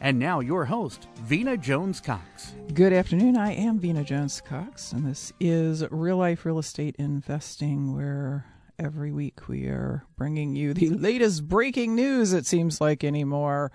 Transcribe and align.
And 0.00 0.20
now, 0.20 0.38
your 0.38 0.64
host, 0.64 1.08
Vena 1.22 1.56
Jones 1.56 2.00
Cox. 2.00 2.54
Good 2.72 2.92
afternoon. 2.92 3.36
I 3.36 3.52
am 3.54 3.80
Vena 3.80 4.04
Jones 4.04 4.40
Cox, 4.40 4.92
and 4.92 5.04
this 5.04 5.32
is 5.40 5.84
Real 5.90 6.18
Life 6.18 6.44
Real 6.44 6.60
Estate 6.60 6.94
Investing, 7.00 7.96
where 7.96 8.46
every 8.78 9.10
week 9.10 9.48
we 9.48 9.64
are 9.66 10.04
bringing 10.16 10.54
you 10.54 10.72
the 10.72 10.90
latest 10.90 11.48
breaking 11.48 11.96
news, 11.96 12.32
it 12.32 12.46
seems 12.46 12.80
like 12.80 13.02
anymore, 13.02 13.72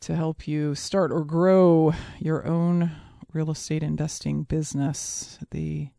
to 0.00 0.16
help 0.16 0.48
you 0.48 0.74
start 0.74 1.12
or 1.12 1.22
grow 1.22 1.92
your 2.18 2.46
own 2.46 2.92
real 3.34 3.50
estate 3.50 3.82
investing 3.82 4.44
business. 4.44 5.38
The 5.50 5.90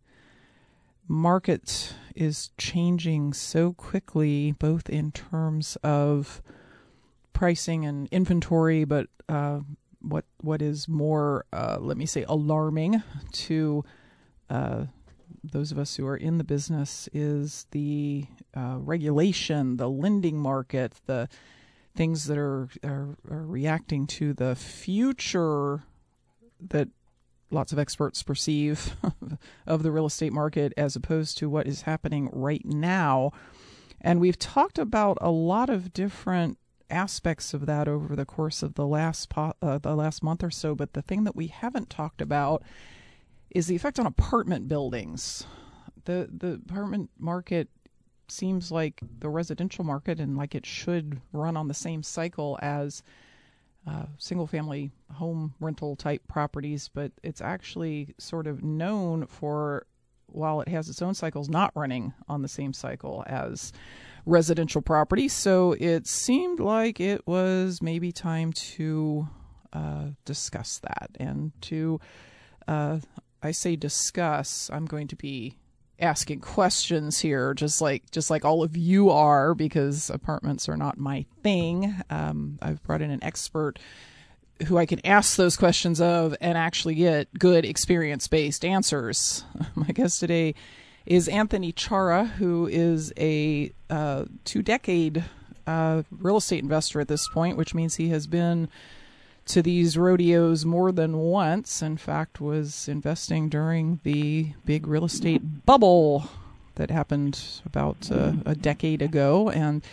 market 1.08 1.94
is 2.16 2.50
changing 2.58 3.34
so 3.34 3.74
quickly, 3.74 4.54
both 4.54 4.90
in 4.90 5.12
terms 5.12 5.78
of 5.84 6.42
pricing 7.38 7.86
and 7.86 8.08
inventory, 8.12 8.84
but 8.84 9.06
uh, 9.30 9.60
what 10.02 10.26
what 10.42 10.60
is 10.60 10.88
more, 10.88 11.46
uh, 11.54 11.78
let 11.80 11.96
me 11.96 12.08
say, 12.08 12.26
alarming 12.28 13.04
to 13.32 13.84
uh, 14.50 14.86
those 15.44 15.72
of 15.72 15.78
us 15.78 15.96
who 15.96 16.08
are 16.08 16.18
in 16.18 16.40
the 16.40 16.44
business 16.44 17.08
is 17.14 17.68
the 17.72 18.26
uh, 18.56 18.78
regulation, 18.80 19.78
the 19.78 19.88
lending 19.88 20.40
market, 20.40 20.94
the 21.06 21.30
things 21.96 22.26
that 22.26 22.40
are, 22.40 22.70
are, 22.84 23.16
are 23.30 23.46
reacting 23.46 24.08
to 24.08 24.34
the 24.34 24.56
future 24.56 25.84
that 26.60 26.88
lots 27.52 27.72
of 27.72 27.78
experts 27.78 28.24
perceive 28.24 28.96
of 29.68 29.84
the 29.84 29.92
real 29.92 30.08
estate 30.08 30.34
market 30.34 30.74
as 30.76 30.96
opposed 30.96 31.38
to 31.38 31.48
what 31.52 31.68
is 31.68 31.84
happening 31.84 32.30
right 32.34 32.66
now. 32.66 33.32
And 34.02 34.20
we've 34.20 34.40
talked 34.40 34.80
about 34.80 35.20
a 35.22 35.30
lot 35.30 35.70
of 35.70 35.94
different 35.94 36.58
aspects 36.90 37.54
of 37.54 37.66
that 37.66 37.88
over 37.88 38.16
the 38.16 38.26
course 38.26 38.64
of 38.64 38.76
the 38.76 38.88
last 38.88 39.30
po- 39.30 39.54
uh, 39.62 39.78
the 39.78 39.96
last 39.96 40.24
month 40.24 40.44
or 40.44 40.52
so. 40.52 40.76
But 40.76 40.94
the 40.94 41.02
thing 41.02 41.24
that 41.26 41.36
we 41.36 41.48
haven't 41.48 41.90
talked 41.90 42.22
about 42.22 42.64
is 43.50 43.68
the 43.68 43.76
effect 43.76 44.00
on 44.00 44.06
apartment 44.06 44.68
buildings. 44.68 45.46
the 46.06 46.30
The 46.32 46.54
apartment 46.54 47.10
market 47.18 47.70
seems 48.30 48.72
like 48.72 49.02
the 49.20 49.30
residential 49.30 49.84
market, 49.84 50.20
and 50.20 50.38
like 50.38 50.56
it 50.56 50.66
should 50.66 51.22
run 51.32 51.56
on 51.56 51.68
the 51.68 51.74
same 51.74 52.04
cycle 52.04 52.60
as 52.62 53.04
uh, 53.88 54.06
single 54.18 54.48
family 54.48 54.92
home 55.14 55.54
rental 55.60 55.96
type 55.96 56.22
properties, 56.28 56.90
but 56.94 57.12
it's 57.24 57.42
actually 57.42 58.14
sort 58.18 58.46
of 58.46 58.64
known 58.64 59.26
for 59.26 59.86
while 60.28 60.60
it 60.60 60.68
has 60.68 60.90
its 60.90 61.02
own 61.02 61.14
cycles, 61.14 61.48
not 61.48 61.72
running 61.74 62.14
on 62.28 62.42
the 62.42 62.48
same 62.50 62.74
cycle 62.74 63.24
as 63.28 63.72
residential 64.28 64.82
property. 64.82 65.28
So 65.28 65.76
it 65.80 66.06
seemed 66.06 66.60
like 66.60 67.00
it 67.00 67.26
was 67.26 67.82
maybe 67.82 68.12
time 68.12 68.54
to 68.54 69.28
uh, 69.74 70.08
discuss 70.26 70.80
that 70.80 71.10
and 71.20 71.52
to, 71.64 72.00
uh, 72.68 73.00
I 73.42 73.52
say 73.52 73.76
discuss, 73.76 74.70
I'm 74.72 74.86
going 74.86 75.08
to 75.08 75.16
be 75.16 75.56
asking 76.00 76.40
questions 76.42 77.20
here 77.20 77.56
just 77.56 77.82
like 77.82 78.10
just 78.12 78.30
like 78.30 78.46
all 78.46 78.62
of 78.62 78.78
you 78.78 79.10
are 79.10 79.56
because 79.56 80.12
apartments 80.12 80.70
are 80.70 80.78
not 80.78 80.96
my 81.00 81.26
thing 81.42 81.96
um, 82.12 82.60
i've 82.62 82.84
brought 82.84 83.02
in 83.02 83.10
an 83.10 83.24
expert 83.24 83.80
who 84.68 84.78
i 84.78 84.86
can 84.86 85.04
ask 85.04 85.38
those 85.38 85.58
questions 85.58 86.00
of 86.00 86.36
and 86.40 86.56
actually 86.56 86.94
get 86.94 87.28
good 87.40 87.66
experience 87.66 88.28
based 88.28 88.64
answers 88.64 89.44
my 89.76 89.88
guest 89.88 90.20
today 90.20 90.54
is 91.08 91.30
Anthony 91.30 91.72
Chara, 91.72 92.26
who 92.26 92.68
is 92.68 93.14
a 93.18 93.72
uh, 93.90 94.26
two 94.44 94.62
decade 94.62 95.24
uh, 95.66 96.04
real 96.12 96.38
estate 96.38 96.62
investor 96.62 97.00
at 97.00 97.08
this 97.08 97.28
point, 97.30 97.58
which 97.58 97.74
means 97.74 97.96
he 97.96 98.10
has 98.10 98.28
been 98.28 98.68
to 99.46 99.62
these 99.62 99.98
rodeos 99.98 100.66
more 100.66 100.92
than 100.92 101.18
once. 101.18 101.82
In 101.82 101.96
fact, 101.96 102.42
was 102.42 102.90
investing 102.90 103.48
during 103.48 104.02
the 104.04 104.52
big 104.66 104.86
real 104.86 105.06
estate 105.06 105.66
bubble 105.66 106.30
that 106.76 106.92
happened 106.92 107.42
about 107.66 108.12
uh, 108.12 108.34
a 108.46 108.54
decade 108.54 109.02
ago, 109.02 109.50
and 109.50 109.84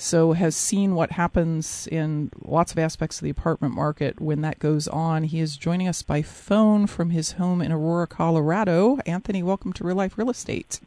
so 0.00 0.32
has 0.32 0.54
seen 0.54 0.94
what 0.94 1.12
happens 1.12 1.88
in 1.90 2.30
lots 2.44 2.70
of 2.70 2.78
aspects 2.78 3.18
of 3.18 3.24
the 3.24 3.30
apartment 3.30 3.74
market 3.74 4.20
when 4.20 4.42
that 4.42 4.60
goes 4.60 4.86
on. 4.86 5.24
He 5.24 5.40
is 5.40 5.56
joining 5.56 5.88
us 5.88 6.02
by 6.02 6.22
phone 6.22 6.86
from 6.86 7.10
his 7.10 7.32
home 7.32 7.60
in 7.60 7.72
Aurora, 7.72 8.06
Colorado. 8.06 8.98
Anthony, 9.06 9.42
welcome 9.42 9.72
to 9.72 9.84
Real 9.84 9.96
Life 9.96 10.16
Real 10.16 10.30
Estate. 10.30 10.80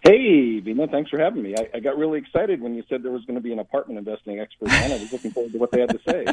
Hey, 0.00 0.58
Vena, 0.58 0.88
thanks 0.88 1.10
for 1.10 1.18
having 1.18 1.42
me. 1.42 1.54
I, 1.56 1.68
I, 1.74 1.80
got 1.80 1.96
really 1.96 2.18
excited 2.18 2.60
when 2.60 2.74
you 2.74 2.82
said 2.88 3.02
there 3.02 3.12
was 3.12 3.24
going 3.24 3.34
to 3.34 3.40
be 3.40 3.52
an 3.52 3.58
apartment 3.60 3.98
investing 3.98 4.40
expert 4.40 4.68
on. 4.68 4.92
I 4.92 4.96
was 4.96 5.12
looking 5.12 5.30
forward 5.30 5.52
to 5.52 5.58
what 5.58 5.70
they 5.70 5.80
had 5.80 5.90
to 5.90 6.00
say. 6.08 6.24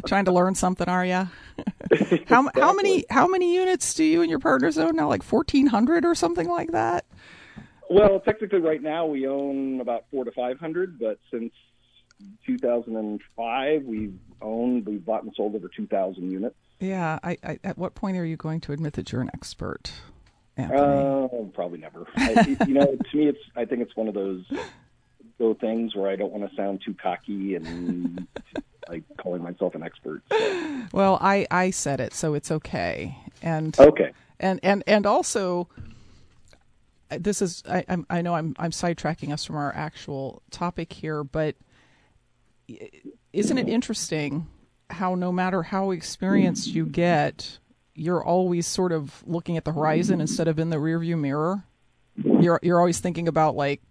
Trying 0.06 0.26
to 0.26 0.32
learn 0.32 0.54
something, 0.54 0.88
are 0.88 1.04
you? 1.04 1.28
how 2.26 2.50
how 2.54 2.72
many 2.72 3.04
how 3.08 3.26
many 3.26 3.54
units 3.54 3.94
do 3.94 4.04
you 4.04 4.20
and 4.20 4.30
your 4.30 4.40
partners 4.40 4.78
own 4.78 4.96
now? 4.96 5.08
Like 5.08 5.22
fourteen 5.22 5.68
hundred 5.68 6.04
or 6.04 6.14
something 6.14 6.48
like 6.48 6.72
that? 6.72 7.04
Well, 7.88 8.20
technically, 8.20 8.60
right 8.60 8.82
now 8.82 9.06
we 9.06 9.26
own 9.26 9.80
about 9.80 10.04
four 10.10 10.24
to 10.24 10.32
five 10.32 10.58
hundred, 10.58 10.98
but 10.98 11.18
since 11.30 11.52
2005, 12.46 13.82
we've 13.84 14.18
owned, 14.40 14.86
we've 14.86 15.04
bought 15.04 15.22
and 15.22 15.32
sold 15.36 15.54
over 15.54 15.68
2,000 15.68 16.30
units. 16.30 16.56
Yeah. 16.78 17.18
I, 17.22 17.36
I, 17.42 17.58
at 17.62 17.76
what 17.78 17.94
point 17.94 18.16
are 18.16 18.24
you 18.24 18.36
going 18.36 18.60
to 18.62 18.72
admit 18.72 18.94
that 18.94 19.12
you're 19.12 19.20
an 19.20 19.30
expert? 19.34 19.92
Uh, 20.58 21.28
probably 21.52 21.78
never. 21.78 22.06
I, 22.16 22.56
you 22.66 22.74
know, 22.74 22.96
to 23.10 23.16
me, 23.16 23.28
it's. 23.28 23.38
I 23.56 23.66
think 23.66 23.82
it's 23.82 23.94
one 23.94 24.08
of 24.08 24.14
those 24.14 24.42
go 25.38 25.52
things 25.52 25.94
where 25.94 26.10
I 26.10 26.16
don't 26.16 26.32
want 26.32 26.48
to 26.48 26.56
sound 26.56 26.80
too 26.82 26.94
cocky 26.94 27.56
and 27.56 28.26
like 28.88 29.02
calling 29.18 29.42
myself 29.42 29.74
an 29.74 29.82
expert. 29.82 30.22
So. 30.32 30.82
Well, 30.92 31.18
I 31.20 31.46
I 31.50 31.70
said 31.70 32.00
it, 32.00 32.14
so 32.14 32.32
it's 32.32 32.50
okay. 32.50 33.18
And 33.42 33.78
okay. 33.78 34.12
And 34.40 34.58
and 34.62 34.82
and 34.86 35.04
also, 35.04 35.68
this 37.08 37.42
is 37.42 37.62
I, 37.68 37.84
I'm, 37.88 38.06
I 38.10 38.22
know 38.22 38.34
I'm 38.34 38.54
I'm 38.58 38.70
sidetracking 38.70 39.32
us 39.32 39.44
from 39.44 39.56
our 39.56 39.74
actual 39.74 40.42
topic 40.50 40.92
here, 40.92 41.22
but 41.24 41.56
isn't 43.32 43.58
it 43.58 43.68
interesting 43.68 44.48
how 44.90 45.14
no 45.14 45.32
matter 45.32 45.62
how 45.62 45.90
experienced 45.90 46.68
you 46.68 46.86
get, 46.86 47.58
you're 47.94 48.24
always 48.24 48.66
sort 48.66 48.92
of 48.92 49.22
looking 49.26 49.56
at 49.56 49.64
the 49.64 49.72
horizon 49.72 50.20
instead 50.20 50.48
of 50.48 50.58
in 50.58 50.70
the 50.70 50.76
rearview 50.76 51.18
mirror. 51.18 51.64
You're 52.16 52.60
you're 52.62 52.78
always 52.78 53.00
thinking 53.00 53.28
about 53.28 53.56
like, 53.56 53.82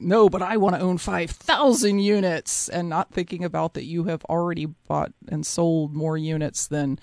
no, 0.00 0.28
but 0.28 0.42
I 0.42 0.56
want 0.56 0.74
to 0.74 0.80
own 0.80 0.98
five 0.98 1.30
thousand 1.30 2.00
units, 2.00 2.68
and 2.68 2.88
not 2.88 3.12
thinking 3.12 3.44
about 3.44 3.74
that 3.74 3.84
you 3.84 4.04
have 4.04 4.24
already 4.24 4.66
bought 4.66 5.12
and 5.28 5.46
sold 5.46 5.94
more 5.94 6.16
units 6.16 6.66
than 6.66 6.98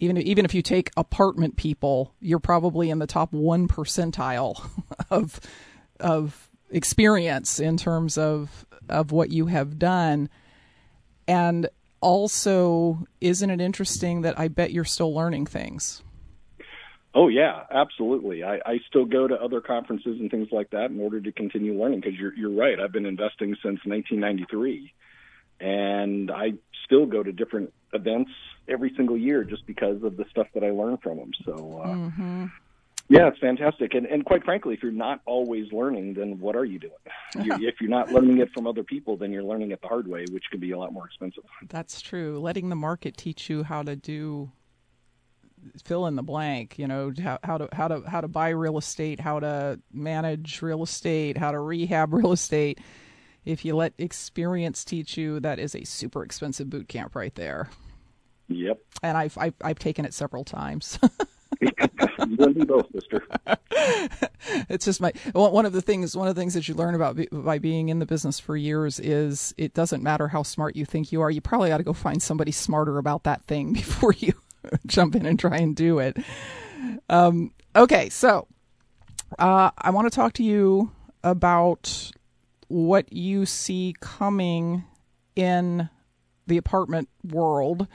even 0.00 0.18
even 0.18 0.44
if 0.44 0.54
you 0.54 0.62
take 0.62 0.90
apartment 0.96 1.56
people, 1.56 2.14
you're 2.20 2.38
probably 2.38 2.90
in 2.90 2.98
the 2.98 3.06
top 3.06 3.32
one 3.32 3.68
percentile 3.68 4.68
of 5.10 5.40
of 6.00 6.48
experience 6.70 7.60
in 7.60 7.76
terms 7.76 8.18
of 8.18 8.66
of 8.88 9.12
what 9.12 9.30
you 9.30 9.46
have 9.46 9.78
done. 9.78 10.28
And 11.26 11.68
also, 12.00 13.06
isn't 13.20 13.50
it 13.50 13.60
interesting 13.60 14.22
that 14.22 14.38
I 14.38 14.48
bet 14.48 14.72
you're 14.72 14.84
still 14.84 15.14
learning 15.14 15.46
things? 15.46 16.02
Oh 17.14 17.28
yeah, 17.28 17.64
absolutely. 17.70 18.44
I, 18.44 18.56
I 18.64 18.78
still 18.88 19.04
go 19.04 19.26
to 19.26 19.34
other 19.34 19.60
conferences 19.60 20.20
and 20.20 20.30
things 20.30 20.48
like 20.52 20.70
that 20.70 20.90
in 20.90 21.00
order 21.00 21.20
to 21.20 21.32
continue 21.32 21.78
learning 21.78 22.00
because 22.00 22.18
you're 22.18 22.34
you're 22.34 22.54
right. 22.54 22.78
I've 22.78 22.92
been 22.92 23.06
investing 23.06 23.56
since 23.62 23.80
1993, 23.84 24.92
and 25.60 26.30
I 26.30 26.54
still 26.84 27.06
go 27.06 27.22
to 27.22 27.32
different 27.32 27.72
events 27.92 28.30
every 28.68 28.92
single 28.96 29.16
year 29.16 29.44
just 29.44 29.66
because 29.66 30.02
of 30.02 30.16
the 30.16 30.24
stuff 30.30 30.46
that 30.54 30.62
I 30.62 30.70
learn 30.70 30.98
from 30.98 31.18
them. 31.18 31.32
So, 31.44 31.80
uh, 31.82 31.88
mm-hmm. 31.88 32.46
yeah, 33.08 33.28
it's 33.28 33.38
fantastic. 33.38 33.94
And, 33.94 34.06
and 34.06 34.24
quite 34.24 34.44
frankly, 34.44 34.74
if 34.74 34.82
you're 34.82 34.92
not 34.92 35.20
always 35.26 35.72
learning, 35.72 36.14
then 36.14 36.38
what 36.38 36.54
are 36.54 36.64
you 36.64 36.78
doing? 36.78 36.92
you, 37.44 37.54
if 37.66 37.76
you're 37.80 37.90
not 37.90 38.12
learning 38.12 38.38
it 38.38 38.50
from 38.52 38.66
other 38.66 38.82
people, 38.82 39.16
then 39.16 39.32
you're 39.32 39.42
learning 39.42 39.70
it 39.70 39.80
the 39.80 39.88
hard 39.88 40.06
way, 40.06 40.24
which 40.30 40.44
can 40.50 40.60
be 40.60 40.72
a 40.72 40.78
lot 40.78 40.92
more 40.92 41.06
expensive. 41.06 41.44
That's 41.68 42.00
true. 42.00 42.38
Letting 42.38 42.68
the 42.68 42.76
market 42.76 43.16
teach 43.16 43.48
you 43.48 43.62
how 43.62 43.82
to 43.82 43.96
do 43.96 44.52
fill 45.84 46.06
in 46.06 46.14
the 46.14 46.22
blank 46.22 46.78
you 46.78 46.86
know 46.86 47.12
how, 47.20 47.36
how 47.42 47.58
to 47.58 47.68
how 47.72 47.88
to 47.88 48.00
how 48.08 48.20
to 48.20 48.28
buy 48.28 48.50
real 48.50 48.78
estate 48.78 49.18
how 49.18 49.40
to 49.40 49.78
manage 49.92 50.62
real 50.62 50.84
estate 50.84 51.36
how 51.36 51.50
to 51.50 51.58
rehab 51.58 52.12
real 52.14 52.30
estate 52.30 52.78
if 53.48 53.64
you 53.64 53.74
let 53.74 53.92
experience 53.98 54.84
teach 54.84 55.16
you 55.16 55.40
that 55.40 55.58
is 55.58 55.74
a 55.74 55.84
super 55.84 56.22
expensive 56.22 56.68
boot 56.70 56.88
camp 56.88 57.16
right 57.16 57.34
there 57.34 57.68
Yep. 58.48 58.80
And 59.02 59.16
I've 59.16 59.36
I've, 59.38 59.54
I've 59.62 59.78
taken 59.78 60.04
it 60.04 60.14
several 60.14 60.44
times. 60.44 60.98
you 61.60 62.64
both, 62.66 62.86
Mister. 62.92 63.24
it's 64.68 64.84
just 64.84 65.00
my 65.00 65.12
one 65.32 65.66
of 65.66 65.72
the 65.72 65.82
things. 65.82 66.16
One 66.16 66.28
of 66.28 66.34
the 66.34 66.40
things 66.40 66.54
that 66.54 66.66
you 66.66 66.74
learn 66.74 66.94
about 66.94 67.18
by 67.30 67.58
being 67.58 67.90
in 67.90 67.98
the 67.98 68.06
business 68.06 68.40
for 68.40 68.56
years 68.56 68.98
is 68.98 69.54
it 69.58 69.74
doesn't 69.74 70.02
matter 70.02 70.28
how 70.28 70.42
smart 70.42 70.76
you 70.76 70.84
think 70.84 71.12
you 71.12 71.20
are. 71.20 71.30
You 71.30 71.40
probably 71.40 71.70
ought 71.72 71.78
to 71.78 71.84
go 71.84 71.92
find 71.92 72.22
somebody 72.22 72.52
smarter 72.52 72.98
about 72.98 73.24
that 73.24 73.44
thing 73.46 73.72
before 73.74 74.14
you 74.14 74.32
jump 74.86 75.14
in 75.14 75.26
and 75.26 75.38
try 75.38 75.58
and 75.58 75.76
do 75.76 75.98
it. 75.98 76.16
Um, 77.10 77.52
okay, 77.76 78.08
so 78.08 78.48
uh, 79.38 79.70
I 79.76 79.90
want 79.90 80.10
to 80.10 80.14
talk 80.14 80.32
to 80.34 80.44
you 80.44 80.90
about 81.22 82.12
what 82.68 83.12
you 83.12 83.46
see 83.46 83.94
coming 84.00 84.84
in 85.34 85.88
the 86.46 86.56
apartment 86.56 87.08
world 87.24 87.86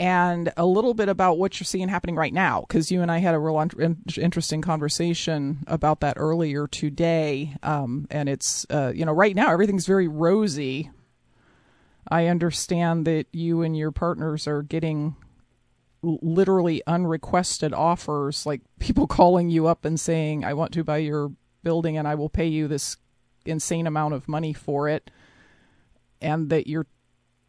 and 0.00 0.50
a 0.56 0.64
little 0.64 0.94
bit 0.94 1.10
about 1.10 1.36
what 1.36 1.60
you're 1.60 1.66
seeing 1.66 1.88
happening 1.88 2.16
right 2.16 2.32
now, 2.32 2.64
because 2.66 2.90
you 2.90 3.02
and 3.02 3.12
I 3.12 3.18
had 3.18 3.34
a 3.34 3.38
real 3.38 3.62
interesting 4.16 4.62
conversation 4.62 5.62
about 5.66 6.00
that 6.00 6.14
earlier 6.16 6.66
today. 6.66 7.54
Um, 7.62 8.06
and 8.10 8.26
it's, 8.26 8.64
uh, 8.70 8.92
you 8.94 9.04
know, 9.04 9.12
right 9.12 9.36
now 9.36 9.52
everything's 9.52 9.86
very 9.86 10.08
rosy. 10.08 10.90
I 12.08 12.28
understand 12.28 13.06
that 13.06 13.26
you 13.30 13.60
and 13.60 13.76
your 13.76 13.90
partners 13.90 14.48
are 14.48 14.62
getting 14.62 15.16
literally 16.02 16.82
unrequested 16.86 17.74
offers, 17.74 18.46
like 18.46 18.62
people 18.78 19.06
calling 19.18 19.50
you 19.50 19.66
up 19.66 19.84
and 19.84 20.00
saying, 20.00 20.46
I 20.46 20.54
want 20.54 20.72
to 20.72 20.82
buy 20.82 20.98
your 20.98 21.30
building 21.62 21.98
and 21.98 22.08
I 22.08 22.14
will 22.14 22.30
pay 22.30 22.46
you 22.46 22.68
this 22.68 22.96
insane 23.44 23.86
amount 23.86 24.14
of 24.14 24.28
money 24.28 24.52
for 24.52 24.88
it. 24.88 25.10
And 26.20 26.50
that 26.50 26.66
you're 26.66 26.86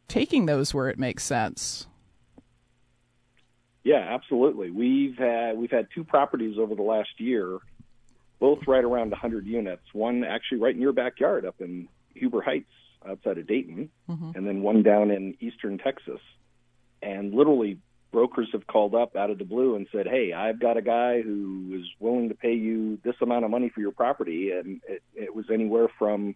taking 0.07 0.45
those 0.45 0.73
where 0.73 0.89
it 0.89 0.99
makes 0.99 1.23
sense. 1.23 1.87
Yeah, 3.83 4.05
absolutely. 4.09 4.69
We've 4.69 5.17
had 5.17 5.57
we've 5.57 5.71
had 5.71 5.87
two 5.93 6.03
properties 6.03 6.57
over 6.59 6.75
the 6.75 6.83
last 6.83 7.09
year, 7.19 7.57
both 8.39 8.59
right 8.67 8.83
around 8.83 9.09
100 9.09 9.45
units. 9.45 9.81
One 9.93 10.23
actually 10.23 10.59
right 10.59 10.75
in 10.75 10.81
your 10.81 10.93
backyard 10.93 11.45
up 11.45 11.55
in 11.59 11.87
Huber 12.13 12.41
Heights 12.41 12.71
outside 13.07 13.39
of 13.39 13.47
Dayton, 13.47 13.89
mm-hmm. 14.09 14.31
and 14.35 14.47
then 14.47 14.61
one 14.61 14.83
down 14.83 15.09
in 15.09 15.35
eastern 15.39 15.79
Texas. 15.79 16.19
And 17.01 17.33
literally, 17.33 17.79
brokers 18.11 18.49
have 18.53 18.67
called 18.67 18.95
up 18.95 19.15
out 19.15 19.29
of 19.29 19.37
the 19.37 19.45
blue 19.45 19.75
and 19.75 19.87
said, 19.91 20.07
"Hey, 20.07 20.33
I've 20.33 20.59
got 20.59 20.77
a 20.77 20.81
guy 20.81 21.21
who 21.21 21.79
is 21.79 21.85
willing 21.99 22.29
to 22.29 22.35
pay 22.35 22.53
you 22.53 22.99
this 23.03 23.15
amount 23.21 23.45
of 23.45 23.51
money 23.51 23.69
for 23.69 23.81
your 23.81 23.91
property," 23.91 24.51
and 24.51 24.81
it, 24.87 25.01
it 25.15 25.35
was 25.35 25.45
anywhere 25.51 25.87
from 25.97 26.35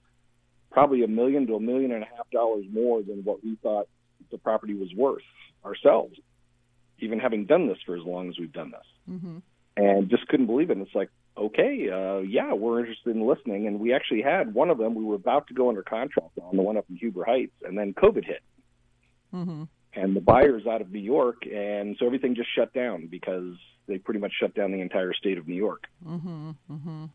probably 0.71 1.03
a 1.03 1.07
million 1.07 1.47
to 1.47 1.55
a 1.55 1.59
million 1.59 1.91
and 1.91 2.03
a 2.03 2.07
half 2.07 2.29
dollars 2.31 2.65
more 2.71 3.01
than 3.01 3.23
what 3.23 3.43
we 3.43 3.57
thought 3.63 3.87
the 4.31 4.37
property 4.37 4.73
was 4.73 4.93
worth 4.95 5.23
ourselves 5.63 6.17
even 6.99 7.19
having 7.19 7.45
done 7.45 7.67
this 7.67 7.77
for 7.85 7.95
as 7.95 8.03
long 8.03 8.29
as 8.29 8.39
we've 8.39 8.53
done 8.53 8.71
this. 8.71 9.15
Mm-hmm. 9.15 9.37
And 9.77 10.09
just 10.09 10.27
couldn't 10.27 10.45
believe 10.45 10.69
it. 10.69 10.77
And 10.77 10.85
it's 10.85 10.95
like, 10.95 11.09
okay, 11.37 11.89
uh, 11.91 12.19
yeah, 12.19 12.53
we're 12.53 12.79
interested 12.79 13.15
in 13.15 13.27
listening. 13.27 13.67
And 13.67 13.79
we 13.79 13.93
actually 13.93 14.21
had 14.21 14.53
one 14.53 14.69
of 14.69 14.77
them 14.77 14.95
we 14.95 15.03
were 15.03 15.15
about 15.15 15.47
to 15.47 15.53
go 15.53 15.67
under 15.69 15.83
contract 15.83 16.37
on, 16.41 16.55
the 16.55 16.61
one 16.61 16.77
up 16.77 16.85
in 16.89 16.95
Huber 16.95 17.25
Heights, 17.25 17.55
and 17.63 17.77
then 17.77 17.93
COVID 17.93 18.25
hit. 18.25 18.41
Mm-hmm. 19.33 19.63
And 19.95 20.15
the 20.15 20.21
buyer's 20.21 20.67
out 20.67 20.81
of 20.81 20.91
New 20.91 20.99
York, 20.99 21.43
and 21.45 21.95
so 21.97 22.05
everything 22.05 22.35
just 22.35 22.49
shut 22.53 22.73
down 22.73 23.07
because 23.07 23.55
they 23.87 23.97
pretty 23.97 24.19
much 24.19 24.33
shut 24.39 24.53
down 24.53 24.71
the 24.71 24.81
entire 24.81 25.13
state 25.13 25.37
of 25.37 25.47
New 25.47 25.55
York. 25.55 25.85
Mm-hmm. 26.05 26.49
mm-hmm. 26.69 27.05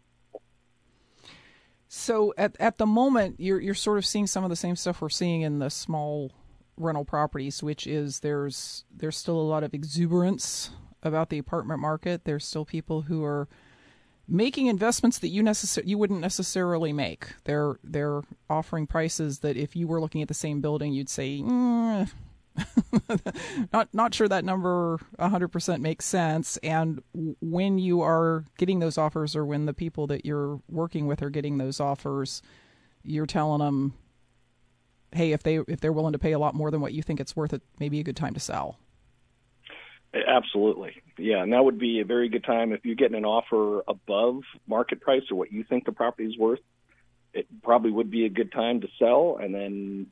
So 1.93 2.33
at 2.39 2.57
at 2.61 2.79
the 2.79 2.87
moment, 2.87 3.41
you're 3.41 3.61
you're 3.61 3.75
sort 3.75 3.99
of 3.99 4.07
seeing 4.07 4.29
some 4.29 4.45
of 4.45 4.51
the 4.51 4.57
same 4.57 4.77
stuff 4.77 5.01
we're 5.01 5.09
seeing 5.09 5.43
in 5.43 5.59
the 5.59 5.71
small 5.71 6.31
rental 6.77 7.05
properties, 7.05 7.65
which 7.65 7.85
is 7.85 8.21
there's 8.21 8.85
there's 8.97 9.17
still 9.17 9.37
a 9.37 9.43
lot 9.43 9.65
of 9.65 9.75
exuberance 9.75 10.71
about 11.03 11.31
the 11.31 11.39
apartment 11.39 11.81
market. 11.81 12.25
There's 12.25 12.45
still 12.45 12.65
people 12.65 13.03
who 13.03 13.25
are 13.25 13.49
making 14.29 14.67
investments 14.67 15.19
that 15.19 15.29
you 15.29 15.43
necessar- 15.43 15.87
you 15.87 15.99
wouldn't 15.99 16.21
necessarily 16.21 16.93
make. 16.93 17.27
They're 17.43 17.81
they're 17.83 18.23
offering 18.49 18.87
prices 18.87 19.41
that 19.41 19.57
if 19.57 19.75
you 19.75 19.89
were 19.89 20.01
looking 20.01 20.23
at 20.23 20.29
the 20.29 20.35
same 20.35 20.61
building, 20.61 20.93
you'd 20.93 21.09
say, 21.09 21.41
mm, 21.41 22.09
not 23.73 23.89
not 23.93 24.15
sure 24.15 24.29
that 24.29 24.45
number 24.45 24.99
100% 25.19 25.81
makes 25.81 26.05
sense. 26.05 26.57
And 26.59 27.03
when 27.41 27.79
you 27.79 28.03
are 28.03 28.45
getting 28.59 28.81
those 28.81 28.99
offers, 28.99 29.37
or 29.37 29.45
when 29.45 29.67
the 29.67 29.75
people 29.75 30.07
that 30.09 30.25
you're 30.25 30.61
working 30.69 31.07
with 31.07 31.23
are 31.23 31.31
getting 31.31 31.59
those 31.59 31.81
offers, 31.81 32.43
you're 33.03 33.27
telling 33.27 33.61
them 33.61 33.95
hey, 35.13 35.33
if 35.33 35.43
they 35.43 35.57
if 35.57 35.81
they're 35.81 35.93
willing 35.93 36.13
to 36.13 36.19
pay 36.19 36.33
a 36.33 36.39
lot 36.39 36.55
more 36.55 36.71
than 36.71 36.81
what 36.81 36.93
you 36.93 37.03
think 37.03 37.21
it's 37.21 37.35
worth, 37.35 37.53
it 37.53 37.63
may 37.79 37.89
be 37.89 38.01
a 38.01 38.03
good 38.05 38.17
time 38.17 38.35
to 38.35 38.41
sell. 38.41 38.79
Absolutely, 40.13 41.03
yeah, 41.19 41.43
and 41.43 41.53
that 41.53 41.65
would 41.65 41.79
be 41.79 42.01
a 42.01 42.05
very 42.05 42.29
good 42.29 42.45
time 42.45 42.73
if 42.73 42.85
you're 42.85 42.97
getting 42.97 43.17
an 43.17 43.25
offer 43.25 43.83
above 43.87 44.43
market 44.67 45.01
price 45.01 45.23
or 45.31 45.37
what 45.37 45.53
you 45.53 45.63
think 45.63 45.85
the 45.85 45.93
property 45.93 46.29
is 46.29 46.37
worth. 46.37 46.61
It 47.33 47.47
probably 47.63 47.93
would 47.93 48.11
be 48.11 48.25
a 48.25 48.29
good 48.29 48.51
time 48.51 48.81
to 48.81 48.89
sell, 48.99 49.39
and 49.41 49.55
then 49.55 50.09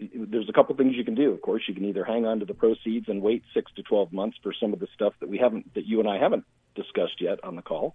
there's 0.00 0.48
a 0.48 0.52
couple 0.52 0.74
things 0.76 0.94
you 0.96 1.04
can 1.04 1.14
do. 1.14 1.32
Of 1.32 1.42
course, 1.42 1.62
you 1.68 1.74
can 1.74 1.84
either 1.84 2.04
hang 2.04 2.26
on 2.26 2.40
to 2.40 2.44
the 2.44 2.54
proceeds 2.54 3.08
and 3.08 3.22
wait 3.22 3.42
six 3.54 3.72
to 3.76 3.82
twelve 3.82 4.12
months 4.12 4.36
for 4.42 4.52
some 4.58 4.72
of 4.72 4.80
the 4.80 4.88
stuff 4.94 5.14
that 5.20 5.28
we 5.28 5.38
haven't, 5.38 5.74
that 5.74 5.86
you 5.86 6.00
and 6.00 6.08
I 6.08 6.18
haven't 6.18 6.44
discussed 6.74 7.20
yet 7.20 7.42
on 7.44 7.56
the 7.56 7.62
call, 7.62 7.94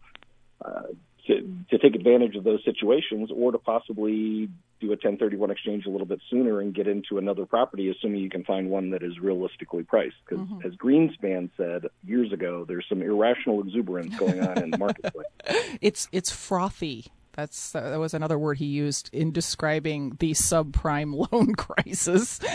uh, 0.64 0.84
to, 1.28 1.42
to 1.70 1.78
take 1.78 1.96
advantage 1.96 2.36
of 2.36 2.44
those 2.44 2.64
situations, 2.64 3.30
or 3.34 3.52
to 3.52 3.58
possibly 3.58 4.50
do 4.80 4.88
a 4.88 4.92
1031 4.92 5.52
exchange 5.52 5.86
a 5.86 5.90
little 5.90 6.06
bit 6.06 6.22
sooner 6.30 6.62
and 6.62 6.74
get 6.74 6.88
into 6.88 7.18
another 7.18 7.46
property, 7.46 7.90
assuming 7.90 8.22
you 8.22 8.30
can 8.30 8.44
find 8.44 8.70
one 8.70 8.92
that 8.92 9.04
is 9.04 9.20
realistically 9.20 9.84
priced. 9.84 10.16
Because 10.28 10.46
mm-hmm. 10.46 10.68
as 10.68 10.74
Greenspan 10.76 11.50
said 11.58 11.86
years 12.06 12.32
ago, 12.32 12.66
there's 12.68 12.86
some 12.88 13.02
irrational 13.02 13.62
exuberance 13.62 14.18
going 14.18 14.42
on 14.42 14.64
in 14.64 14.72
the 14.72 14.78
marketplace. 14.78 15.28
It's 15.82 16.08
it's 16.12 16.32
frothy. 16.32 17.06
That's 17.38 17.76
uh, 17.76 17.92
that 17.92 18.00
was 18.00 18.16
another 18.16 18.40
word 18.40 18.58
he 18.58 18.66
used 18.66 19.12
in 19.14 19.32
describing 19.32 20.18
the 20.20 20.32
subprime 20.32 21.30
loan 21.32 21.54
crisis. 21.56 22.40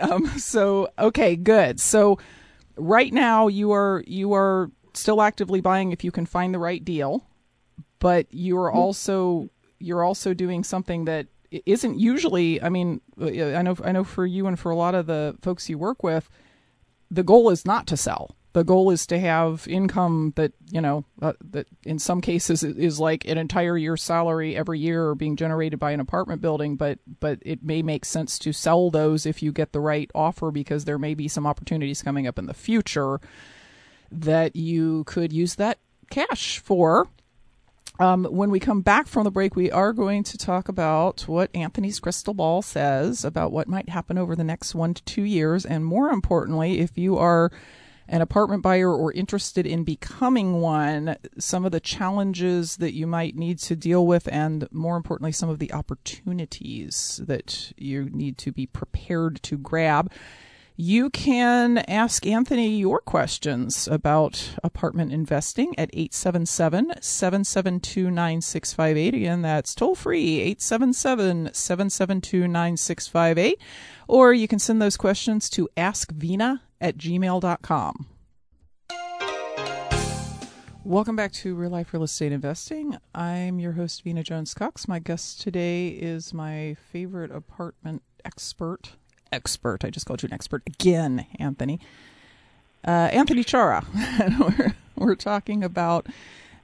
Um, 0.00 0.26
so 0.38 0.88
okay, 0.98 1.36
good. 1.36 1.78
So 1.78 2.18
right 2.76 3.12
now 3.12 3.48
you 3.48 3.72
are 3.72 4.02
you 4.06 4.32
are 4.32 4.70
still 4.94 5.20
actively 5.20 5.60
buying 5.60 5.92
if 5.92 6.02
you 6.02 6.10
can 6.10 6.24
find 6.24 6.54
the 6.54 6.58
right 6.58 6.82
deal, 6.82 7.26
but 7.98 8.32
you 8.32 8.56
are 8.56 8.70
mm-hmm. 8.70 8.78
also 8.78 9.50
you're 9.78 10.02
also 10.02 10.32
doing 10.32 10.64
something 10.64 11.04
that 11.04 11.26
isn't 11.50 11.98
usually. 11.98 12.62
I 12.62 12.70
mean, 12.70 13.02
uh, 13.20 13.26
I 13.26 13.60
know 13.60 13.76
I 13.84 13.92
know 13.92 14.04
for 14.04 14.24
you 14.24 14.46
and 14.46 14.58
for 14.58 14.70
a 14.70 14.76
lot 14.76 14.94
of 14.94 15.06
the 15.06 15.36
folks 15.42 15.68
you 15.68 15.76
work 15.76 16.02
with, 16.02 16.30
the 17.10 17.22
goal 17.22 17.50
is 17.50 17.66
not 17.66 17.86
to 17.88 17.96
sell. 17.98 18.34
The 18.52 18.64
goal 18.64 18.90
is 18.90 19.06
to 19.06 19.18
have 19.18 19.68
income 19.68 20.32
that 20.36 20.52
you 20.70 20.80
know 20.80 21.04
uh, 21.22 21.34
that 21.52 21.68
in 21.84 21.98
some 21.98 22.20
cases 22.20 22.64
is 22.64 22.98
like 22.98 23.24
an 23.26 23.38
entire 23.38 23.76
year's 23.76 24.02
salary 24.02 24.56
every 24.56 24.80
year 24.80 25.14
being 25.14 25.36
generated 25.36 25.78
by 25.78 25.92
an 25.92 26.00
apartment 26.00 26.42
building. 26.42 26.76
But 26.76 26.98
but 27.20 27.38
it 27.42 27.62
may 27.62 27.82
make 27.82 28.04
sense 28.04 28.38
to 28.40 28.52
sell 28.52 28.90
those 28.90 29.24
if 29.26 29.42
you 29.42 29.52
get 29.52 29.72
the 29.72 29.80
right 29.80 30.10
offer 30.14 30.50
because 30.50 30.84
there 30.84 30.98
may 30.98 31.14
be 31.14 31.28
some 31.28 31.46
opportunities 31.46 32.02
coming 32.02 32.26
up 32.26 32.38
in 32.38 32.46
the 32.46 32.54
future 32.54 33.20
that 34.10 34.56
you 34.56 35.04
could 35.04 35.32
use 35.32 35.54
that 35.54 35.78
cash 36.10 36.58
for 36.58 37.08
um, 38.00 38.24
when 38.24 38.50
we 38.50 38.58
come 38.58 38.80
back 38.80 39.06
from 39.06 39.24
the 39.24 39.30
break, 39.30 39.54
we 39.54 39.70
are 39.70 39.92
going 39.92 40.24
to 40.24 40.38
talk 40.38 40.70
about 40.70 41.28
what 41.28 41.50
Anthony's 41.54 42.00
crystal 42.00 42.32
ball 42.32 42.62
says 42.62 43.26
about 43.26 43.52
what 43.52 43.68
might 43.68 43.90
happen 43.90 44.16
over 44.16 44.34
the 44.34 44.42
next 44.42 44.74
one 44.74 44.94
to 44.94 45.04
two 45.04 45.22
years. 45.22 45.66
And 45.66 45.84
more 45.84 46.08
importantly, 46.08 46.80
if 46.80 46.96
you 46.96 47.18
are 47.18 47.52
an 48.10 48.20
apartment 48.20 48.60
buyer 48.60 48.92
or 48.92 49.12
interested 49.12 49.64
in 49.64 49.84
becoming 49.84 50.60
one, 50.60 51.16
some 51.38 51.64
of 51.64 51.70
the 51.70 51.78
challenges 51.78 52.76
that 52.78 52.92
you 52.92 53.06
might 53.06 53.36
need 53.36 53.60
to 53.60 53.76
deal 53.76 54.04
with, 54.04 54.28
and 54.32 54.66
more 54.72 54.96
importantly, 54.96 55.30
some 55.30 55.48
of 55.48 55.60
the 55.60 55.72
opportunities 55.72 57.20
that 57.24 57.72
you 57.76 58.10
need 58.10 58.36
to 58.36 58.50
be 58.50 58.66
prepared 58.66 59.40
to 59.44 59.56
grab. 59.56 60.10
You 60.74 61.10
can 61.10 61.78
ask 61.78 62.26
Anthony 62.26 62.78
your 62.78 63.00
questions 63.00 63.86
about 63.86 64.56
apartment 64.64 65.12
investing 65.12 65.78
at 65.78 65.90
877 65.92 66.94
772 67.00 68.10
9658. 68.10 69.14
Again, 69.14 69.42
that's 69.42 69.74
toll 69.74 69.94
free 69.94 70.40
877 70.40 71.50
772 71.52 72.48
9658. 72.48 73.60
Or 74.08 74.32
you 74.32 74.48
can 74.48 74.58
send 74.58 74.82
those 74.82 74.96
questions 74.96 75.48
to 75.50 75.68
askvena 75.76 76.60
at 76.80 76.96
gmail.com. 76.96 78.06
Welcome 80.82 81.14
back 81.14 81.32
to 81.32 81.54
Real 81.54 81.70
Life 81.70 81.92
Real 81.92 82.02
Estate 82.02 82.32
Investing. 82.32 82.96
I'm 83.14 83.60
your 83.60 83.72
host, 83.72 84.02
Vena 84.02 84.22
Jones 84.22 84.54
Cox. 84.54 84.88
My 84.88 84.98
guest 84.98 85.40
today 85.40 85.88
is 85.88 86.32
my 86.32 86.74
favorite 86.90 87.30
apartment 87.30 88.02
expert, 88.24 88.92
expert. 89.30 89.84
I 89.84 89.90
just 89.90 90.06
called 90.06 90.22
you 90.22 90.28
an 90.28 90.32
expert 90.32 90.62
again, 90.66 91.26
Anthony. 91.38 91.80
Uh, 92.84 93.10
Anthony 93.12 93.44
Chara. 93.44 93.84
we're, 94.40 94.74
we're 94.96 95.14
talking 95.14 95.62
about, 95.62 96.06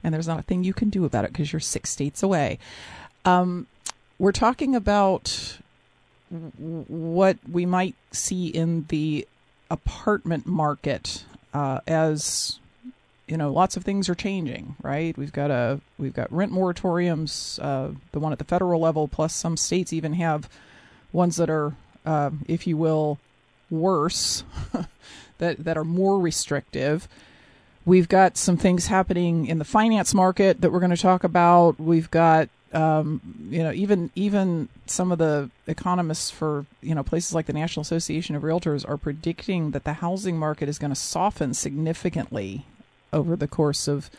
and 0.03 0.13
there's 0.13 0.27
not 0.27 0.39
a 0.39 0.43
thing 0.43 0.63
you 0.63 0.73
can 0.73 0.89
do 0.89 1.05
about 1.05 1.23
it 1.23 1.31
because 1.31 1.53
you're 1.53 1.59
six 1.59 1.91
states 1.91 2.23
away. 2.23 2.57
Um, 3.23 3.67
we're 4.17 4.31
talking 4.31 4.75
about 4.75 5.59
what 6.29 7.37
we 7.49 7.67
might 7.67 7.95
see 8.11 8.47
in 8.47 8.85
the 8.89 9.27
apartment 9.69 10.45
market 10.45 11.25
uh, 11.53 11.79
as 11.87 12.59
you 13.27 13.37
know 13.37 13.51
lots 13.51 13.75
of 13.75 13.83
things 13.83 14.07
are 14.09 14.15
changing 14.15 14.75
right 14.81 15.17
we've 15.17 15.33
got 15.33 15.51
a 15.51 15.81
we've 15.97 16.13
got 16.13 16.31
rent 16.31 16.51
moratoriums 16.51 17.59
uh, 17.61 17.93
the 18.11 18.19
one 18.19 18.31
at 18.31 18.39
the 18.39 18.45
federal 18.45 18.79
level 18.79 19.07
plus 19.07 19.33
some 19.33 19.57
states 19.57 19.91
even 19.91 20.13
have 20.13 20.49
ones 21.11 21.35
that 21.37 21.49
are 21.49 21.73
uh, 22.07 22.31
if 22.47 22.65
you 22.65 22.77
will, 22.77 23.19
worse, 23.69 24.45
that 25.37 25.63
that 25.63 25.77
are 25.77 25.83
more 25.83 26.19
restrictive. 26.19 27.07
We've 27.85 28.07
got 28.07 28.37
some 28.37 28.57
things 28.57 28.87
happening 28.87 29.45
in 29.45 29.59
the 29.59 29.65
finance 29.65 30.13
market 30.13 30.61
that 30.61 30.71
we're 30.71 30.79
going 30.79 30.95
to 30.95 30.97
talk 30.97 31.25
about. 31.25 31.79
We've 31.79 32.09
got 32.09 32.49
um, 32.73 33.21
you 33.49 33.63
know 33.63 33.71
even 33.71 34.09
even 34.15 34.69
some 34.85 35.11
of 35.11 35.17
the 35.17 35.49
economists 35.67 36.29
for 36.29 36.65
you 36.81 36.95
know 36.95 37.03
places 37.03 37.33
like 37.33 37.45
the 37.45 37.53
National 37.53 37.81
Association 37.81 38.35
of 38.35 38.43
Realtors 38.43 38.87
are 38.87 38.97
predicting 38.97 39.71
that 39.71 39.83
the 39.83 39.93
housing 39.93 40.37
market 40.37 40.69
is 40.69 40.79
going 40.79 40.91
to 40.91 40.95
soften 40.95 41.53
significantly 41.53 42.65
over 43.13 43.35
the 43.35 43.47
course 43.47 43.87
of 43.87 44.09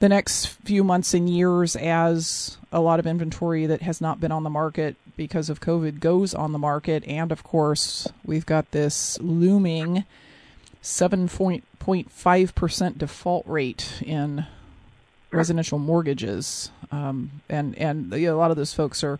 the 0.00 0.08
next 0.08 0.46
few 0.46 0.84
months 0.84 1.14
and 1.14 1.30
years 1.30 1.76
as 1.76 2.58
a 2.72 2.80
lot 2.80 2.98
of 2.98 3.06
inventory 3.06 3.66
that 3.66 3.82
has 3.82 4.00
not 4.00 4.20
been 4.20 4.32
on 4.32 4.42
the 4.42 4.50
market 4.50 4.96
because 5.16 5.48
of 5.48 5.60
COVID 5.60 6.00
goes 6.00 6.34
on 6.34 6.50
the 6.52 6.58
market. 6.58 7.06
And 7.06 7.30
of 7.30 7.44
course, 7.44 8.08
we've 8.24 8.44
got 8.44 8.72
this 8.72 9.16
looming 9.20 10.04
7.5% 10.82 12.98
default 12.98 13.46
rate 13.46 14.02
in 14.04 14.46
residential 15.36 15.78
mortgages. 15.78 16.70
Um, 16.90 17.42
and 17.48 17.76
and 17.78 18.12
you 18.12 18.26
know, 18.26 18.36
a 18.36 18.38
lot 18.38 18.50
of 18.50 18.56
those 18.56 18.74
folks 18.74 19.02
are 19.04 19.18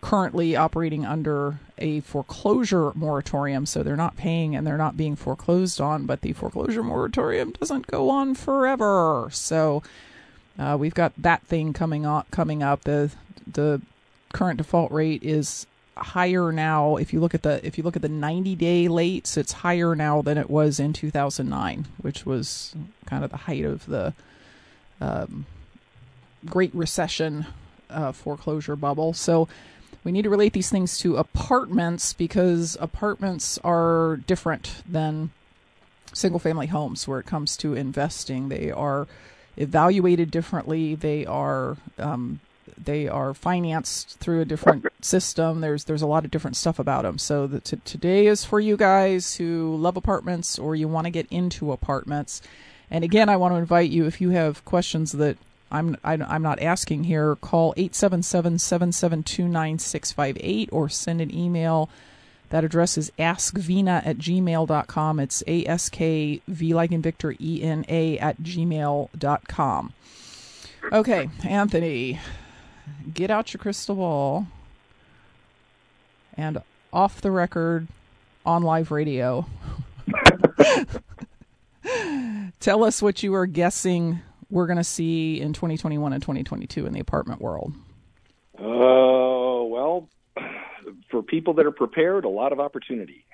currently 0.00 0.54
operating 0.54 1.06
under 1.06 1.58
a 1.78 2.00
foreclosure 2.00 2.92
moratorium, 2.94 3.64
so 3.64 3.82
they're 3.82 3.96
not 3.96 4.16
paying 4.16 4.54
and 4.54 4.66
they're 4.66 4.76
not 4.76 4.96
being 4.96 5.16
foreclosed 5.16 5.80
on, 5.80 6.04
but 6.04 6.20
the 6.20 6.32
foreclosure 6.34 6.82
moratorium 6.82 7.52
doesn't 7.52 7.86
go 7.86 8.10
on 8.10 8.34
forever. 8.34 9.28
So 9.32 9.82
uh, 10.58 10.76
we've 10.78 10.94
got 10.94 11.12
that 11.16 11.42
thing 11.44 11.72
coming 11.72 12.04
up. 12.04 12.30
Coming 12.30 12.62
up, 12.62 12.82
the 12.82 13.10
the 13.46 13.80
current 14.32 14.58
default 14.58 14.92
rate 14.92 15.22
is 15.22 15.66
higher 15.96 16.52
now. 16.52 16.96
If 16.96 17.12
you 17.12 17.20
look 17.20 17.34
at 17.34 17.42
the 17.42 17.64
if 17.66 17.78
you 17.78 17.84
look 17.84 17.96
at 17.96 18.02
the 18.02 18.08
90 18.08 18.54
day 18.56 18.88
lates, 18.88 19.36
it's 19.36 19.52
higher 19.52 19.94
now 19.94 20.22
than 20.22 20.38
it 20.38 20.50
was 20.50 20.78
in 20.78 20.92
2009, 20.92 21.86
which 22.00 22.26
was 22.26 22.74
kind 23.06 23.24
of 23.24 23.30
the 23.30 23.38
height 23.38 23.64
of 23.64 23.86
the 23.86 24.12
um, 25.00 25.46
Great 26.46 26.74
Recession 26.74 27.46
uh, 27.90 28.12
foreclosure 28.12 28.76
bubble. 28.76 29.12
So 29.12 29.48
we 30.02 30.12
need 30.12 30.22
to 30.22 30.30
relate 30.30 30.52
these 30.52 30.70
things 30.70 30.98
to 30.98 31.16
apartments 31.16 32.12
because 32.12 32.76
apartments 32.80 33.58
are 33.64 34.20
different 34.26 34.82
than 34.88 35.30
single 36.12 36.38
family 36.38 36.66
homes 36.66 37.08
where 37.08 37.18
it 37.18 37.26
comes 37.26 37.56
to 37.58 37.74
investing. 37.74 38.48
They 38.48 38.70
are 38.70 39.06
evaluated 39.56 40.30
differently. 40.30 40.94
They 40.94 41.24
are 41.24 41.76
um, 41.98 42.40
they 42.82 43.08
are 43.08 43.34
financed 43.34 44.18
through 44.18 44.40
a 44.40 44.44
different 44.44 44.86
system. 45.00 45.60
There's 45.60 45.84
there's 45.84 46.02
a 46.02 46.06
lot 46.06 46.24
of 46.24 46.30
different 46.30 46.56
stuff 46.56 46.78
about 46.78 47.02
them. 47.02 47.18
So 47.18 47.46
the, 47.46 47.60
t- 47.60 47.80
today 47.84 48.26
is 48.26 48.44
for 48.44 48.60
you 48.60 48.76
guys 48.76 49.36
who 49.36 49.76
love 49.76 49.96
apartments 49.96 50.58
or 50.58 50.74
you 50.74 50.88
want 50.88 51.06
to 51.06 51.10
get 51.10 51.26
into 51.30 51.72
apartments. 51.72 52.42
And 52.90 53.04
again, 53.04 53.28
I 53.28 53.36
want 53.36 53.54
to 53.54 53.58
invite 53.58 53.90
you 53.90 54.06
if 54.06 54.20
you 54.20 54.30
have 54.30 54.64
questions 54.64 55.12
that 55.12 55.36
I'm 55.70 55.96
I, 56.04 56.14
am 56.14 56.42
not 56.42 56.60
asking 56.62 57.04
here. 57.04 57.36
Call 57.36 57.74
877-772-9658 57.74 60.68
or 60.70 60.88
send 60.88 61.20
an 61.20 61.34
email. 61.34 61.90
That 62.50 62.64
address 62.64 62.96
is 62.96 63.10
askvena 63.18 64.06
at 64.06 64.18
gmail.com. 64.18 65.18
It's 65.18 65.42
A 65.46 65.66
S 65.66 65.88
K 65.88 66.40
V 66.46 66.74
like 66.74 66.92
in 66.92 67.02
Victor 67.02 67.34
E 67.40 67.62
N 67.62 67.84
A 67.88 68.16
at 68.18 68.40
gmail.com. 68.40 69.92
Okay, 70.92 71.30
Anthony, 71.42 72.20
get 73.12 73.30
out 73.30 73.52
your 73.52 73.58
crystal 73.58 73.96
ball 73.96 74.46
and 76.36 76.58
off 76.92 77.20
the 77.20 77.30
record 77.30 77.88
on 78.46 78.62
live 78.62 78.90
radio. 78.90 79.46
Tell 82.60 82.84
us 82.84 83.02
what 83.02 83.22
you 83.22 83.34
are 83.34 83.46
guessing 83.46 84.20
we're 84.50 84.66
going 84.66 84.78
to 84.78 84.84
see 84.84 85.40
in 85.40 85.52
2021 85.52 86.12
and 86.12 86.22
2022 86.22 86.86
in 86.86 86.92
the 86.92 87.00
apartment 87.00 87.40
world. 87.40 87.72
Oh, 88.58 89.62
uh, 89.62 89.64
well, 89.64 90.08
for 91.10 91.22
people 91.22 91.54
that 91.54 91.66
are 91.66 91.72
prepared, 91.72 92.24
a 92.24 92.28
lot 92.28 92.52
of 92.52 92.60
opportunity. 92.60 93.24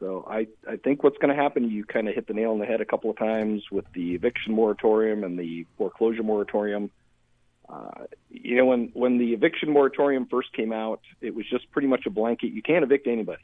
So 0.00 0.26
I, 0.28 0.48
I 0.68 0.76
think 0.76 1.02
what's 1.02 1.16
going 1.18 1.34
to 1.34 1.42
happen, 1.42 1.70
you 1.70 1.84
kind 1.84 2.08
of 2.08 2.14
hit 2.14 2.26
the 2.26 2.34
nail 2.34 2.52
on 2.52 2.58
the 2.58 2.66
head 2.66 2.80
a 2.80 2.84
couple 2.84 3.10
of 3.10 3.18
times 3.18 3.62
with 3.70 3.84
the 3.94 4.14
eviction 4.14 4.52
moratorium 4.52 5.24
and 5.24 5.38
the 5.38 5.66
foreclosure 5.78 6.22
moratorium. 6.22 6.90
Uh, 7.68 8.04
you 8.30 8.56
know, 8.56 8.66
when 8.66 8.90
when 8.94 9.18
the 9.18 9.32
eviction 9.32 9.70
moratorium 9.70 10.26
first 10.26 10.52
came 10.52 10.72
out, 10.72 11.00
it 11.20 11.34
was 11.34 11.46
just 11.48 11.70
pretty 11.72 11.88
much 11.88 12.06
a 12.06 12.10
blanket. 12.10 12.52
You 12.52 12.62
can't 12.62 12.84
evict 12.84 13.06
anybody, 13.06 13.42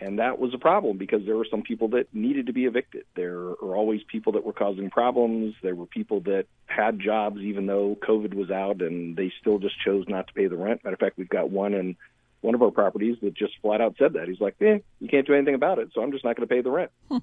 and 0.00 0.18
that 0.18 0.38
was 0.38 0.54
a 0.54 0.58
problem 0.58 0.96
because 0.96 1.26
there 1.26 1.36
were 1.36 1.46
some 1.50 1.62
people 1.62 1.88
that 1.88 2.06
needed 2.14 2.46
to 2.46 2.52
be 2.52 2.64
evicted. 2.64 3.04
There 3.14 3.36
are 3.36 3.76
always 3.76 4.00
people 4.04 4.32
that 4.32 4.44
were 4.44 4.54
causing 4.54 4.88
problems. 4.88 5.54
There 5.62 5.74
were 5.74 5.86
people 5.86 6.20
that 6.20 6.46
had 6.66 6.98
jobs 6.98 7.40
even 7.40 7.66
though 7.66 7.98
COVID 8.02 8.32
was 8.32 8.50
out, 8.50 8.80
and 8.80 9.14
they 9.14 9.30
still 9.40 9.58
just 9.58 9.74
chose 9.84 10.06
not 10.08 10.26
to 10.28 10.32
pay 10.32 10.46
the 10.46 10.56
rent. 10.56 10.82
Matter 10.84 10.94
of 10.94 11.00
fact, 11.00 11.18
we've 11.18 11.28
got 11.28 11.50
one 11.50 11.74
in 11.74 11.96
one 12.40 12.54
of 12.54 12.62
our 12.62 12.70
properties 12.70 13.18
that 13.20 13.34
just 13.34 13.52
flat 13.60 13.82
out 13.82 13.96
said 13.98 14.14
that. 14.14 14.26
He's 14.26 14.40
like, 14.40 14.56
"Eh, 14.62 14.78
you 15.00 15.08
can't 15.08 15.26
do 15.26 15.34
anything 15.34 15.54
about 15.54 15.78
it, 15.78 15.90
so 15.94 16.02
I'm 16.02 16.12
just 16.12 16.24
not 16.24 16.36
going 16.36 16.48
to 16.48 16.54
pay 16.54 16.62
the 16.62 16.70
rent." 16.70 16.90
Hmm. 17.08 17.18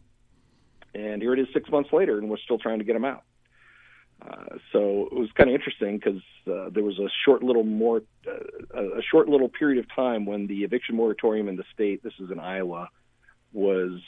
And 0.94 1.22
here 1.22 1.34
it 1.34 1.40
is, 1.40 1.48
six 1.54 1.70
months 1.72 1.92
later, 1.92 2.20
and 2.20 2.30
we're 2.30 2.38
still 2.38 2.60
trying 2.60 2.80
to 2.80 2.86
get 2.86 2.96
him 2.96 3.06
out. 3.06 3.24
Uh, 4.22 4.58
so 4.72 5.08
it 5.12 5.14
was 5.14 5.30
kind 5.36 5.50
of 5.50 5.56
interesting 5.56 5.98
because 5.98 6.22
uh, 6.48 6.70
there 6.72 6.84
was 6.84 6.98
a 6.98 7.08
short 7.24 7.44
little 7.44 7.64
more 7.64 8.02
uh, 8.28 8.98
a 8.98 9.02
short 9.02 9.30
little 9.30 9.50
period 9.50 9.78
of 9.78 9.86
time 9.94 10.26
when 10.26 10.48
the 10.48 10.64
eviction 10.64 10.96
moratorium 10.96 11.48
in 11.48 11.56
the 11.56 11.64
state 11.74 12.04
this 12.04 12.14
is 12.20 12.32
in 12.32 12.40
Iowa 12.40 12.90
was 13.54 14.00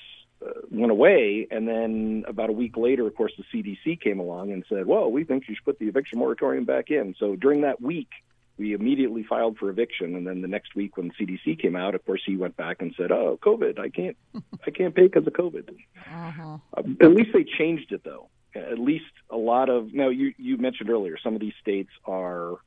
uh, 0.45 0.61
went 0.71 0.91
away. 0.91 1.47
And 1.51 1.67
then 1.67 2.25
about 2.27 2.49
a 2.49 2.53
week 2.53 2.75
later 2.75 3.05
of 3.05 3.15
course 3.15 3.33
the 3.37 3.43
CDC 3.53 4.01
came 4.01 4.19
along 4.19 4.51
and 4.51 4.65
said 4.67 4.87
well 4.87 5.11
we 5.11 5.23
think 5.23 5.47
you 5.47 5.55
should 5.55 5.65
put 5.65 5.79
the 5.79 5.87
eviction 5.87 6.17
moratorium 6.17 6.65
back 6.65 6.89
in. 6.89 7.13
So 7.19 7.35
during 7.35 7.61
that 7.61 7.79
week 7.79 8.09
we 8.57 8.73
immediately 8.73 9.23
filed 9.23 9.57
for 9.57 9.69
eviction. 9.69 10.15
And 10.15 10.25
then 10.25 10.41
the 10.41 10.47
next 10.47 10.75
week 10.75 10.97
when 10.97 11.09
the 11.09 11.25
CDC 11.25 11.61
came 11.61 11.75
out 11.75 11.93
of 11.93 12.03
course 12.03 12.23
he 12.25 12.35
went 12.35 12.57
back 12.57 12.77
and 12.81 12.95
said 12.97 13.11
oh 13.11 13.37
covid 13.43 13.77
I 13.79 13.89
can't 13.89 14.17
I 14.65 14.71
can't 14.71 14.95
pay 14.95 15.03
because 15.03 15.27
of 15.27 15.33
covid. 15.33 15.69
Uh-huh. 16.11 16.57
uh, 16.75 16.81
at 16.99 17.11
least 17.11 17.29
they 17.31 17.43
changed 17.43 17.91
it 17.91 18.03
though 18.03 18.27
at 18.55 18.79
least 18.79 19.05
a 19.29 19.37
lot 19.37 19.69
of 19.69 19.93
now 19.93 20.09
you 20.09 20.33
you 20.37 20.57
mentioned 20.57 20.89
earlier 20.89 21.17
some 21.23 21.35
of 21.35 21.41
these 21.41 21.53
states 21.61 21.89
are 22.05 22.57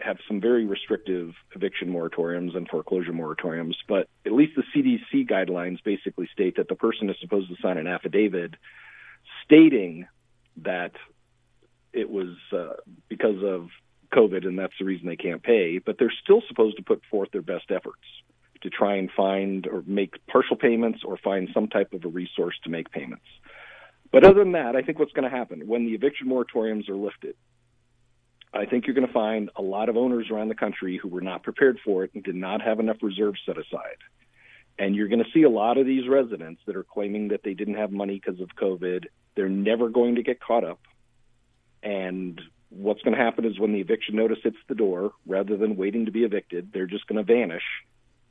have 0.00 0.18
some 0.28 0.40
very 0.40 0.66
restrictive 0.66 1.32
eviction 1.54 1.88
moratoriums 1.88 2.56
and 2.56 2.68
foreclosure 2.68 3.12
moratoriums, 3.12 3.74
but 3.88 4.08
at 4.26 4.32
least 4.32 4.52
the 4.56 4.64
CDC 4.74 5.28
guidelines 5.28 5.82
basically 5.84 6.28
state 6.32 6.56
that 6.56 6.68
the 6.68 6.74
person 6.74 7.08
is 7.08 7.16
supposed 7.20 7.48
to 7.48 7.56
sign 7.62 7.78
an 7.78 7.86
affidavit 7.86 8.54
stating 9.44 10.06
that 10.56 10.92
it 11.92 12.10
was 12.10 12.36
uh, 12.52 12.74
because 13.08 13.42
of 13.42 13.68
COVID 14.12 14.46
and 14.46 14.58
that's 14.58 14.74
the 14.78 14.84
reason 14.84 15.06
they 15.06 15.16
can't 15.16 15.42
pay, 15.42 15.78
but 15.78 15.96
they're 15.98 16.12
still 16.22 16.42
supposed 16.48 16.76
to 16.76 16.82
put 16.82 17.02
forth 17.10 17.30
their 17.32 17.42
best 17.42 17.70
efforts 17.70 18.02
to 18.62 18.70
try 18.70 18.96
and 18.96 19.10
find 19.10 19.66
or 19.66 19.82
make 19.86 20.14
partial 20.26 20.56
payments 20.56 21.00
or 21.04 21.16
find 21.18 21.48
some 21.52 21.68
type 21.68 21.92
of 21.92 22.04
a 22.04 22.08
resource 22.08 22.54
to 22.64 22.70
make 22.70 22.90
payments. 22.90 23.26
But 24.14 24.22
other 24.22 24.44
than 24.44 24.52
that, 24.52 24.76
I 24.76 24.82
think 24.82 25.00
what's 25.00 25.10
going 25.10 25.28
to 25.28 25.36
happen 25.36 25.66
when 25.66 25.86
the 25.86 25.94
eviction 25.94 26.28
moratoriums 26.28 26.88
are 26.88 26.94
lifted, 26.94 27.34
I 28.52 28.64
think 28.64 28.86
you're 28.86 28.94
going 28.94 29.08
to 29.08 29.12
find 29.12 29.50
a 29.56 29.60
lot 29.60 29.88
of 29.88 29.96
owners 29.96 30.30
around 30.30 30.50
the 30.50 30.54
country 30.54 30.96
who 31.02 31.08
were 31.08 31.20
not 31.20 31.42
prepared 31.42 31.80
for 31.84 32.04
it 32.04 32.12
and 32.14 32.22
did 32.22 32.36
not 32.36 32.62
have 32.62 32.78
enough 32.78 32.98
reserves 33.02 33.40
set 33.44 33.58
aside. 33.58 33.98
And 34.78 34.94
you're 34.94 35.08
going 35.08 35.24
to 35.24 35.30
see 35.34 35.42
a 35.42 35.50
lot 35.50 35.78
of 35.78 35.86
these 35.86 36.06
residents 36.08 36.62
that 36.66 36.76
are 36.76 36.84
claiming 36.84 37.28
that 37.28 37.42
they 37.42 37.54
didn't 37.54 37.74
have 37.74 37.90
money 37.90 38.22
because 38.24 38.40
of 38.40 38.50
COVID. 38.54 39.06
They're 39.34 39.48
never 39.48 39.88
going 39.88 40.14
to 40.14 40.22
get 40.22 40.38
caught 40.38 40.62
up. 40.62 40.78
And 41.82 42.40
what's 42.70 43.02
going 43.02 43.16
to 43.16 43.20
happen 43.20 43.44
is 43.44 43.58
when 43.58 43.72
the 43.72 43.80
eviction 43.80 44.14
notice 44.14 44.38
hits 44.44 44.58
the 44.68 44.76
door, 44.76 45.10
rather 45.26 45.56
than 45.56 45.74
waiting 45.74 46.06
to 46.06 46.12
be 46.12 46.22
evicted, 46.22 46.70
they're 46.72 46.86
just 46.86 47.08
going 47.08 47.24
to 47.24 47.34
vanish. 47.34 47.64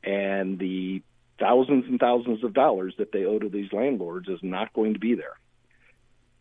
And 0.02 0.58
the 0.58 1.02
thousands 1.38 1.84
and 1.88 2.00
thousands 2.00 2.42
of 2.42 2.54
dollars 2.54 2.94
that 2.96 3.12
they 3.12 3.26
owe 3.26 3.38
to 3.38 3.50
these 3.50 3.70
landlords 3.70 4.30
is 4.30 4.40
not 4.42 4.72
going 4.72 4.94
to 4.94 4.98
be 4.98 5.14
there. 5.14 5.34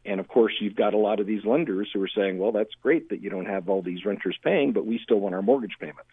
And 0.06 0.20
of 0.20 0.28
course, 0.28 0.54
you've 0.60 0.76
got 0.76 0.94
a 0.94 0.98
lot 0.98 1.20
of 1.20 1.28
these 1.28 1.46
lenders 1.46 1.90
who 1.94 2.02
are 2.04 2.10
saying, 2.10 2.38
well, 2.38 2.52
that's 2.52 2.74
great 2.82 3.10
that 3.10 3.22
you 3.22 3.30
don't 3.30 3.46
have 3.46 3.70
all 3.70 3.82
these 3.82 4.06
renters 4.06 4.38
paying, 4.44 4.74
but 4.74 4.86
we 4.86 5.00
still 5.02 5.20
want 5.20 5.36
our 5.36 5.42
mortgage 5.42 5.78
payments. 5.80 6.12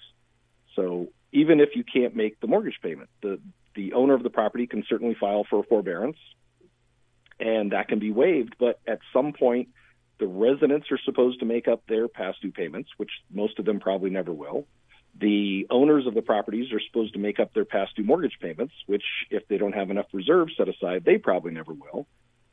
So 0.76 1.09
even 1.32 1.61
if 1.61 1.70
you 1.75 1.85
can't 1.85 2.14
make 2.14 2.40
the 2.40 2.47
mortgage 2.47 2.78
payment, 2.82 3.11
the, 3.23 3.40
the 3.75 3.92
owner 3.94 4.14
of 4.14 4.23
the 4.23 4.30
property 4.30 4.66
can 4.66 4.85
certainly 4.88 5.16
file 5.18 5.44
for 5.49 5.61
a 5.61 5.62
forbearance 5.64 6.16
and 7.40 7.73
that 7.73 7.88
can 7.88 7.99
be 7.99 8.12
waived. 8.12 8.56
But 8.59 8.80
at 8.87 9.00
some 9.12 9.32
point, 9.32 9.68
the 10.18 10.26
residents 10.26 10.88
are 10.92 10.99
supposed 11.04 11.40
to 11.40 11.47
make 11.47 11.66
up 11.66 11.82
their 11.88 12.06
past 12.06 12.42
due 12.42 12.52
payments, 12.52 12.90
which 12.99 13.11
most 13.32 13.59
of 13.59 13.64
them 13.64 13.80
probably 13.80 14.11
never 14.11 14.32
will. 14.32 14.66
The 15.18 15.66
owners 15.70 16.06
of 16.06 16.14
the 16.14 16.23
properties 16.23 16.73
are 16.73 16.80
supposed 16.87 17.14
to 17.14 17.18
make 17.18 17.40
up 17.40 17.52
their 17.54 17.64
past 17.64 17.97
due 17.97 18.04
mortgage 18.04 18.38
payments, 18.40 18.75
which, 18.87 19.02
if 19.30 19.49
they 19.49 19.56
don't 19.56 19.73
have 19.73 19.90
enough 19.90 20.06
reserves 20.12 20.52
set 20.56 20.68
aside, 20.68 21.04
they 21.04 21.18
probably 21.18 21.52
never 21.52 21.73
will. 21.73 22.06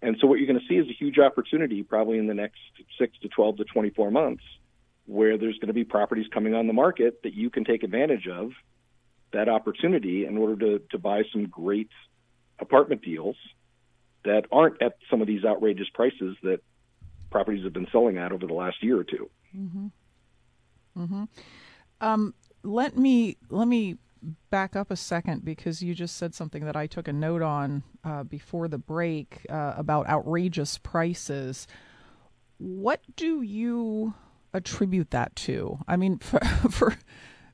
And 0.08 0.16
so, 0.22 0.28
what 0.28 0.40
you're 0.40 0.48
going 0.48 0.58
to 0.58 0.66
see 0.70 0.76
is 0.76 0.88
a 0.88 0.94
huge 0.94 1.20
opportunity, 1.20 1.84
probably 1.84 2.18
in 2.18 2.28
the 2.28 2.34
next 2.34 2.62
six 2.98 3.20
to 3.24 3.28
12 3.28 3.58
to 3.58 3.64
24 3.66 4.10
months, 4.10 4.44
where 5.06 5.38
there's 5.38 5.58
going 5.58 5.68
to 5.68 5.74
be 5.74 5.84
properties 5.84 6.28
coming 6.34 6.56
on 6.56 6.66
the 6.66 6.72
market 6.72 7.22
that 7.24 7.34
you 7.34 7.50
can 7.50 7.66
take 7.66 7.84
advantage 7.84 8.26
of 8.26 8.52
that 9.34 9.50
opportunity 9.50 10.26
in 10.26 10.38
order 10.38 10.56
to, 10.56 10.82
to 10.92 10.98
buy 10.98 11.24
some 11.34 11.48
great 11.48 11.90
apartment 12.58 13.02
deals 13.02 13.36
that 14.24 14.46
aren't 14.50 14.82
at 14.82 14.96
some 15.10 15.20
of 15.20 15.28
these 15.28 15.44
outrageous 15.44 15.90
prices 15.94 16.38
that 16.42 16.62
properties 17.30 17.66
have 17.66 17.74
been 17.74 17.88
selling 17.92 18.18
at 18.18 18.32
over 18.32 18.48
the 18.48 18.54
last 18.54 18.82
year 18.82 18.98
or 18.98 19.04
2 19.04 19.30
Mm-hmm. 19.58 19.88
Mm-hmm. 20.98 21.24
Um, 22.00 22.34
let 22.64 22.98
me 22.98 23.38
let 23.50 23.68
me 23.68 23.98
back 24.50 24.76
up 24.76 24.92
a 24.92 24.96
second 24.96 25.46
because 25.46 25.82
you 25.82 25.94
just 25.94 26.16
said 26.16 26.34
something 26.34 26.66
that 26.66 26.76
I 26.76 26.88
took 26.88 27.08
a 27.08 27.14
note 27.14 27.42
on 27.42 27.84
uh, 28.04 28.24
before 28.24 28.68
the 28.68 28.78
break 28.78 29.46
uh, 29.50 29.74
about 29.78 30.08
outrageous 30.08 30.78
prices. 30.78 31.68
What 32.58 33.02
do 33.16 33.42
you 33.42 34.14
attribute 34.54 35.12
that 35.12 35.36
to? 35.38 35.80
I 35.88 35.96
mean, 35.96 36.18
for, 36.20 36.40
for 36.70 36.98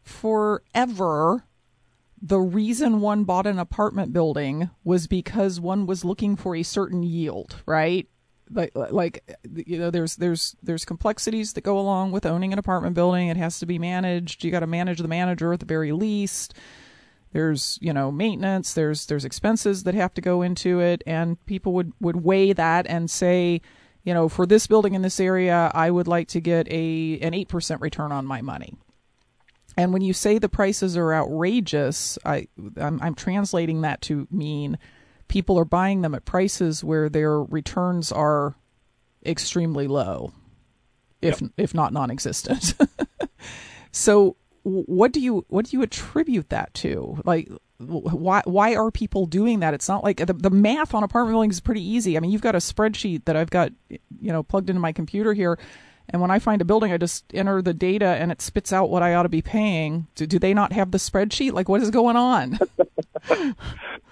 forever, 0.01 1.45
the 2.21 2.39
reason 2.39 3.01
one 3.01 3.25
bought 3.25 3.47
an 3.47 3.59
apartment 3.59 4.13
building 4.13 4.69
was 4.83 5.07
because 5.07 5.59
one 5.59 5.85
was 5.85 6.05
looking 6.05 6.35
for 6.35 6.55
a 6.55 6.63
certain 6.63 7.03
yield, 7.03 7.61
right? 7.65 8.07
Like 8.53 8.71
like 8.75 9.37
you 9.65 9.79
know 9.79 9.89
there's 9.89 10.15
there's 10.17 10.55
there's 10.63 10.85
complexities 10.85 11.53
that 11.53 11.61
go 11.61 11.77
along 11.79 12.11
with 12.11 12.25
owning 12.25 12.53
an 12.53 12.59
apartment 12.59 12.95
building. 12.95 13.27
It 13.27 13.37
has 13.37 13.59
to 13.59 13.65
be 13.65 13.79
managed. 13.79 14.43
You 14.43 14.51
got 14.51 14.61
to 14.61 14.67
manage 14.67 14.99
the 14.99 15.07
manager 15.07 15.53
at 15.53 15.59
the 15.59 15.65
very 15.65 15.91
least. 15.91 16.53
There's 17.31 17.79
you 17.81 17.93
know 17.93 18.11
maintenance. 18.11 18.73
There's 18.73 19.07
there's 19.07 19.25
expenses 19.25 19.83
that 19.83 19.95
have 19.95 20.13
to 20.13 20.21
go 20.21 20.41
into 20.41 20.79
it. 20.79 21.03
And 21.05 21.43
people 21.45 21.73
would 21.73 21.91
would 21.99 22.23
weigh 22.23 22.53
that 22.53 22.85
and 22.87 23.09
say 23.09 23.61
you 24.03 24.13
know 24.13 24.29
for 24.29 24.45
this 24.45 24.67
building 24.67 24.93
in 24.93 25.01
this 25.01 25.19
area 25.19 25.71
I 25.73 25.89
would 25.89 26.07
like 26.07 26.27
to 26.29 26.39
get 26.39 26.67
a 26.71 27.19
an 27.19 27.33
8% 27.33 27.81
return 27.81 28.11
on 28.11 28.25
my 28.25 28.41
money. 28.41 28.75
And 29.75 29.91
when 29.91 30.03
you 30.03 30.13
say 30.13 30.37
the 30.37 30.49
prices 30.49 30.95
are 30.95 31.13
outrageous 31.13 32.19
I 32.23 32.47
I'm, 32.77 33.01
I'm 33.01 33.15
translating 33.15 33.81
that 33.81 34.01
to 34.03 34.27
mean 34.29 34.77
people 35.27 35.57
are 35.57 35.65
buying 35.65 36.01
them 36.01 36.15
at 36.15 36.25
prices 36.25 36.83
where 36.83 37.09
their 37.09 37.41
returns 37.41 38.11
are 38.11 38.55
extremely 39.25 39.87
low, 39.87 40.33
if 41.21 41.41
yep. 41.41 41.51
if 41.57 41.73
not 41.73 41.93
non-existent. 41.93 42.75
so, 43.91 44.35
what 44.63 45.11
do 45.11 45.19
you 45.19 45.45
what 45.49 45.65
do 45.65 45.77
you 45.77 45.83
attribute 45.83 46.49
that 46.49 46.73
to? 46.75 47.21
Like, 47.25 47.49
why 47.77 48.41
why 48.45 48.75
are 48.75 48.91
people 48.91 49.25
doing 49.25 49.59
that? 49.59 49.73
It's 49.73 49.89
not 49.89 50.03
like 50.03 50.17
the 50.17 50.33
the 50.33 50.49
math 50.49 50.93
on 50.93 51.03
apartment 51.03 51.33
buildings 51.33 51.55
is 51.55 51.61
pretty 51.61 51.83
easy. 51.83 52.17
I 52.17 52.19
mean, 52.19 52.31
you've 52.31 52.41
got 52.41 52.55
a 52.55 52.59
spreadsheet 52.59 53.25
that 53.25 53.35
I've 53.35 53.49
got 53.49 53.71
you 53.89 53.99
know 54.31 54.43
plugged 54.43 54.69
into 54.69 54.81
my 54.81 54.91
computer 54.91 55.33
here. 55.33 55.57
And 56.09 56.21
when 56.21 56.31
I 56.31 56.39
find 56.39 56.61
a 56.61 56.65
building, 56.65 56.91
I 56.91 56.97
just 56.97 57.25
enter 57.33 57.61
the 57.61 57.73
data 57.73 58.05
and 58.05 58.31
it 58.31 58.41
spits 58.41 58.73
out 58.73 58.89
what 58.89 59.01
I 59.01 59.13
ought 59.13 59.23
to 59.23 59.29
be 59.29 59.41
paying. 59.41 60.07
Do, 60.15 60.27
do 60.27 60.37
they 60.37 60.53
not 60.53 60.73
have 60.73 60.91
the 60.91 60.97
spreadsheet? 60.97 61.53
Like, 61.53 61.69
what 61.69 61.81
is 61.81 61.89
going 61.89 62.17
on? 62.17 62.59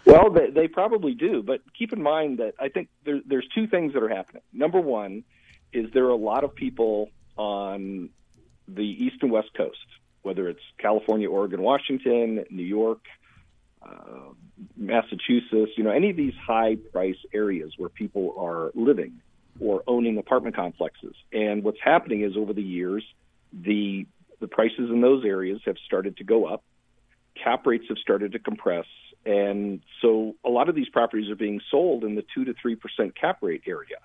Well, 0.05 0.31
they, 0.31 0.49
they 0.49 0.67
probably 0.67 1.13
do, 1.13 1.43
but 1.43 1.61
keep 1.77 1.93
in 1.93 2.01
mind 2.01 2.39
that 2.39 2.55
I 2.59 2.69
think 2.69 2.89
there, 3.05 3.21
there's 3.25 3.47
two 3.53 3.67
things 3.67 3.93
that 3.93 4.01
are 4.01 4.09
happening. 4.09 4.41
Number 4.51 4.81
one 4.81 5.23
is 5.71 5.91
there 5.93 6.05
are 6.05 6.09
a 6.09 6.15
lot 6.15 6.43
of 6.43 6.55
people 6.55 7.09
on 7.37 8.09
the 8.67 8.83
east 8.83 9.17
and 9.21 9.31
west 9.31 9.49
coast, 9.55 9.77
whether 10.23 10.49
it's 10.49 10.61
California, 10.79 11.29
Oregon, 11.29 11.61
Washington, 11.61 12.45
New 12.49 12.63
York, 12.63 13.05
uh, 13.81 14.33
Massachusetts, 14.75 15.71
you 15.77 15.83
know, 15.83 15.91
any 15.91 16.09
of 16.09 16.17
these 16.17 16.35
high 16.35 16.77
price 16.91 17.17
areas 17.33 17.73
where 17.77 17.89
people 17.89 18.35
are 18.37 18.71
living 18.73 19.21
or 19.59 19.83
owning 19.87 20.17
apartment 20.17 20.55
complexes. 20.55 21.15
And 21.31 21.63
what's 21.63 21.79
happening 21.83 22.21
is 22.21 22.37
over 22.37 22.53
the 22.53 22.63
years, 22.63 23.03
the 23.53 24.07
the 24.39 24.47
prices 24.47 24.89
in 24.89 25.01
those 25.01 25.23
areas 25.23 25.61
have 25.65 25.77
started 25.85 26.17
to 26.17 26.23
go 26.23 26.45
up. 26.45 26.63
Cap 27.43 27.65
rates 27.67 27.85
have 27.89 27.97
started 27.99 28.31
to 28.31 28.39
compress 28.39 28.85
and 29.25 29.81
so 30.01 30.35
a 30.43 30.49
lot 30.49 30.69
of 30.69 30.75
these 30.75 30.89
properties 30.89 31.29
are 31.29 31.35
being 31.35 31.61
sold 31.69 32.03
in 32.03 32.15
the 32.15 32.25
2 32.33 32.45
to 32.45 32.53
3% 32.53 33.15
cap 33.15 33.37
rate 33.41 33.63
area. 33.67 33.97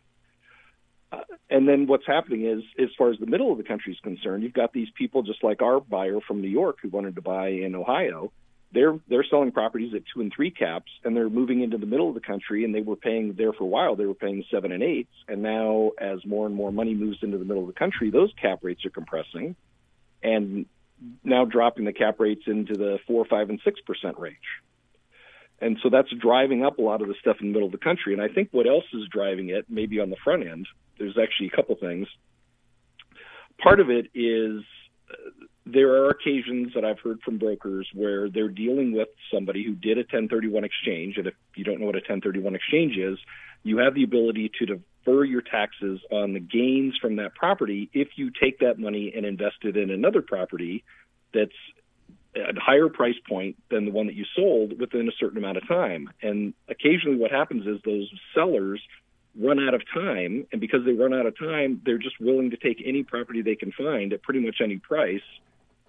Uh, 1.11 1.20
and 1.48 1.68
then 1.68 1.87
what's 1.87 2.06
happening 2.06 2.44
is, 2.44 2.62
as 2.78 2.88
far 2.98 3.11
as 3.11 3.18
the 3.18 3.26
middle 3.26 3.50
of 3.50 3.59
the 3.59 3.64
country 3.64 3.92
is 3.92 4.00
concerned, 4.00 4.42
you've 4.42 4.52
got 4.52 4.72
these 4.72 4.88
people 4.94 5.22
just 5.22 5.42
like 5.42 5.62
our 5.62 5.80
buyer 5.80 6.18
from 6.26 6.42
New 6.42 6.48
York 6.48 6.78
who 6.82 6.88
wanted 6.88 7.14
to 7.14 7.22
buy 7.22 7.48
in 7.48 7.74
Ohio. 7.74 8.32
They're 8.72 8.98
they're 9.09 9.24
selling 9.24 9.52
properties 9.52 9.94
at 9.94 10.02
two 10.12 10.20
and 10.20 10.33
three 10.35 10.50
caps, 10.50 10.90
and 11.05 11.16
they're 11.16 11.31
moving 11.31 11.62
into 11.62 11.79
the 11.79 11.87
middle 11.87 12.09
of 12.09 12.14
the 12.14 12.20
country. 12.20 12.64
And 12.64 12.74
they 12.74 12.83
were 12.83 12.96
paying 12.96 13.35
there 13.35 13.52
for 13.52 13.64
a 13.64 13.68
while. 13.68 13.96
They 13.96 14.07
were 14.07 14.14
paying 14.14 14.44
seven 14.50 14.72
and 14.72 14.83
eights, 14.83 15.12
and 15.29 15.42
now 15.42 15.92
as 16.00 16.24
more 16.26 16.46
and 16.46 16.55
more 16.55 16.72
money 16.72 16.94
moves 16.94 17.18
into 17.22 17.38
the 17.38 17.44
middle 17.44 17.62
of 17.62 17.68
the 17.68 17.79
country, 17.79 18.11
those 18.11 18.33
cap 18.40 18.61
rates 18.62 18.85
are 18.85 18.90
compressing, 18.90 19.57
and 20.22 20.66
now 21.22 21.44
dropping 21.44 21.85
the 21.85 21.92
cap 21.92 22.18
rates 22.18 22.42
into 22.46 22.74
the 22.74 22.98
four, 23.07 23.24
five, 23.24 23.50
and 23.50 23.61
six 23.64 23.81
percent 23.81 24.18
range. 24.18 24.37
And 25.61 25.79
so 25.83 25.88
that's 25.88 26.11
driving 26.11 26.64
up 26.64 26.79
a 26.79 26.83
lot 26.83 27.00
of 27.00 27.09
the 27.09 27.14
stuff 27.20 27.37
in 27.40 27.46
the 27.48 27.52
middle 27.52 27.66
of 27.66 27.72
the 27.72 27.79
country. 27.79 28.12
And 28.12 28.20
I 28.20 28.29
think 28.29 28.48
what 28.50 28.66
else 28.66 28.85
is 28.92 29.09
driving 29.11 29.48
it, 29.48 29.64
maybe 29.68 30.00
on 30.00 30.11
the 30.11 30.16
front 30.22 30.46
end, 30.46 30.66
there's 30.98 31.16
actually 31.16 31.46
a 31.46 31.57
couple 31.57 31.76
things. 31.76 32.09
Part 33.59 33.81
of 33.81 33.88
it 33.88 34.11
is 34.14 34.62
there 35.66 36.05
are 36.05 36.11
occasions 36.11 36.72
that 36.74 36.85
I've 36.85 37.00
heard 37.00 37.20
from 37.22 37.38
brokers 37.38 37.88
where 37.92 38.31
they're 38.31 38.48
dealing 38.48 38.92
with 38.92 39.09
somebody 39.35 39.64
who 39.64 39.74
did 39.74 39.98
a 39.98 40.02
1031 40.02 40.62
exchange. 40.62 41.16
And 41.18 41.26
if 41.26 41.35
you 41.57 41.64
don't 41.64 41.81
know 41.81 41.87
what 41.87 41.96
a 41.96 42.07
1031 42.07 42.55
exchange 42.55 42.96
is, 42.96 43.18
you 43.64 43.79
have 43.79 43.94
the 43.94 44.05
ability 44.05 44.52
to 44.61 44.66
defer 44.66 45.24
your 45.24 45.42
taxes 45.42 46.00
on 46.12 46.35
the 46.35 46.40
gains 46.40 46.96
from 47.00 47.16
that 47.16 47.35
property 47.35 47.90
if 47.92 48.11
you 48.14 48.31
take 48.31 48.61
that 48.61 48.79
money 48.79 49.12
and 49.14 49.26
invest 49.26 49.57
it 49.62 49.76
in 49.76 49.90
another 49.90 50.22
property 50.22 50.85
that's 51.35 51.50
at 52.37 52.57
a 52.57 52.61
higher 52.61 52.88
price 52.88 53.16
point 53.29 53.57
than 53.68 53.87
the 53.87 53.90
one 53.90 54.07
that 54.07 54.14
you 54.14 54.24
sold 54.37 54.79
within 54.79 55.09
a 55.09 55.12
certain 55.18 55.38
amount 55.38 55.57
of 55.57 55.66
time. 55.66 56.11
And 56.22 56.55
occasionally 56.68 57.16
what 57.16 57.33
happens 57.33 57.66
is 57.66 57.81
those 57.85 58.09
sellers 58.35 58.81
run 59.37 59.59
out 59.59 59.74
of 59.74 59.83
time 59.92 60.46
and 60.52 60.61
because 60.61 60.85
they 60.85 60.92
run 60.92 61.12
out 61.12 61.26
of 61.26 61.37
time, 61.37 61.83
they're 61.85 61.98
just 61.98 62.20
willing 62.20 62.50
to 62.50 62.57
take 62.57 62.81
any 62.87 63.02
property 63.02 63.42
they 63.42 63.57
can 63.57 63.72
find 63.72 64.12
at 64.12 64.22
pretty 64.22 64.40
much 64.40 64.57
any 64.62 64.76
price 64.76 65.22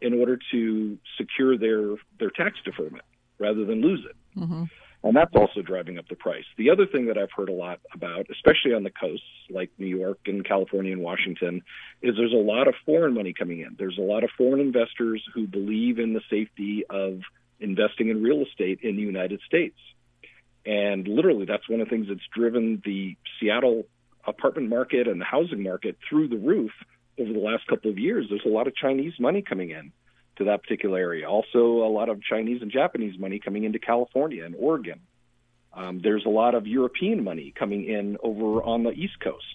in 0.01 0.19
order 0.19 0.39
to 0.51 0.97
secure 1.17 1.57
their 1.57 1.95
their 2.19 2.29
tax 2.29 2.57
deferment 2.63 3.03
rather 3.39 3.65
than 3.65 3.81
lose 3.81 4.05
it. 4.10 4.39
Mm-hmm 4.39 4.63
and 5.03 5.15
that's 5.15 5.36
also 5.36 5.62
driving 5.62 5.97
up 5.97 6.07
the 6.10 6.15
price. 6.15 6.43
The 6.57 6.69
other 6.69 6.86
thing 6.86 7.05
that 7.07 7.17
I've 7.17 7.31
heard 7.31 7.49
a 7.49 7.53
lot 7.53 7.79
about, 7.93 8.27
especially 8.31 8.73
on 8.73 8.83
the 8.83 8.89
coasts 8.89 9.25
like 9.49 9.69
New 9.77 9.86
York 9.86 10.19
and 10.25 10.43
California 10.45 10.91
and 10.91 11.01
Washington, 11.01 11.62
is 12.01 12.15
there's 12.17 12.33
a 12.33 12.36
lot 12.36 12.67
of 12.67 12.73
foreign 12.86 13.13
money 13.13 13.33
coming 13.33 13.60
in. 13.60 13.75
There's 13.77 13.97
a 13.97 14.01
lot 14.01 14.23
of 14.23 14.31
foreign 14.38 14.60
investors 14.60 15.23
who 15.33 15.47
believe 15.47 15.99
in 15.99 16.13
the 16.13 16.21
safety 16.29 16.83
of 16.89 17.21
investing 17.60 18.10
in 18.10 18.21
real 18.21 18.43
estate 18.43 18.79
in 18.81 18.95
the 18.95 19.01
United 19.01 19.39
States. 19.45 19.77
And 20.65 21.07
literally, 21.07 21.45
that's 21.45 21.69
one 21.69 21.79
of 21.79 21.88
the 21.88 21.91
things 21.95 22.07
that's 22.10 22.27
driven 22.36 22.81
the 22.83 23.15
Seattle 23.39 23.83
apartment 24.25 24.67
market 24.67 25.07
and 25.07 25.21
the 25.21 25.25
housing 25.25 25.63
market 25.63 25.97
through 26.10 26.27
the 26.27 26.38
roof 26.38 26.71
over 27.19 27.34
the 27.34 27.39
last 27.39 27.67
couple 27.67 27.91
of 27.91 27.97
years. 27.97 28.27
There's 28.30 28.45
a 28.45 28.49
lot 28.49 28.67
of 28.67 28.75
Chinese 28.75 29.13
money 29.19 29.41
coming 29.41 29.71
in 29.71 29.91
to 30.38 30.45
that 30.45 30.63
particular 30.63 30.97
area. 30.97 31.27
Also, 31.30 31.60
a 31.60 31.91
lot 31.91 32.10
of 32.10 32.21
Chinese 32.21 32.62
and 32.62 32.71
Japanese 32.71 33.19
money 33.19 33.39
coming 33.39 33.63
into 33.63 33.80
California 33.80 34.45
and 34.45 34.56
Oregon. 34.58 34.99
Um, 35.73 35.99
there's 36.01 36.25
a 36.25 36.30
lot 36.30 36.56
of 36.56 36.65
European 36.65 37.23
money 37.23 37.53
coming 37.58 37.86
in 37.86 38.17
over 38.23 38.63
on 38.63 38.84
the 38.84 38.91
East 38.91 39.19
Coast. 39.19 39.45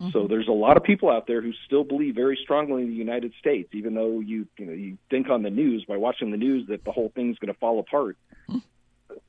Mm-hmm. 0.00 0.10
So 0.12 0.26
there's 0.28 0.48
a 0.48 0.52
lot 0.52 0.76
of 0.76 0.82
people 0.82 1.10
out 1.10 1.26
there 1.26 1.40
who 1.40 1.52
still 1.66 1.84
believe 1.84 2.14
very 2.14 2.38
strongly 2.42 2.82
in 2.82 2.88
the 2.88 2.94
United 2.94 3.32
States, 3.38 3.68
even 3.72 3.94
though 3.94 4.20
you 4.20 4.46
you 4.58 4.66
know 4.66 4.72
you 4.72 4.98
think 5.10 5.28
on 5.28 5.42
the 5.42 5.50
news 5.50 5.84
by 5.86 5.96
watching 5.96 6.30
the 6.30 6.36
news 6.36 6.66
that 6.68 6.84
the 6.84 6.92
whole 6.92 7.12
thing's 7.14 7.38
going 7.38 7.52
to 7.52 7.58
fall 7.58 7.78
apart. 7.78 8.16
Mm-hmm. 8.48 8.58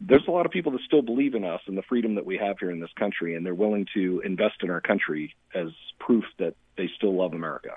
There's 0.08 0.28
a 0.28 0.32
lot 0.32 0.46
of 0.46 0.52
people 0.52 0.72
that 0.74 0.82
still 0.86 1.02
believe 1.02 1.34
in 1.34 1.44
us 1.44 1.62
and 1.68 1.78
the 1.78 1.82
freedom 1.82 2.16
that 2.16 2.26
we 2.26 2.38
have 2.38 2.58
here 2.60 2.70
in 2.70 2.80
this 2.80 2.92
country, 2.98 3.36
and 3.36 3.46
they're 3.46 3.56
willing 3.56 3.88
to 3.96 4.22
invest 4.24 4.56
in 4.62 4.70
our 4.70 4.82
country 4.82 5.36
as 5.54 5.70
proof 6.00 6.24
that 6.38 6.56
they 6.78 6.90
still 6.96 7.16
love 7.16 7.34
America. 7.34 7.72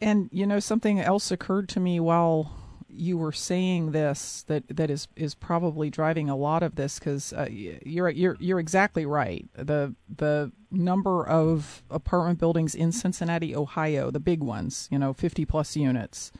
And 0.00 0.28
you 0.32 0.46
know, 0.46 0.60
something 0.60 1.00
else 1.00 1.30
occurred 1.30 1.68
to 1.70 1.80
me 1.80 2.00
while 2.00 2.56
you 2.88 3.18
were 3.18 3.32
saying 3.32 3.90
this 3.90 4.44
that 4.46 4.64
that 4.68 4.90
is 4.90 5.08
is 5.16 5.34
probably 5.34 5.90
driving 5.90 6.30
a 6.30 6.36
lot 6.36 6.62
of 6.62 6.76
this 6.76 6.98
because 6.98 7.32
uh, 7.32 7.48
you're 7.50 8.08
you're 8.08 8.36
you're 8.40 8.60
exactly 8.60 9.04
right. 9.04 9.46
The 9.54 9.94
the 10.14 10.52
number 10.70 11.26
of 11.26 11.82
apartment 11.90 12.38
buildings 12.38 12.74
in 12.74 12.92
Cincinnati, 12.92 13.54
Ohio, 13.54 14.10
the 14.10 14.20
big 14.20 14.42
ones, 14.42 14.88
you 14.90 14.98
know, 14.98 15.12
50 15.12 15.44
plus 15.44 15.76
units 15.76 16.32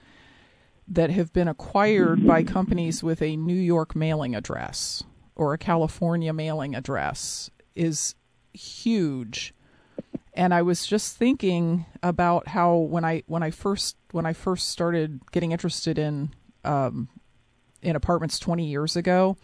that 0.86 1.10
have 1.10 1.32
been 1.32 1.48
acquired 1.48 2.26
by 2.26 2.42
companies 2.42 3.02
with 3.02 3.22
a 3.22 3.36
New 3.36 3.54
York 3.54 3.96
mailing 3.96 4.34
address 4.34 5.02
or 5.34 5.52
a 5.52 5.58
California 5.58 6.32
mailing 6.32 6.74
address 6.74 7.50
is 7.74 8.14
huge. 8.52 9.54
And 10.34 10.52
I 10.52 10.62
was 10.62 10.86
just 10.86 11.16
thinking 11.16 11.86
about 12.02 12.48
how 12.48 12.76
when 12.76 13.04
I 13.04 13.22
when 13.26 13.42
I 13.42 13.50
first 13.50 13.96
when 14.10 14.26
I 14.26 14.32
first 14.32 14.68
started 14.68 15.20
getting 15.32 15.52
interested 15.52 15.98
in 15.98 16.34
um, 16.64 17.08
in 17.82 17.94
apartments 17.96 18.38
20 18.38 18.66
years 18.66 18.96
ago, 18.96 19.36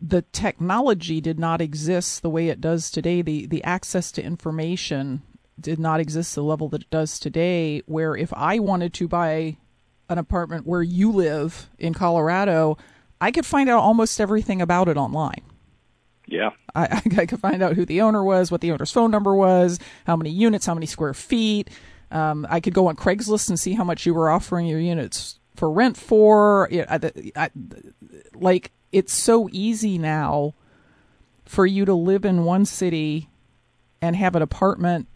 the 0.00 0.22
technology 0.22 1.20
did 1.20 1.38
not 1.38 1.60
exist 1.60 2.22
the 2.22 2.30
way 2.30 2.48
it 2.48 2.60
does 2.60 2.90
today. 2.90 3.22
The 3.22 3.46
the 3.46 3.62
access 3.62 4.10
to 4.12 4.22
information 4.22 5.22
did 5.60 5.78
not 5.78 6.00
exist 6.00 6.34
the 6.34 6.42
level 6.42 6.68
that 6.70 6.82
it 6.82 6.90
does 6.90 7.20
today. 7.20 7.82
Where 7.86 8.16
if 8.16 8.32
I 8.32 8.58
wanted 8.58 8.92
to 8.94 9.06
buy 9.06 9.58
an 10.12 10.18
apartment 10.18 10.66
where 10.66 10.82
you 10.82 11.10
live 11.10 11.68
in 11.78 11.94
Colorado, 11.94 12.78
I 13.20 13.30
could 13.30 13.46
find 13.46 13.68
out 13.68 13.80
almost 13.80 14.20
everything 14.20 14.62
about 14.62 14.88
it 14.88 14.96
online. 14.96 15.42
Yeah. 16.26 16.50
I, 16.74 17.02
I, 17.18 17.26
could 17.26 17.40
find 17.40 17.62
out 17.62 17.74
who 17.74 17.84
the 17.84 18.00
owner 18.00 18.22
was, 18.22 18.50
what 18.50 18.60
the 18.60 18.72
owner's 18.72 18.92
phone 18.92 19.10
number 19.10 19.34
was, 19.34 19.78
how 20.06 20.16
many 20.16 20.30
units, 20.30 20.66
how 20.66 20.74
many 20.74 20.86
square 20.86 21.14
feet. 21.14 21.70
Um, 22.10 22.46
I 22.48 22.60
could 22.60 22.74
go 22.74 22.88
on 22.88 22.96
Craigslist 22.96 23.48
and 23.48 23.58
see 23.58 23.72
how 23.72 23.84
much 23.84 24.06
you 24.06 24.14
were 24.14 24.30
offering 24.30 24.66
your 24.66 24.80
units 24.80 25.38
for 25.56 25.70
rent 25.70 25.96
for. 25.96 26.68
I, 26.72 27.10
I, 27.36 27.50
like, 28.34 28.70
it's 28.92 29.12
so 29.12 29.48
easy 29.50 29.98
now 29.98 30.54
for 31.44 31.66
you 31.66 31.84
to 31.84 31.94
live 31.94 32.24
in 32.24 32.44
one 32.44 32.64
city 32.64 33.28
and 34.00 34.16
have 34.16 34.36
an 34.36 34.42
apartment 34.42 35.08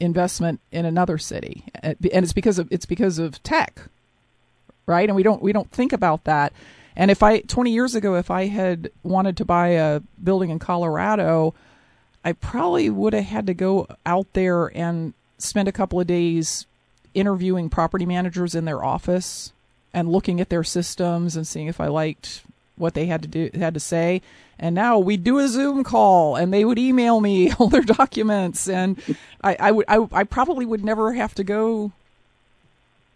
investment 0.00 0.60
in 0.70 0.84
another 0.84 1.18
city 1.18 1.64
and 1.82 1.96
it's 2.00 2.32
because 2.32 2.60
of 2.60 2.68
it's 2.70 2.86
because 2.86 3.18
of 3.18 3.42
tech 3.42 3.88
right? 4.88 5.08
And 5.08 5.14
we 5.14 5.22
don't 5.22 5.40
we 5.40 5.52
don't 5.52 5.70
think 5.70 5.92
about 5.92 6.24
that. 6.24 6.52
And 6.96 7.12
if 7.12 7.22
i 7.22 7.38
20 7.38 7.70
years 7.70 7.94
ago 7.94 8.16
if 8.16 8.28
i 8.28 8.46
had 8.46 8.90
wanted 9.04 9.36
to 9.36 9.44
buy 9.44 9.68
a 9.68 10.00
building 10.20 10.50
in 10.50 10.58
colorado 10.58 11.54
i 12.24 12.32
probably 12.32 12.90
would 12.90 13.12
have 13.12 13.26
had 13.26 13.46
to 13.46 13.54
go 13.54 13.86
out 14.04 14.26
there 14.32 14.66
and 14.76 15.14
spend 15.38 15.68
a 15.68 15.72
couple 15.72 16.00
of 16.00 16.08
days 16.08 16.66
interviewing 17.14 17.70
property 17.70 18.04
managers 18.04 18.56
in 18.56 18.64
their 18.64 18.82
office 18.82 19.52
and 19.94 20.10
looking 20.10 20.40
at 20.40 20.48
their 20.48 20.64
systems 20.64 21.36
and 21.36 21.46
seeing 21.46 21.68
if 21.68 21.80
i 21.80 21.86
liked 21.86 22.42
what 22.78 22.94
they 22.94 23.06
had 23.06 23.22
to 23.22 23.28
do 23.28 23.50
had 23.54 23.74
to 23.74 23.80
say. 23.80 24.22
And 24.58 24.74
now 24.74 24.98
we 24.98 25.16
do 25.16 25.38
a 25.38 25.48
zoom 25.48 25.84
call 25.84 26.36
and 26.36 26.52
they 26.52 26.64
would 26.64 26.78
email 26.78 27.20
me 27.20 27.52
all 27.58 27.68
their 27.68 27.82
documents. 27.82 28.68
And 28.68 29.00
i, 29.42 29.56
I 29.58 29.70
would 29.70 29.84
I, 29.88 30.06
I 30.12 30.24
probably 30.24 30.66
would 30.66 30.84
never 30.84 31.12
have 31.12 31.34
to 31.36 31.44
go 31.44 31.92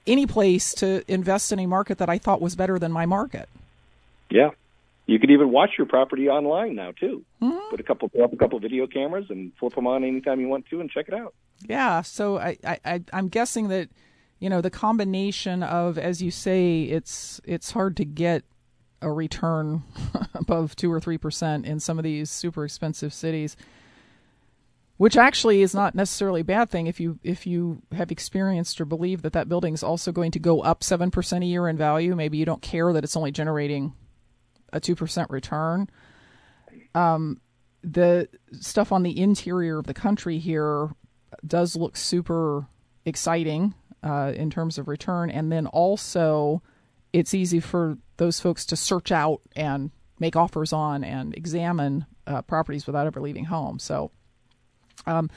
any 0.06 0.26
place 0.26 0.74
to 0.74 1.02
invest 1.12 1.52
in 1.52 1.58
a 1.58 1.66
market 1.66 1.98
that 1.98 2.08
i 2.08 2.18
thought 2.18 2.40
was 2.40 2.56
better 2.56 2.78
than 2.78 2.92
my 2.92 3.06
market. 3.06 3.48
Yeah. 4.30 4.50
You 5.06 5.18
could 5.18 5.30
even 5.30 5.50
watch 5.50 5.70
your 5.76 5.86
property 5.86 6.28
online 6.28 6.74
now 6.74 6.92
too. 6.92 7.24
Mm-hmm. 7.42 7.70
put 7.70 7.80
a 7.80 7.82
couple 7.82 8.08
put 8.08 8.22
up 8.22 8.32
a 8.32 8.36
couple 8.36 8.58
video 8.60 8.86
cameras 8.86 9.26
and 9.28 9.52
flip 9.58 9.74
them 9.74 9.86
on 9.86 10.04
anytime 10.04 10.40
you 10.40 10.48
want 10.48 10.66
to 10.70 10.80
and 10.80 10.90
check 10.90 11.08
it 11.08 11.14
out. 11.14 11.34
Yeah. 11.66 12.02
So 12.02 12.38
i, 12.38 12.56
I 12.64 13.02
i'm 13.12 13.28
guessing 13.28 13.68
that 13.68 13.88
you 14.38 14.48
know 14.50 14.60
the 14.60 14.70
combination 14.70 15.62
of 15.62 15.98
as 15.98 16.22
you 16.22 16.30
say 16.30 16.82
it's 16.82 17.40
it's 17.44 17.72
hard 17.72 17.96
to 17.98 18.04
get 18.04 18.44
a 19.00 19.10
return 19.10 19.82
above 20.34 20.74
two 20.76 20.90
or 20.90 21.00
three 21.00 21.18
percent 21.18 21.66
in 21.66 21.80
some 21.80 21.98
of 21.98 22.04
these 22.04 22.30
super 22.30 22.64
expensive 22.64 23.12
cities, 23.12 23.56
which 25.02 25.16
actually 25.16 25.62
is 25.62 25.74
not 25.74 25.96
necessarily 25.96 26.42
a 26.42 26.44
bad 26.44 26.70
thing 26.70 26.86
if 26.86 27.00
you 27.00 27.18
if 27.24 27.44
you 27.44 27.82
have 27.90 28.12
experienced 28.12 28.80
or 28.80 28.84
believe 28.84 29.22
that 29.22 29.32
that 29.32 29.48
building 29.48 29.74
is 29.74 29.82
also 29.82 30.12
going 30.12 30.30
to 30.30 30.38
go 30.38 30.60
up 30.60 30.84
seven 30.84 31.10
percent 31.10 31.42
a 31.42 31.46
year 31.48 31.66
in 31.66 31.76
value. 31.76 32.14
Maybe 32.14 32.38
you 32.38 32.44
don't 32.44 32.62
care 32.62 32.92
that 32.92 33.02
it's 33.02 33.16
only 33.16 33.32
generating 33.32 33.94
a 34.72 34.78
two 34.78 34.94
percent 34.94 35.28
return. 35.28 35.90
Um, 36.94 37.40
the 37.82 38.28
stuff 38.60 38.92
on 38.92 39.02
the 39.02 39.20
interior 39.20 39.80
of 39.80 39.88
the 39.88 39.92
country 39.92 40.38
here 40.38 40.90
does 41.44 41.74
look 41.74 41.96
super 41.96 42.68
exciting 43.04 43.74
uh, 44.04 44.30
in 44.36 44.50
terms 44.50 44.78
of 44.78 44.86
return, 44.86 45.30
and 45.30 45.50
then 45.50 45.66
also 45.66 46.62
it's 47.12 47.34
easy 47.34 47.58
for 47.58 47.98
those 48.18 48.38
folks 48.38 48.64
to 48.66 48.76
search 48.76 49.10
out 49.10 49.40
and 49.56 49.90
make 50.20 50.36
offers 50.36 50.72
on 50.72 51.02
and 51.02 51.34
examine 51.34 52.06
uh, 52.28 52.40
properties 52.42 52.86
without 52.86 53.08
ever 53.08 53.20
leaving 53.20 53.46
home. 53.46 53.80
So, 53.80 54.12
um, 55.06 55.30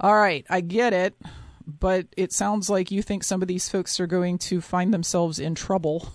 all 0.00 0.14
right, 0.14 0.44
I 0.50 0.60
get 0.60 0.92
it, 0.92 1.14
but 1.66 2.06
it 2.16 2.32
sounds 2.32 2.68
like 2.68 2.90
you 2.90 3.02
think 3.02 3.24
some 3.24 3.42
of 3.42 3.48
these 3.48 3.68
folks 3.68 4.00
are 4.00 4.06
going 4.06 4.38
to 4.38 4.60
find 4.60 4.92
themselves 4.92 5.38
in 5.38 5.54
trouble 5.54 6.12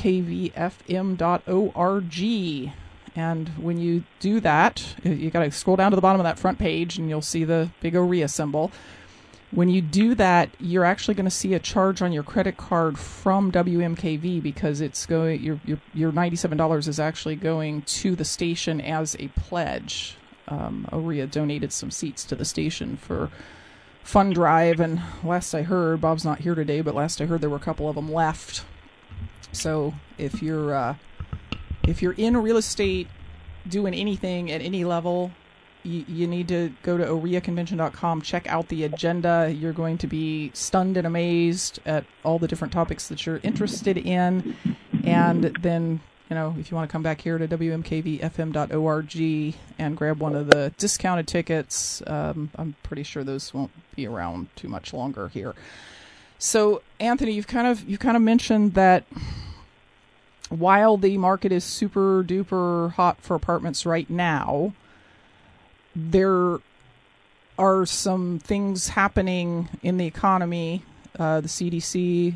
And 3.17 3.47
when 3.49 3.77
you 3.79 4.03
do 4.19 4.39
that, 4.41 4.95
you 5.03 5.31
got 5.31 5.43
to 5.43 5.51
scroll 5.51 5.77
down 5.77 5.91
to 5.91 5.95
the 5.95 6.01
bottom 6.01 6.19
of 6.19 6.25
that 6.25 6.37
front 6.37 6.59
page 6.59 6.97
and 6.97 7.09
you'll 7.09 7.21
see 7.21 7.43
the 7.43 7.71
big 7.81 7.95
OREA 7.95 8.29
symbol. 8.29 8.71
When 9.55 9.69
you 9.69 9.81
do 9.81 10.15
that, 10.15 10.49
you're 10.59 10.83
actually 10.83 11.13
going 11.13 11.27
to 11.27 11.31
see 11.31 11.53
a 11.53 11.59
charge 11.59 12.01
on 12.01 12.11
your 12.11 12.23
credit 12.23 12.57
card 12.57 12.99
from 12.99 13.53
WMKV 13.53 14.43
because 14.43 14.81
it's 14.81 15.05
going 15.05 15.41
your 15.41 15.61
your 15.63 15.79
your 15.93 16.11
ninety 16.11 16.35
seven 16.35 16.57
dollars 16.57 16.89
is 16.89 16.99
actually 16.99 17.37
going 17.37 17.83
to 17.83 18.17
the 18.17 18.25
station 18.25 18.81
as 18.81 19.15
a 19.17 19.29
pledge. 19.29 20.17
Um, 20.49 20.85
donated 21.31 21.71
some 21.71 21.89
seats 21.89 22.25
to 22.25 22.35
the 22.35 22.43
station 22.43 22.97
for 22.97 23.31
fund 24.03 24.35
drive, 24.35 24.81
and 24.81 25.01
last 25.23 25.55
I 25.55 25.61
heard, 25.61 26.01
Bob's 26.01 26.25
not 26.25 26.39
here 26.39 26.53
today, 26.53 26.81
but 26.81 26.93
last 26.93 27.21
I 27.21 27.25
heard 27.25 27.39
there 27.39 27.49
were 27.49 27.55
a 27.55 27.59
couple 27.59 27.87
of 27.87 27.95
them 27.95 28.11
left. 28.11 28.65
So 29.53 29.93
if 30.17 30.43
you're 30.43 30.75
uh, 30.75 30.95
if 31.87 32.01
you're 32.01 32.11
in 32.17 32.35
real 32.35 32.57
estate 32.57 33.07
doing 33.65 33.93
anything 33.93 34.51
at 34.51 34.59
any 34.59 34.83
level, 34.83 35.31
you, 35.85 36.05
you 36.07 36.27
need 36.27 36.47
to 36.49 36.71
go 36.83 36.97
to 36.97 37.05
oreaconvention.com, 37.05 38.21
check 38.21 38.47
out 38.47 38.67
the 38.67 38.83
agenda. 38.83 39.53
You're 39.55 39.73
going 39.73 39.97
to 39.99 40.07
be 40.07 40.51
stunned 40.53 40.97
and 40.97 41.05
amazed 41.05 41.79
at 41.85 42.05
all 42.23 42.39
the 42.39 42.47
different 42.47 42.73
topics 42.73 43.07
that 43.07 43.25
you're 43.25 43.39
interested 43.43 43.97
in. 43.97 44.55
And 45.03 45.55
then, 45.61 46.01
you 46.29 46.35
know, 46.35 46.55
if 46.59 46.71
you 46.71 46.75
want 46.75 46.89
to 46.89 46.91
come 46.91 47.03
back 47.03 47.21
here 47.21 47.37
to 47.37 47.47
wmkvfm.org 47.47 49.15
and 49.77 49.97
grab 49.97 50.19
one 50.19 50.35
of 50.35 50.47
the 50.47 50.73
discounted 50.77 51.27
tickets, 51.27 52.01
um, 52.07 52.49
I'm 52.55 52.75
pretty 52.83 53.03
sure 53.03 53.23
those 53.23 53.53
won't 53.53 53.71
be 53.95 54.07
around 54.07 54.47
too 54.55 54.67
much 54.67 54.93
longer 54.93 55.27
here. 55.29 55.53
So, 56.37 56.81
Anthony, 56.99 57.31
you've 57.31 57.47
kind 57.47 57.67
of 57.67 57.87
you've 57.87 58.01
kind 58.01 58.17
of 58.17 58.23
mentioned 58.23 58.73
that 58.73 59.05
while 60.49 60.97
the 60.97 61.17
market 61.17 61.51
is 61.51 61.63
super 61.63 62.23
duper 62.23 62.91
hot 62.91 63.21
for 63.21 63.35
apartments 63.35 63.85
right 63.85 64.09
now, 64.09 64.73
there 65.95 66.59
are 67.57 67.85
some 67.85 68.39
things 68.39 68.89
happening 68.89 69.69
in 69.81 69.97
the 69.97 70.05
economy. 70.05 70.83
Uh, 71.17 71.39
the 71.41 71.47
CDC 71.47 72.35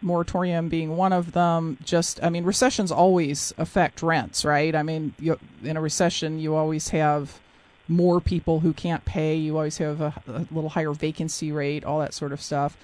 moratorium 0.00 0.68
being 0.68 0.96
one 0.96 1.12
of 1.12 1.32
them. 1.32 1.78
Just, 1.84 2.22
I 2.22 2.30
mean, 2.30 2.44
recessions 2.44 2.90
always 2.90 3.52
affect 3.58 4.02
rents, 4.02 4.44
right? 4.44 4.74
I 4.74 4.82
mean, 4.82 5.14
you, 5.18 5.38
in 5.62 5.76
a 5.76 5.80
recession, 5.80 6.38
you 6.38 6.54
always 6.54 6.88
have 6.88 7.40
more 7.86 8.20
people 8.20 8.60
who 8.60 8.72
can't 8.72 9.04
pay. 9.04 9.34
You 9.34 9.56
always 9.56 9.78
have 9.78 10.00
a, 10.00 10.14
a 10.26 10.46
little 10.50 10.70
higher 10.70 10.92
vacancy 10.92 11.52
rate, 11.52 11.84
all 11.84 12.00
that 12.00 12.14
sort 12.14 12.32
of 12.32 12.40
stuff. 12.40 12.76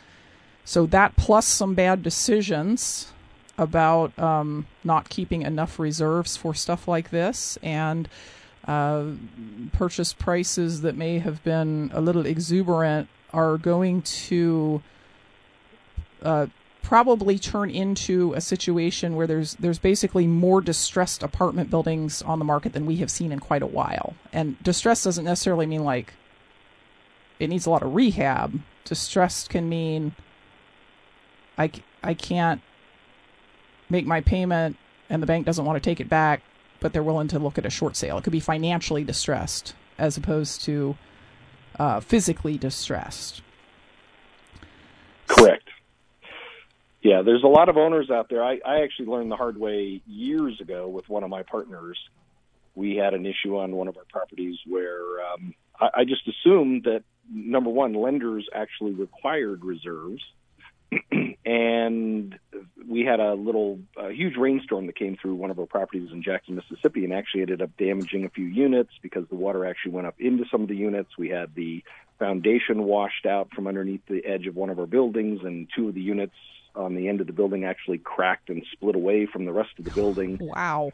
So 0.64 0.86
that 0.86 1.16
plus 1.16 1.46
some 1.46 1.74
bad 1.74 2.02
decisions 2.02 3.12
about 3.58 4.18
um, 4.18 4.66
not 4.82 5.08
keeping 5.08 5.42
enough 5.42 5.78
reserves 5.78 6.36
for 6.36 6.54
stuff 6.54 6.88
like 6.88 7.10
this 7.10 7.58
and 7.62 8.08
uh, 8.66 9.06
purchase 9.72 10.12
prices 10.12 10.80
that 10.82 10.96
may 10.96 11.18
have 11.18 11.42
been 11.44 11.90
a 11.92 12.00
little 12.00 12.24
exuberant 12.26 13.08
are 13.32 13.58
going 13.58 14.02
to 14.02 14.82
uh, 16.22 16.46
probably 16.82 17.38
turn 17.38 17.70
into 17.70 18.32
a 18.34 18.40
situation 18.40 19.16
where 19.16 19.26
there's 19.26 19.54
there's 19.54 19.78
basically 19.78 20.26
more 20.26 20.60
distressed 20.60 21.22
apartment 21.22 21.70
buildings 21.70 22.22
on 22.22 22.38
the 22.38 22.44
market 22.44 22.72
than 22.72 22.86
we 22.86 22.96
have 22.96 23.10
seen 23.10 23.32
in 23.32 23.38
quite 23.38 23.62
a 23.62 23.66
while. 23.66 24.14
And 24.32 24.62
distress 24.62 25.04
doesn't 25.04 25.24
necessarily 25.24 25.66
mean 25.66 25.84
like 25.84 26.14
it 27.38 27.48
needs 27.48 27.66
a 27.66 27.70
lot 27.70 27.82
of 27.82 27.94
rehab. 27.94 28.60
Distressed 28.84 29.50
can 29.50 29.68
mean 29.68 30.14
I, 31.58 31.70
I 32.02 32.14
can't 32.14 32.60
make 33.88 34.06
my 34.06 34.20
payment 34.20 34.76
and 35.08 35.22
the 35.22 35.26
bank 35.26 35.46
doesn't 35.46 35.64
want 35.64 35.82
to 35.82 35.90
take 35.90 36.00
it 36.00 36.08
back 36.08 36.42
but 36.84 36.92
they're 36.92 37.02
willing 37.02 37.28
to 37.28 37.38
look 37.38 37.56
at 37.56 37.64
a 37.64 37.70
short 37.70 37.96
sale. 37.96 38.18
It 38.18 38.24
could 38.24 38.30
be 38.30 38.40
financially 38.40 39.04
distressed 39.04 39.74
as 39.96 40.18
opposed 40.18 40.62
to 40.64 40.98
uh, 41.78 42.00
physically 42.00 42.58
distressed. 42.58 43.40
Correct. 45.26 45.66
Yeah, 47.00 47.22
there's 47.22 47.42
a 47.42 47.46
lot 47.48 47.70
of 47.70 47.78
owners 47.78 48.10
out 48.10 48.28
there. 48.28 48.44
I, 48.44 48.60
I 48.66 48.82
actually 48.82 49.06
learned 49.06 49.30
the 49.30 49.36
hard 49.36 49.58
way 49.58 50.02
years 50.06 50.60
ago 50.60 50.86
with 50.86 51.08
one 51.08 51.24
of 51.24 51.30
my 51.30 51.42
partners. 51.42 51.96
We 52.74 52.96
had 52.96 53.14
an 53.14 53.24
issue 53.24 53.56
on 53.56 53.74
one 53.74 53.88
of 53.88 53.96
our 53.96 54.04
properties 54.10 54.58
where 54.66 55.24
um, 55.32 55.54
I, 55.80 55.88
I 56.00 56.04
just 56.04 56.28
assumed 56.28 56.84
that 56.84 57.02
number 57.32 57.70
one, 57.70 57.94
lenders 57.94 58.46
actually 58.54 58.92
required 58.92 59.64
reserves 59.64 60.22
and 61.44 62.38
we 62.88 63.04
had 63.04 63.20
a 63.20 63.34
little 63.34 63.78
a 63.96 64.10
huge 64.10 64.36
rainstorm 64.36 64.86
that 64.86 64.96
came 64.96 65.16
through 65.20 65.34
one 65.34 65.50
of 65.50 65.58
our 65.58 65.66
properties 65.66 66.10
in 66.12 66.22
Jackson, 66.22 66.54
Mississippi, 66.54 67.04
and 67.04 67.12
actually 67.12 67.42
ended 67.42 67.62
up 67.62 67.70
damaging 67.76 68.24
a 68.24 68.30
few 68.30 68.46
units 68.46 68.90
because 69.02 69.24
the 69.28 69.34
water 69.34 69.66
actually 69.66 69.92
went 69.92 70.06
up 70.06 70.14
into 70.18 70.44
some 70.50 70.62
of 70.62 70.68
the 70.68 70.76
units. 70.76 71.10
We 71.18 71.28
had 71.28 71.54
the 71.54 71.84
foundation 72.18 72.84
washed 72.84 73.26
out 73.26 73.52
from 73.54 73.66
underneath 73.66 74.02
the 74.08 74.24
edge 74.24 74.46
of 74.46 74.56
one 74.56 74.70
of 74.70 74.78
our 74.78 74.86
buildings, 74.86 75.40
and 75.42 75.68
two 75.74 75.88
of 75.88 75.94
the 75.94 76.00
units 76.00 76.34
on 76.76 76.94
the 76.94 77.08
end 77.08 77.20
of 77.20 77.26
the 77.26 77.32
building 77.32 77.64
actually 77.64 77.98
cracked 77.98 78.50
and 78.50 78.64
split 78.72 78.94
away 78.94 79.26
from 79.26 79.44
the 79.44 79.52
rest 79.52 79.70
of 79.78 79.84
the 79.84 79.90
building. 79.90 80.38
Wow. 80.54 80.92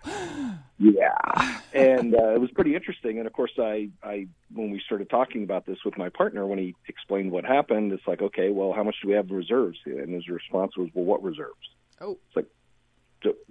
Yeah, 0.79 1.61
and 1.75 2.15
uh, 2.15 2.31
it 2.31 2.41
was 2.41 2.51
pretty 2.53 2.75
interesting. 2.75 3.19
And 3.19 3.27
of 3.27 3.33
course, 3.35 3.53
I, 3.59 3.91
I 4.03 4.27
when 4.55 4.71
we 4.71 4.81
started 4.85 5.11
talking 5.11 5.43
about 5.43 5.67
this 5.67 5.79
with 5.85 5.99
my 5.99 6.09
partner, 6.09 6.47
when 6.47 6.59
he 6.59 6.75
explained 6.89 7.31
what 7.31 7.45
happened, 7.45 7.93
it's 7.93 8.07
like, 8.07 8.23
okay, 8.23 8.49
well, 8.51 8.73
how 8.73 8.83
much 8.83 8.97
do 9.03 9.09
we 9.09 9.15
have 9.15 9.29
in 9.29 9.37
reserves? 9.37 9.79
And 9.85 10.15
his 10.15 10.29
response 10.29 10.77
was, 10.79 10.89
well, 10.95 11.05
what 11.05 11.23
reserves? 11.23 11.69
Oh, 12.01 12.13
it's 12.13 12.37
like, 12.37 12.47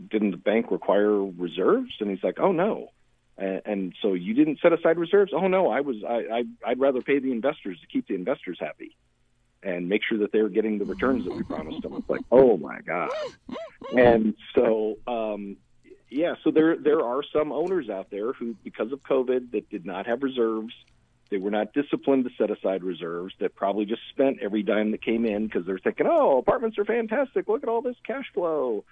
didn't 0.09 0.31
the 0.31 0.37
bank 0.37 0.71
require 0.71 1.23
reserves? 1.23 1.93
And 1.99 2.09
he's 2.09 2.23
like, 2.23 2.39
oh 2.39 2.51
no. 2.51 2.89
And, 3.37 3.61
and 3.65 3.93
so 4.01 4.13
you 4.13 4.33
didn't 4.33 4.59
set 4.61 4.73
aside 4.73 4.97
reserves? 4.97 5.31
Oh 5.35 5.47
no, 5.47 5.69
I 5.69 5.81
was. 5.81 5.97
I, 6.07 6.39
I 6.39 6.43
I'd 6.71 6.79
rather 6.79 7.01
pay 7.01 7.19
the 7.19 7.31
investors 7.31 7.79
to 7.81 7.87
keep 7.87 8.07
the 8.07 8.15
investors 8.15 8.57
happy 8.59 8.95
and 9.63 9.89
make 9.89 10.01
sure 10.03 10.17
that 10.19 10.31
they're 10.31 10.49
getting 10.49 10.77
the 10.77 10.85
returns 10.85 11.25
that 11.25 11.35
we 11.35 11.43
promised 11.55 11.81
them. 11.81 11.93
It's 11.93 12.09
like, 12.09 12.21
oh 12.31 12.57
my 12.57 12.79
god! 12.81 13.11
And 13.95 14.35
so, 14.55 14.97
um, 15.07 15.57
yeah, 16.09 16.35
so 16.43 16.51
there 16.51 16.77
there 16.77 17.01
are 17.01 17.21
some 17.33 17.51
owners 17.51 17.89
out 17.89 18.09
there 18.09 18.33
who, 18.33 18.55
because 18.63 18.91
of 18.91 19.01
COVID, 19.03 19.51
that 19.51 19.69
did 19.69 19.85
not 19.85 20.07
have 20.07 20.23
reserves. 20.23 20.73
They 21.29 21.37
were 21.37 21.51
not 21.51 21.73
disciplined 21.73 22.25
to 22.25 22.31
set 22.37 22.49
aside 22.49 22.83
reserves. 22.83 23.35
That 23.39 23.55
probably 23.55 23.85
just 23.85 24.01
spent 24.09 24.39
every 24.41 24.63
dime 24.63 24.91
that 24.91 25.03
came 25.03 25.25
in 25.25 25.45
because 25.45 25.65
they're 25.65 25.79
thinking, 25.79 26.07
"Oh, 26.09 26.39
apartments 26.39 26.77
are 26.77 26.85
fantastic. 26.85 27.47
Look 27.47 27.63
at 27.63 27.69
all 27.69 27.81
this 27.81 27.97
cash 28.03 28.25
flow." 28.33 28.83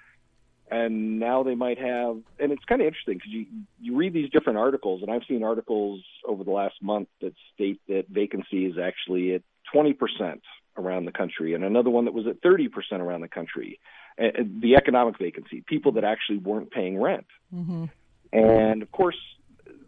And 0.69 1.17
now 1.17 1.43
they 1.43 1.55
might 1.55 1.79
have, 1.79 2.17
and 2.39 2.51
it's 2.51 2.65
kind 2.65 2.81
of 2.81 2.87
interesting 2.87 3.17
because 3.17 3.31
you 3.31 3.45
you 3.79 3.95
read 3.95 4.13
these 4.13 4.29
different 4.29 4.59
articles, 4.59 5.01
and 5.01 5.09
I've 5.09 5.23
seen 5.27 5.43
articles 5.43 6.03
over 6.27 6.43
the 6.43 6.51
last 6.51 6.75
month 6.81 7.07
that 7.21 7.33
state 7.53 7.79
that 7.87 8.09
vacancy 8.09 8.65
is 8.65 8.77
actually 8.77 9.33
at 9.33 9.41
20% 9.73 10.41
around 10.77 11.05
the 11.05 11.11
country, 11.11 11.53
and 11.53 11.63
another 11.63 11.89
one 11.89 12.05
that 12.05 12.13
was 12.13 12.27
at 12.27 12.41
30% 12.41 12.69
around 12.99 13.21
the 13.21 13.27
country. 13.27 13.79
And 14.17 14.61
the 14.61 14.75
economic 14.75 15.17
vacancy, 15.19 15.63
people 15.65 15.93
that 15.93 16.03
actually 16.03 16.37
weren't 16.37 16.71
paying 16.71 16.99
rent. 16.99 17.27
Mm-hmm. 17.53 17.85
And 18.33 18.81
of 18.81 18.91
course, 18.91 19.17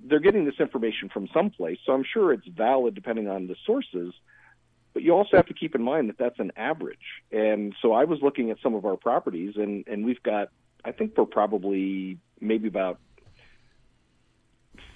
they're 0.03 0.19
getting 0.19 0.45
this 0.45 0.59
information 0.59 1.09
from 1.09 1.27
someplace, 1.33 1.77
so 1.85 1.93
I'm 1.93 2.03
sure 2.03 2.31
it's 2.33 2.47
valid 2.47 2.95
depending 2.95 3.27
on 3.27 3.47
the 3.47 3.55
sources. 3.65 4.13
But 4.93 5.03
you 5.03 5.13
also 5.13 5.37
have 5.37 5.45
to 5.47 5.53
keep 5.53 5.75
in 5.75 5.83
mind 5.83 6.09
that 6.09 6.17
that's 6.17 6.39
an 6.39 6.51
average. 6.55 6.97
And 7.31 7.75
so 7.81 7.93
I 7.93 8.05
was 8.05 8.19
looking 8.21 8.49
at 8.49 8.57
some 8.63 8.73
of 8.73 8.85
our 8.85 8.97
properties, 8.97 9.55
and, 9.55 9.87
and 9.87 10.03
we've 10.03 10.21
got, 10.23 10.49
I 10.83 10.91
think 10.91 11.15
we're 11.15 11.25
probably 11.25 12.17
maybe 12.39 12.67
about 12.67 12.99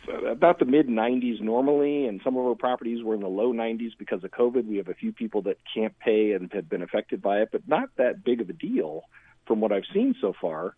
about 0.07 0.59
the 0.59 0.65
mid 0.65 0.87
90s 0.87 1.41
normally, 1.41 2.07
and 2.07 2.21
some 2.23 2.37
of 2.37 2.45
our 2.45 2.55
properties 2.55 3.03
were 3.03 3.15
in 3.15 3.21
the 3.21 3.27
low 3.27 3.53
90s 3.53 3.91
because 3.97 4.23
of 4.23 4.31
COVID. 4.31 4.65
We 4.65 4.77
have 4.77 4.89
a 4.89 4.93
few 4.93 5.11
people 5.11 5.41
that 5.43 5.57
can't 5.73 5.97
pay 5.99 6.33
and 6.33 6.51
have 6.53 6.69
been 6.69 6.81
affected 6.81 7.21
by 7.21 7.41
it, 7.41 7.49
but 7.51 7.67
not 7.67 7.89
that 7.97 8.23
big 8.23 8.41
of 8.41 8.49
a 8.49 8.53
deal 8.53 9.03
from 9.45 9.61
what 9.61 9.71
I've 9.71 9.83
seen 9.93 10.15
so 10.19 10.33
far. 10.39 10.75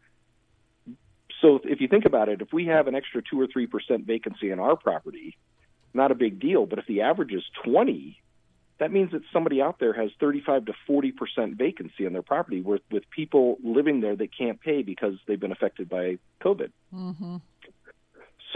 So 1.41 1.59
if 1.63 1.81
you 1.81 1.87
think 1.87 2.05
about 2.05 2.29
it, 2.29 2.41
if 2.41 2.53
we 2.53 2.65
have 2.67 2.87
an 2.87 2.95
extra 2.95 3.21
two 3.21 3.39
or 3.39 3.47
three 3.47 3.67
percent 3.67 4.05
vacancy 4.05 4.51
in 4.51 4.59
our 4.59 4.75
property, 4.75 5.37
not 5.93 6.11
a 6.11 6.15
big 6.15 6.39
deal. 6.39 6.65
But 6.65 6.79
if 6.79 6.85
the 6.87 7.01
average 7.01 7.33
is 7.33 7.43
20, 7.63 8.19
that 8.79 8.91
means 8.91 9.11
that 9.11 9.21
somebody 9.31 9.61
out 9.61 9.79
there 9.79 9.93
has 9.93 10.11
35 10.19 10.65
to 10.65 10.73
40 10.85 11.11
percent 11.13 11.57
vacancy 11.57 12.05
in 12.05 12.13
their 12.13 12.21
property 12.21 12.61
with 12.61 12.81
with 12.91 13.03
people 13.09 13.57
living 13.63 14.01
there 14.01 14.15
that 14.15 14.37
can't 14.37 14.59
pay 14.59 14.81
because 14.81 15.13
they've 15.27 15.39
been 15.39 15.51
affected 15.51 15.89
by 15.89 16.17
COVID. 16.41 16.71
Mm-hmm. 16.93 17.37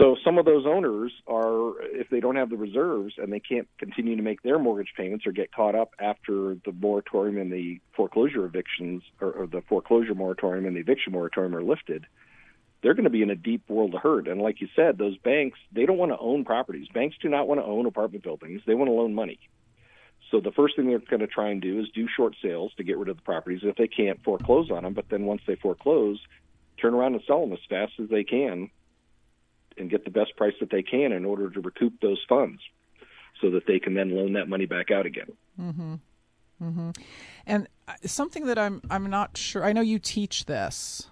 So 0.00 0.16
some 0.24 0.38
of 0.38 0.46
those 0.46 0.64
owners 0.66 1.12
are, 1.26 1.78
if 1.82 2.08
they 2.08 2.20
don't 2.20 2.36
have 2.36 2.48
the 2.48 2.56
reserves 2.56 3.14
and 3.18 3.30
they 3.30 3.40
can't 3.40 3.68
continue 3.78 4.16
to 4.16 4.22
make 4.22 4.40
their 4.42 4.58
mortgage 4.58 4.94
payments 4.96 5.26
or 5.26 5.32
get 5.32 5.52
caught 5.52 5.74
up 5.74 5.90
after 5.98 6.56
the 6.64 6.72
moratorium 6.72 7.36
and 7.36 7.52
the 7.52 7.80
foreclosure 7.94 8.46
evictions 8.46 9.02
or, 9.20 9.30
or 9.30 9.46
the 9.46 9.60
foreclosure 9.68 10.14
moratorium 10.14 10.64
and 10.64 10.74
the 10.74 10.80
eviction 10.80 11.12
moratorium 11.12 11.54
are 11.54 11.62
lifted, 11.62 12.06
they're 12.82 12.94
going 12.94 13.04
to 13.04 13.10
be 13.10 13.20
in 13.20 13.28
a 13.28 13.36
deep 13.36 13.68
world 13.68 13.94
of 13.94 14.00
hurt. 14.00 14.26
And 14.26 14.40
like 14.40 14.62
you 14.62 14.68
said, 14.74 14.96
those 14.96 15.18
banks, 15.18 15.58
they 15.70 15.84
don't 15.84 15.98
want 15.98 16.12
to 16.12 16.18
own 16.18 16.46
properties. 16.46 16.88
Banks 16.94 17.16
do 17.20 17.28
not 17.28 17.46
want 17.46 17.60
to 17.60 17.66
own 17.66 17.84
apartment 17.84 18.24
buildings. 18.24 18.62
They 18.66 18.74
want 18.74 18.88
to 18.88 18.94
loan 18.94 19.12
money. 19.12 19.38
So 20.30 20.40
the 20.40 20.52
first 20.52 20.76
thing 20.76 20.88
they're 20.88 21.00
going 21.00 21.20
to 21.20 21.26
try 21.26 21.50
and 21.50 21.60
do 21.60 21.78
is 21.78 21.90
do 21.94 22.08
short 22.16 22.36
sales 22.42 22.72
to 22.78 22.84
get 22.84 22.96
rid 22.96 23.10
of 23.10 23.16
the 23.16 23.22
properties 23.22 23.60
if 23.64 23.76
they 23.76 23.88
can't 23.88 24.24
foreclose 24.24 24.70
on 24.70 24.84
them. 24.84 24.94
But 24.94 25.10
then 25.10 25.26
once 25.26 25.42
they 25.46 25.56
foreclose, 25.56 26.20
turn 26.80 26.94
around 26.94 27.16
and 27.16 27.22
sell 27.26 27.42
them 27.42 27.52
as 27.52 27.58
fast 27.68 27.92
as 28.00 28.08
they 28.08 28.24
can 28.24 28.70
and 29.80 29.90
get 29.90 30.04
the 30.04 30.10
best 30.10 30.36
price 30.36 30.54
that 30.60 30.70
they 30.70 30.82
can 30.82 31.12
in 31.12 31.24
order 31.24 31.50
to 31.50 31.60
recoup 31.60 31.94
those 32.00 32.22
funds. 32.28 32.60
so 33.40 33.50
that 33.50 33.66
they 33.66 33.78
can 33.78 33.94
then 33.94 34.10
loan 34.14 34.34
that 34.34 34.48
money 34.48 34.66
back 34.66 34.90
out 34.90 35.06
again. 35.06 35.32
Mm-hmm. 35.60 35.94
Mm-hmm. 36.62 36.90
And 37.46 37.68
uh, 37.88 37.94
something 38.04 38.46
that 38.46 38.58
I'm 38.58 38.82
I'm 38.90 39.08
not 39.08 39.36
sure. 39.36 39.64
I 39.64 39.72
know 39.72 39.80
you 39.80 39.98
teach 39.98 40.44
this. 40.44 41.08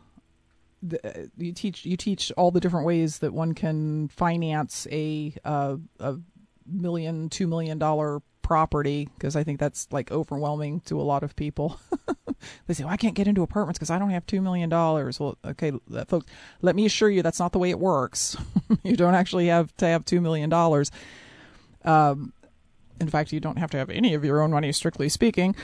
The, 0.83 1.05
uh, 1.05 1.27
you 1.37 1.53
teach 1.53 1.85
you 1.87 1.97
teach 1.97 2.31
all 2.37 2.51
the 2.51 2.61
different 2.61 2.87
ways 2.87 3.19
that 3.21 3.33
one 3.33 3.55
can 3.55 4.09
finance 4.09 4.87
a 4.93 5.35
uh, 5.45 5.77
a 5.99 6.17
million 6.69 7.29
two 7.29 7.47
million 7.47 7.79
dollar 7.79 8.21
property 8.49 9.09
because 9.15 9.37
I 9.37 9.45
think 9.45 9.61
that's 9.61 9.89
like 9.93 10.11
overwhelming 10.11 10.81
to 10.87 10.99
a 10.99 11.03
lot 11.03 11.23
of 11.23 11.37
people. 11.37 11.79
they 12.67 12.73
say, 12.73 12.83
well, 12.83 12.93
I 12.93 12.97
can't 12.97 13.15
get 13.15 13.29
into 13.29 13.43
apartments 13.43 13.79
because 13.79 13.91
I 13.91 13.99
don't 13.99 14.09
have 14.09 14.25
$2 14.25 14.43
million. 14.43 14.71
Well, 14.71 15.37
okay, 15.45 15.73
folks, 16.09 16.27
let 16.63 16.75
me 16.75 16.87
assure 16.87 17.11
you 17.11 17.23
that's 17.23 17.39
not 17.39 17.53
the 17.53 17.59
way 17.59 17.69
it 17.69 17.79
works. 17.79 18.39
you 18.83 18.97
don't 18.97 19.15
actually 19.15 19.49
have 19.49 19.77
to 19.77 19.87
have 19.87 20.07
$2 20.07 20.23
million. 20.23 20.51
Um, 21.85 22.33
in 22.99 23.09
fact, 23.09 23.33
you 23.33 23.39
don't 23.41 23.59
have 23.59 23.71
to 23.73 23.77
have 23.77 23.91
any 23.91 24.15
of 24.15 24.25
your 24.25 24.41
own 24.41 24.51
money, 24.51 24.73
strictly 24.73 25.11
speaking. 25.11 25.55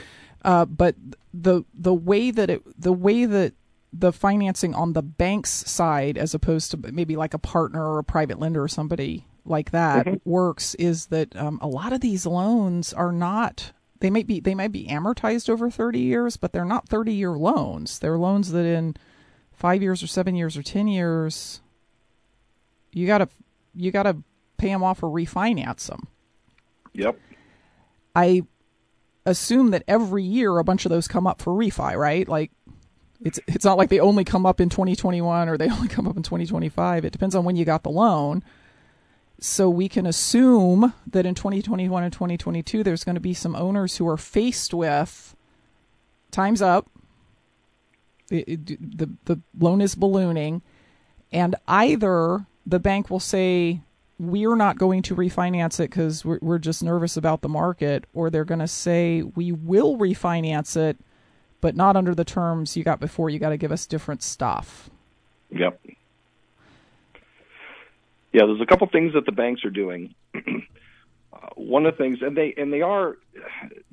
Uh, 0.43 0.65
but 0.65 0.95
the 1.33 1.63
the 1.73 1.93
way 1.93 2.29
that 2.29 2.51
it 2.51 2.61
the 2.79 2.93
way 2.93 3.25
that 3.25 3.53
the 3.91 4.13
financing 4.13 4.75
on 4.75 4.93
the 4.93 5.01
bank's 5.01 5.49
side, 5.49 6.19
as 6.19 6.35
opposed 6.35 6.69
to 6.69 6.77
maybe 6.91 7.15
like 7.15 7.33
a 7.33 7.39
partner 7.39 7.83
or 7.83 7.97
a 7.97 8.03
private 8.03 8.37
lender 8.39 8.61
or 8.61 8.67
somebody 8.67 9.25
like 9.45 9.71
that 9.71 10.05
mm-hmm. 10.05 10.29
works 10.29 10.75
is 10.75 11.07
that 11.07 11.35
um, 11.35 11.59
a 11.61 11.67
lot 11.67 11.93
of 11.93 12.01
these 12.01 12.25
loans 12.25 12.93
are 12.93 13.11
not 13.11 13.71
they 13.99 14.09
might 14.09 14.27
be 14.27 14.39
they 14.39 14.55
might 14.55 14.71
be 14.71 14.87
amortized 14.87 15.49
over 15.49 15.69
30 15.69 15.99
years 15.99 16.37
but 16.37 16.51
they're 16.51 16.65
not 16.65 16.89
30 16.89 17.13
year 17.13 17.31
loans. 17.31 17.99
They're 17.99 18.17
loans 18.17 18.51
that 18.51 18.65
in 18.65 18.95
5 19.53 19.81
years 19.81 20.03
or 20.03 20.07
7 20.07 20.35
years 20.35 20.57
or 20.57 20.63
10 20.63 20.87
years 20.87 21.61
you 22.91 23.07
got 23.07 23.19
to 23.19 23.29
you 23.73 23.91
got 23.91 24.03
to 24.03 24.17
pay 24.57 24.69
them 24.69 24.83
off 24.83 25.03
or 25.03 25.09
refinance 25.09 25.87
them 25.87 26.07
yep. 26.93 27.19
I 28.15 28.43
assume 29.25 29.71
that 29.71 29.83
every 29.87 30.23
year 30.23 30.57
a 30.57 30.63
bunch 30.63 30.85
of 30.85 30.89
those 30.89 31.07
come 31.07 31.27
up 31.27 31.41
for 31.41 31.53
refi 31.53 31.95
right? 31.95 32.27
Like 32.27 32.51
it's 33.21 33.39
it's 33.47 33.65
not 33.65 33.77
like 33.77 33.89
they 33.89 33.99
only 33.99 34.23
come 34.23 34.45
up 34.45 34.59
in 34.59 34.69
2021 34.69 35.49
or 35.49 35.57
they 35.57 35.69
only 35.69 35.87
come 35.87 36.07
up 36.07 36.17
in 36.17 36.23
2025 36.23 37.05
it 37.05 37.11
depends 37.11 37.35
on 37.35 37.45
when 37.45 37.55
you 37.55 37.65
got 37.65 37.83
the 37.83 37.89
loan 37.89 38.43
so 39.39 39.69
we 39.69 39.89
can 39.89 40.05
assume 40.05 40.93
that 41.07 41.25
in 41.25 41.35
2021 41.35 42.03
and 42.03 42.13
2022, 42.13 42.83
there's 42.83 43.03
going 43.03 43.15
to 43.15 43.21
be 43.21 43.33
some 43.33 43.55
owners 43.55 43.97
who 43.97 44.07
are 44.07 44.17
faced 44.17 44.73
with 44.73 45.35
time's 46.31 46.61
up, 46.61 46.89
it, 48.29 48.47
it, 48.47 48.97
the, 48.97 49.09
the 49.25 49.39
loan 49.57 49.81
is 49.81 49.95
ballooning, 49.95 50.61
and 51.31 51.55
either 51.67 52.45
the 52.65 52.79
bank 52.79 53.09
will 53.09 53.19
say, 53.19 53.81
we're 54.17 54.55
not 54.55 54.77
going 54.77 55.01
to 55.03 55.15
refinance 55.15 55.79
it 55.79 55.89
because 55.89 56.23
we're, 56.23 56.39
we're 56.41 56.59
just 56.59 56.83
nervous 56.83 57.17
about 57.17 57.41
the 57.41 57.49
market, 57.49 58.05
or 58.13 58.29
they're 58.29 58.45
going 58.45 58.59
to 58.59 58.67
say, 58.67 59.21
we 59.21 59.51
will 59.51 59.97
refinance 59.97 60.77
it, 60.77 60.97
but 61.61 61.75
not 61.75 61.95
under 61.95 62.13
the 62.13 62.25
terms 62.25 62.75
you 62.77 62.83
got 62.83 62.99
before. 62.99 63.29
You 63.29 63.39
got 63.39 63.49
to 63.49 63.57
give 63.57 63.71
us 63.71 63.85
different 63.85 64.23
stuff. 64.23 64.89
Yep. 65.51 65.79
Yeah, 68.35 68.47
there's 68.47 68.59
a 68.59 68.65
couple 68.65 68.85
things 68.87 69.13
that 69.13 69.25
the 69.25 69.31
banks 69.31 69.63
are 69.63 69.69
doing. 69.69 70.13
uh, 70.35 70.39
one 71.55 71.85
of 71.85 71.93
the 71.95 72.03
things, 72.03 72.17
and 72.21 72.35
they 72.35 72.53
and 72.57 72.73
they 72.73 72.81
are, 72.81 73.15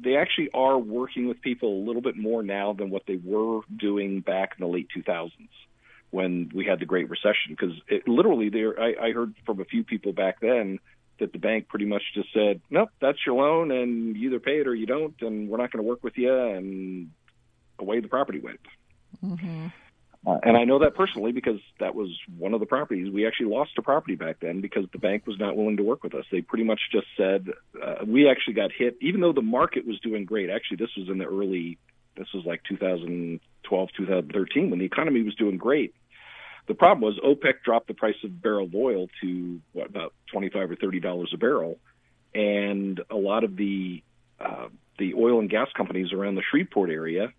they 0.00 0.16
actually 0.16 0.50
are 0.52 0.76
working 0.76 1.28
with 1.28 1.40
people 1.40 1.80
a 1.80 1.84
little 1.86 2.02
bit 2.02 2.16
more 2.16 2.42
now 2.42 2.72
than 2.72 2.90
what 2.90 3.04
they 3.06 3.20
were 3.22 3.60
doing 3.76 4.18
back 4.18 4.54
in 4.58 4.66
the 4.66 4.72
late 4.72 4.88
2000s 4.96 5.30
when 6.10 6.50
we 6.52 6.64
had 6.64 6.80
the 6.80 6.86
Great 6.86 7.08
Recession. 7.08 7.50
Because 7.50 7.70
literally, 8.04 8.48
there, 8.48 8.80
I, 8.80 8.94
I 9.00 9.12
heard 9.12 9.32
from 9.46 9.60
a 9.60 9.64
few 9.64 9.84
people 9.84 10.12
back 10.12 10.40
then 10.40 10.80
that 11.20 11.32
the 11.32 11.38
bank 11.38 11.68
pretty 11.68 11.86
much 11.86 12.02
just 12.12 12.32
said, 12.34 12.60
"Nope, 12.68 12.88
that's 13.00 13.24
your 13.24 13.36
loan, 13.36 13.70
and 13.70 14.16
you 14.16 14.30
either 14.30 14.40
pay 14.40 14.58
it 14.58 14.66
or 14.66 14.74
you 14.74 14.86
don't, 14.86 15.14
and 15.20 15.48
we're 15.48 15.58
not 15.58 15.70
going 15.70 15.84
to 15.84 15.88
work 15.88 16.02
with 16.02 16.18
you," 16.18 16.36
and 16.36 17.12
away 17.78 18.00
the 18.00 18.08
property 18.08 18.40
went. 18.40 18.58
Mm-hmm. 19.24 19.68
Uh, 20.24 20.38
and 20.44 20.56
I 20.56 20.64
know 20.64 20.78
that 20.80 20.94
personally 20.94 21.32
because 21.32 21.58
that 21.80 21.94
was 21.94 22.08
one 22.38 22.54
of 22.54 22.60
the 22.60 22.66
properties. 22.66 23.10
We 23.12 23.26
actually 23.26 23.46
lost 23.46 23.72
a 23.76 23.82
property 23.82 24.14
back 24.14 24.36
then 24.40 24.60
because 24.60 24.84
the 24.92 24.98
bank 24.98 25.26
was 25.26 25.36
not 25.38 25.56
willing 25.56 25.76
to 25.78 25.82
work 25.82 26.04
with 26.04 26.14
us. 26.14 26.24
They 26.30 26.42
pretty 26.42 26.64
much 26.64 26.80
just 26.92 27.08
said, 27.16 27.48
uh, 27.82 28.04
we 28.06 28.28
actually 28.30 28.54
got 28.54 28.70
hit, 28.76 28.96
even 29.00 29.20
though 29.20 29.32
the 29.32 29.42
market 29.42 29.84
was 29.84 29.98
doing 30.00 30.24
great. 30.24 30.48
Actually, 30.48 30.76
this 30.76 30.90
was 30.96 31.08
in 31.08 31.18
the 31.18 31.24
early, 31.24 31.78
this 32.16 32.28
was 32.32 32.44
like 32.46 32.62
2012, 32.68 33.88
2013, 33.96 34.70
when 34.70 34.78
the 34.78 34.84
economy 34.84 35.22
was 35.22 35.34
doing 35.34 35.56
great. 35.56 35.92
The 36.68 36.74
problem 36.74 37.00
was 37.00 37.18
OPEC 37.24 37.64
dropped 37.64 37.88
the 37.88 37.94
price 37.94 38.14
of 38.22 38.40
barrel 38.40 38.70
oil 38.72 39.08
to 39.22 39.60
what 39.72 39.88
about 39.88 40.14
25 40.30 40.70
or 40.70 40.76
30 40.76 41.00
dollars 41.00 41.32
a 41.34 41.36
barrel, 41.36 41.78
and 42.32 43.00
a 43.10 43.16
lot 43.16 43.42
of 43.42 43.56
the 43.56 44.04
uh, 44.38 44.68
the 44.96 45.14
oil 45.14 45.40
and 45.40 45.50
gas 45.50 45.66
companies 45.76 46.12
around 46.12 46.36
the 46.36 46.42
Shreveport 46.48 46.90
area 46.90 47.32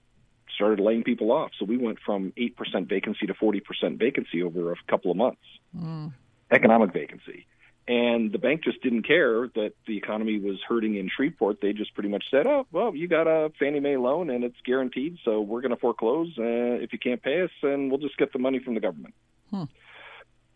started 0.56 0.80
laying 0.80 1.04
people 1.04 1.32
off. 1.32 1.52
So 1.60 1.66
we 1.66 1.78
went 1.78 2.00
from 2.06 2.34
8% 2.38 2.88
vacancy 2.88 3.28
to 3.28 3.34
40% 3.34 3.98
vacancy 3.98 4.44
over 4.44 4.72
a 4.72 4.76
couple 4.90 5.12
of 5.12 5.18
months. 5.18 5.42
Mm. 5.76 6.14
Economic 6.52 6.94
vacancy. 6.94 7.48
And 7.86 8.32
the 8.32 8.38
bank 8.38 8.64
just 8.64 8.82
didn't 8.82 9.04
care 9.04 9.50
that 9.56 9.74
the 9.88 9.98
economy 9.98 10.40
was 10.40 10.58
hurting 10.68 10.96
in 10.96 11.10
Shreveport. 11.14 11.60
They 11.62 11.74
just 11.74 11.94
pretty 11.94 12.08
much 12.08 12.24
said, 12.32 12.48
"Oh, 12.48 12.66
well, 12.72 12.96
you 12.96 13.10
got 13.10 13.28
a 13.28 13.52
Fannie 13.60 13.82
Mae 13.82 13.98
loan 13.98 14.30
and 14.30 14.46
it's 14.46 14.56
guaranteed, 14.66 15.18
so 15.26 15.42
we're 15.42 15.60
going 15.60 15.72
to 15.72 15.78
foreclose 15.78 16.34
uh, 16.38 16.80
if 16.82 16.94
you 16.94 17.00
can't 17.00 17.22
pay 17.22 17.42
us, 17.42 17.52
and 17.62 17.92
we'll 17.92 18.00
just 18.00 18.18
get 18.18 18.32
the 18.32 18.40
money 18.40 18.60
from 18.60 18.76
the 18.76 18.80
government." 18.80 19.14
Hmm. 19.50 19.64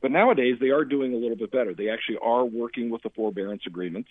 But 0.01 0.11
nowadays, 0.11 0.55
they 0.61 0.69
are 0.69 0.85
doing 0.85 1.13
a 1.13 1.17
little 1.17 1.35
bit 1.35 1.51
better. 1.51 1.73
They 1.73 1.89
actually 1.89 2.19
are 2.21 2.45
working 2.45 2.89
with 2.89 3.03
the 3.03 3.09
forbearance 3.09 3.63
agreements. 3.67 4.09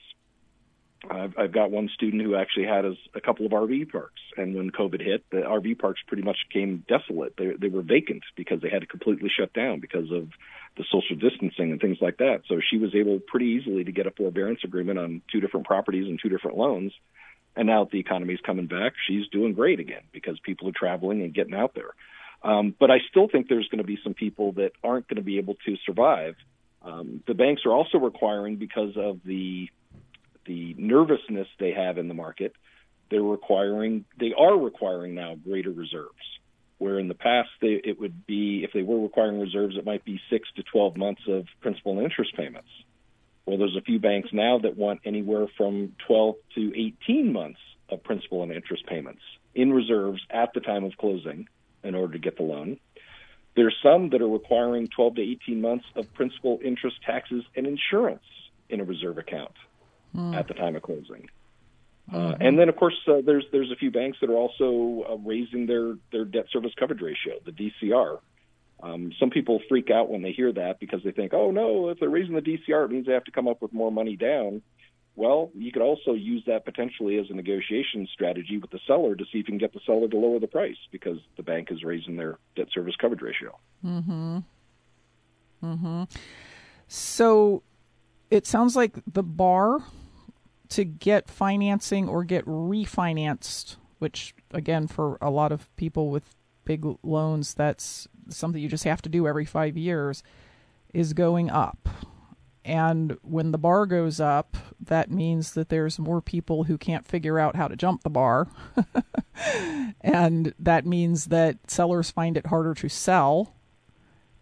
I've, 1.08 1.34
I've 1.38 1.52
got 1.52 1.70
one 1.70 1.88
student 1.94 2.22
who 2.22 2.36
actually 2.36 2.66
had 2.66 2.84
a, 2.84 2.94
a 3.14 3.20
couple 3.20 3.46
of 3.46 3.52
RV 3.52 3.92
parks, 3.92 4.20
and 4.36 4.54
when 4.54 4.70
COVID 4.70 5.04
hit, 5.04 5.24
the 5.30 5.38
RV 5.38 5.78
parks 5.78 6.00
pretty 6.06 6.22
much 6.22 6.38
became 6.48 6.84
desolate. 6.88 7.34
They, 7.36 7.52
they 7.58 7.68
were 7.68 7.82
vacant 7.82 8.22
because 8.34 8.60
they 8.60 8.70
had 8.70 8.80
to 8.80 8.86
completely 8.86 9.30
shut 9.34 9.52
down 9.52 9.80
because 9.80 10.10
of 10.10 10.30
the 10.76 10.84
social 10.90 11.16
distancing 11.16 11.70
and 11.70 11.80
things 11.80 11.98
like 12.00 12.18
that. 12.18 12.42
So 12.48 12.60
she 12.60 12.78
was 12.78 12.94
able 12.94 13.20
pretty 13.20 13.46
easily 13.46 13.84
to 13.84 13.92
get 13.92 14.06
a 14.06 14.10
forbearance 14.10 14.60
agreement 14.64 14.98
on 14.98 15.22
two 15.30 15.40
different 15.40 15.66
properties 15.66 16.06
and 16.08 16.18
two 16.20 16.28
different 16.28 16.56
loans. 16.56 16.92
And 17.56 17.66
now 17.66 17.84
that 17.84 17.90
the 17.90 18.00
economy 18.00 18.34
is 18.34 18.40
coming 18.44 18.66
back, 18.66 18.92
she's 19.06 19.28
doing 19.28 19.54
great 19.54 19.80
again 19.80 20.02
because 20.12 20.38
people 20.40 20.68
are 20.68 20.74
traveling 20.76 21.22
and 21.22 21.32
getting 21.32 21.54
out 21.54 21.74
there. 21.74 21.94
Um, 22.42 22.74
but 22.78 22.90
I 22.90 22.98
still 23.10 23.28
think 23.28 23.48
there's 23.48 23.68
going 23.68 23.78
to 23.78 23.84
be 23.84 23.98
some 24.04 24.14
people 24.14 24.52
that 24.52 24.72
aren't 24.84 25.08
going 25.08 25.16
to 25.16 25.22
be 25.22 25.38
able 25.38 25.54
to 25.66 25.76
survive. 25.86 26.36
Um, 26.82 27.22
the 27.26 27.34
banks 27.34 27.62
are 27.64 27.72
also 27.72 27.98
requiring 27.98 28.56
because 28.56 28.96
of 28.96 29.20
the 29.24 29.68
the 30.46 30.74
nervousness 30.78 31.48
they 31.58 31.72
have 31.72 31.98
in 31.98 32.08
the 32.08 32.14
market, 32.14 32.54
they're 33.10 33.22
requiring 33.22 34.04
they 34.18 34.32
are 34.36 34.58
requiring 34.58 35.14
now 35.14 35.34
greater 35.34 35.70
reserves. 35.70 36.12
Where 36.78 36.98
in 36.98 37.08
the 37.08 37.14
past 37.14 37.48
they, 37.62 37.80
it 37.84 37.98
would 37.98 38.26
be 38.26 38.62
if 38.62 38.72
they 38.72 38.82
were 38.82 39.00
requiring 39.00 39.40
reserves, 39.40 39.76
it 39.76 39.86
might 39.86 40.04
be 40.04 40.20
six 40.30 40.48
to 40.56 40.62
twelve 40.62 40.96
months 40.96 41.22
of 41.28 41.46
principal 41.60 41.92
and 41.92 42.02
interest 42.02 42.36
payments. 42.36 42.68
Well, 43.46 43.58
there's 43.58 43.76
a 43.76 43.82
few 43.82 44.00
banks 44.00 44.30
now 44.32 44.58
that 44.58 44.76
want 44.76 45.00
anywhere 45.04 45.46
from 45.56 45.94
12 46.08 46.34
to 46.56 46.94
18 47.06 47.32
months 47.32 47.60
of 47.88 48.02
principal 48.02 48.42
and 48.42 48.50
interest 48.50 48.84
payments 48.86 49.22
in 49.54 49.72
reserves 49.72 50.20
at 50.30 50.52
the 50.52 50.58
time 50.58 50.82
of 50.82 50.96
closing 50.96 51.48
in 51.84 51.94
order 51.94 52.14
to 52.14 52.18
get 52.18 52.36
the 52.36 52.42
loan. 52.42 52.80
There's 53.54 53.76
some 53.84 54.10
that 54.10 54.20
are 54.20 54.28
requiring 54.28 54.88
12 54.88 55.14
to 55.14 55.22
18 55.22 55.60
months 55.60 55.84
of 55.94 56.12
principal, 56.12 56.58
interest, 56.62 56.96
taxes, 57.06 57.44
and 57.54 57.68
insurance 57.68 58.24
in 58.68 58.80
a 58.80 58.84
reserve 58.84 59.16
account 59.16 59.52
mm. 60.16 60.34
at 60.36 60.48
the 60.48 60.54
time 60.54 60.76
of 60.76 60.82
closing. 60.82 61.28
Uh, 62.12 62.16
mm-hmm. 62.16 62.42
and 62.42 62.58
then, 62.58 62.68
of 62.68 62.76
course, 62.76 62.94
uh, 63.08 63.20
there's 63.24 63.44
there's 63.50 63.72
a 63.72 63.76
few 63.76 63.90
banks 63.90 64.18
that 64.20 64.30
are 64.30 64.36
also 64.36 65.04
uh, 65.10 65.16
raising 65.16 65.66
their 65.66 65.96
their 66.12 66.24
debt 66.24 66.46
service 66.52 66.72
coverage 66.78 67.00
ratio, 67.00 67.34
the 67.44 67.52
DCR. 67.52 68.20
Um, 68.82 69.12
some 69.18 69.30
people 69.30 69.60
freak 69.68 69.90
out 69.90 70.10
when 70.10 70.22
they 70.22 70.32
hear 70.32 70.52
that 70.52 70.78
because 70.78 71.02
they 71.02 71.10
think, 71.10 71.32
oh 71.34 71.50
no, 71.50 71.88
if 71.88 71.98
they're 71.98 72.10
raising 72.10 72.34
the 72.34 72.42
DCR, 72.42 72.84
it 72.84 72.90
means 72.90 73.06
they 73.06 73.12
have 73.12 73.24
to 73.24 73.32
come 73.32 73.48
up 73.48 73.60
with 73.60 73.72
more 73.72 73.90
money 73.90 74.16
down. 74.16 74.62
Well, 75.16 75.50
you 75.54 75.72
could 75.72 75.80
also 75.80 76.12
use 76.12 76.44
that 76.46 76.66
potentially 76.66 77.18
as 77.18 77.26
a 77.30 77.32
negotiation 77.32 78.06
strategy 78.12 78.58
with 78.58 78.70
the 78.70 78.78
seller 78.86 79.16
to 79.16 79.24
see 79.24 79.38
if 79.38 79.44
you 79.48 79.52
can 79.52 79.58
get 79.58 79.72
the 79.72 79.80
seller 79.86 80.08
to 80.08 80.16
lower 80.16 80.38
the 80.38 80.46
price 80.46 80.76
because 80.92 81.16
the 81.38 81.42
bank 81.42 81.68
is 81.70 81.82
raising 81.82 82.16
their 82.16 82.38
debt 82.54 82.68
service 82.72 82.94
coverage 83.00 83.22
ratio. 83.22 83.58
Hmm. 83.80 84.38
Hmm. 85.62 86.02
So, 86.86 87.62
it 88.30 88.46
sounds 88.46 88.76
like 88.76 88.92
the 89.10 89.22
bar 89.22 89.78
to 90.70 90.84
get 90.84 91.28
financing 91.28 92.08
or 92.08 92.24
get 92.24 92.44
refinanced, 92.46 93.76
which 93.98 94.34
again 94.52 94.86
for 94.86 95.18
a 95.20 95.30
lot 95.30 95.52
of 95.52 95.74
people 95.76 96.10
with 96.10 96.34
big 96.64 96.84
loans, 97.02 97.54
that's 97.54 98.08
something 98.28 98.60
you 98.60 98.68
just 98.68 98.84
have 98.84 99.02
to 99.02 99.08
do 99.08 99.26
every 99.26 99.44
five 99.44 99.76
years, 99.76 100.22
is 100.92 101.12
going 101.12 101.50
up. 101.50 101.88
And 102.64 103.16
when 103.22 103.52
the 103.52 103.58
bar 103.58 103.86
goes 103.86 104.18
up, 104.20 104.56
that 104.80 105.08
means 105.08 105.54
that 105.54 105.68
there's 105.68 106.00
more 106.00 106.20
people 106.20 106.64
who 106.64 106.76
can't 106.76 107.06
figure 107.06 107.38
out 107.38 107.54
how 107.54 107.68
to 107.68 107.76
jump 107.76 108.02
the 108.02 108.10
bar. 108.10 108.48
and 110.00 110.52
that 110.58 110.84
means 110.84 111.26
that 111.26 111.70
sellers 111.70 112.10
find 112.10 112.36
it 112.36 112.48
harder 112.48 112.74
to 112.74 112.88
sell. 112.88 113.54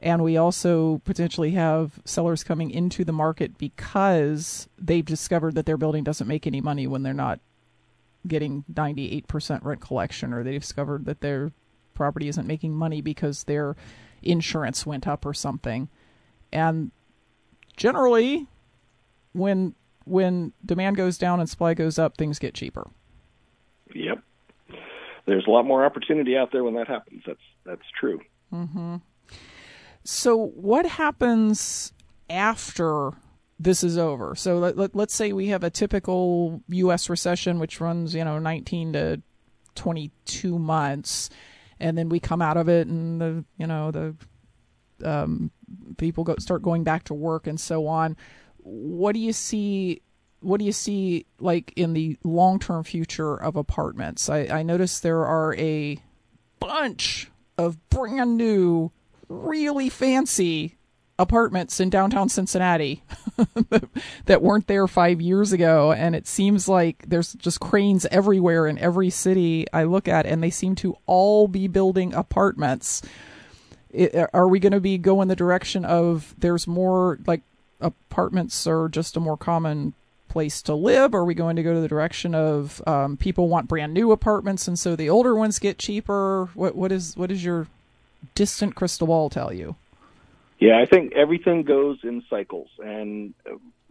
And 0.00 0.22
we 0.22 0.36
also 0.36 1.00
potentially 1.04 1.52
have 1.52 2.00
sellers 2.04 2.44
coming 2.44 2.70
into 2.70 3.04
the 3.04 3.12
market 3.12 3.56
because 3.56 4.68
they've 4.78 5.04
discovered 5.04 5.54
that 5.54 5.66
their 5.66 5.76
building 5.76 6.04
doesn't 6.04 6.26
make 6.26 6.46
any 6.46 6.60
money 6.60 6.86
when 6.86 7.02
they're 7.02 7.14
not 7.14 7.40
getting 8.26 8.64
98% 8.72 9.64
rent 9.64 9.80
collection 9.80 10.32
or 10.32 10.42
they've 10.42 10.60
discovered 10.60 11.04
that 11.06 11.20
their 11.20 11.52
property 11.94 12.28
isn't 12.28 12.46
making 12.46 12.74
money 12.74 13.00
because 13.00 13.44
their 13.44 13.76
insurance 14.22 14.84
went 14.86 15.06
up 15.06 15.24
or 15.24 15.34
something. 15.34 15.88
And 16.52 16.90
generally 17.76 18.46
when 19.32 19.74
when 20.04 20.52
demand 20.64 20.96
goes 20.96 21.16
down 21.16 21.40
and 21.40 21.48
supply 21.48 21.74
goes 21.74 21.98
up 21.98 22.16
things 22.16 22.38
get 22.38 22.54
cheaper. 22.54 22.88
Yep. 23.94 24.22
There's 25.26 25.46
a 25.46 25.50
lot 25.50 25.64
more 25.64 25.84
opportunity 25.84 26.36
out 26.36 26.52
there 26.52 26.62
when 26.62 26.74
that 26.74 26.88
happens. 26.88 27.22
That's 27.26 27.40
that's 27.64 27.82
true. 27.98 28.20
Mm-hmm. 28.52 28.96
So, 30.04 30.36
what 30.36 30.84
happens 30.86 31.92
after 32.28 33.12
this 33.58 33.82
is 33.82 33.96
over? 33.96 34.34
So, 34.34 34.58
let, 34.58 34.76
let, 34.76 34.94
let's 34.94 35.14
say 35.14 35.32
we 35.32 35.48
have 35.48 35.64
a 35.64 35.70
typical 35.70 36.62
U.S. 36.68 37.08
recession, 37.08 37.58
which 37.58 37.80
runs, 37.80 38.14
you 38.14 38.24
know, 38.24 38.38
19 38.38 38.92
to 38.92 39.22
22 39.74 40.58
months, 40.58 41.30
and 41.80 41.96
then 41.96 42.10
we 42.10 42.20
come 42.20 42.42
out 42.42 42.56
of 42.56 42.68
it, 42.68 42.86
and 42.86 43.20
the, 43.20 43.44
you 43.56 43.66
know, 43.66 43.90
the 43.90 44.14
um, 45.02 45.50
people 45.96 46.24
go, 46.24 46.36
start 46.38 46.62
going 46.62 46.84
back 46.84 47.04
to 47.04 47.14
work 47.14 47.46
and 47.46 47.58
so 47.58 47.86
on. 47.86 48.16
What 48.58 49.12
do 49.12 49.20
you 49.20 49.32
see? 49.32 50.02
What 50.40 50.58
do 50.58 50.66
you 50.66 50.72
see 50.72 51.24
like 51.38 51.72
in 51.74 51.94
the 51.94 52.18
long 52.22 52.58
term 52.58 52.84
future 52.84 53.34
of 53.34 53.56
apartments? 53.56 54.28
I, 54.28 54.46
I 54.50 54.62
notice 54.62 55.00
there 55.00 55.24
are 55.24 55.54
a 55.56 55.98
bunch 56.60 57.30
of 57.56 57.88
brand 57.88 58.36
new 58.36 58.92
really 59.28 59.88
fancy 59.88 60.76
apartments 61.18 61.78
in 61.78 61.90
downtown 61.90 62.28
Cincinnati 62.28 63.02
that 64.26 64.42
weren't 64.42 64.66
there 64.66 64.88
five 64.88 65.20
years 65.20 65.52
ago. 65.52 65.92
And 65.92 66.14
it 66.14 66.26
seems 66.26 66.68
like 66.68 67.04
there's 67.08 67.34
just 67.34 67.60
cranes 67.60 68.06
everywhere 68.06 68.66
in 68.66 68.78
every 68.78 69.10
city 69.10 69.66
I 69.72 69.84
look 69.84 70.08
at, 70.08 70.26
and 70.26 70.42
they 70.42 70.50
seem 70.50 70.74
to 70.76 70.96
all 71.06 71.46
be 71.48 71.68
building 71.68 72.12
apartments. 72.14 73.02
It, 73.90 74.28
are 74.32 74.48
we 74.48 74.58
going 74.58 74.72
to 74.72 74.80
be 74.80 74.98
going 74.98 75.28
the 75.28 75.36
direction 75.36 75.84
of 75.84 76.34
there's 76.36 76.66
more 76.66 77.18
like 77.26 77.42
apartments 77.80 78.66
are 78.66 78.88
just 78.88 79.16
a 79.16 79.20
more 79.20 79.36
common 79.36 79.94
place 80.28 80.62
to 80.62 80.74
live? 80.74 81.14
Are 81.14 81.24
we 81.24 81.34
going 81.34 81.54
to 81.56 81.62
go 81.62 81.74
to 81.74 81.80
the 81.80 81.86
direction 81.86 82.34
of 82.34 82.82
um, 82.88 83.16
people 83.16 83.48
want 83.48 83.68
brand 83.68 83.94
new 83.94 84.10
apartments 84.10 84.66
and 84.66 84.76
so 84.76 84.96
the 84.96 85.08
older 85.08 85.36
ones 85.36 85.60
get 85.60 85.78
cheaper? 85.78 86.48
What 86.54 86.74
what 86.74 86.90
is 86.90 87.16
what 87.16 87.30
is 87.30 87.44
your 87.44 87.68
distant 88.34 88.74
crystal 88.74 89.06
ball 89.06 89.30
tell 89.30 89.52
you? 89.52 89.76
Yeah, 90.58 90.80
I 90.80 90.86
think 90.86 91.12
everything 91.14 91.62
goes 91.62 91.98
in 92.02 92.22
cycles. 92.30 92.68
And 92.78 93.34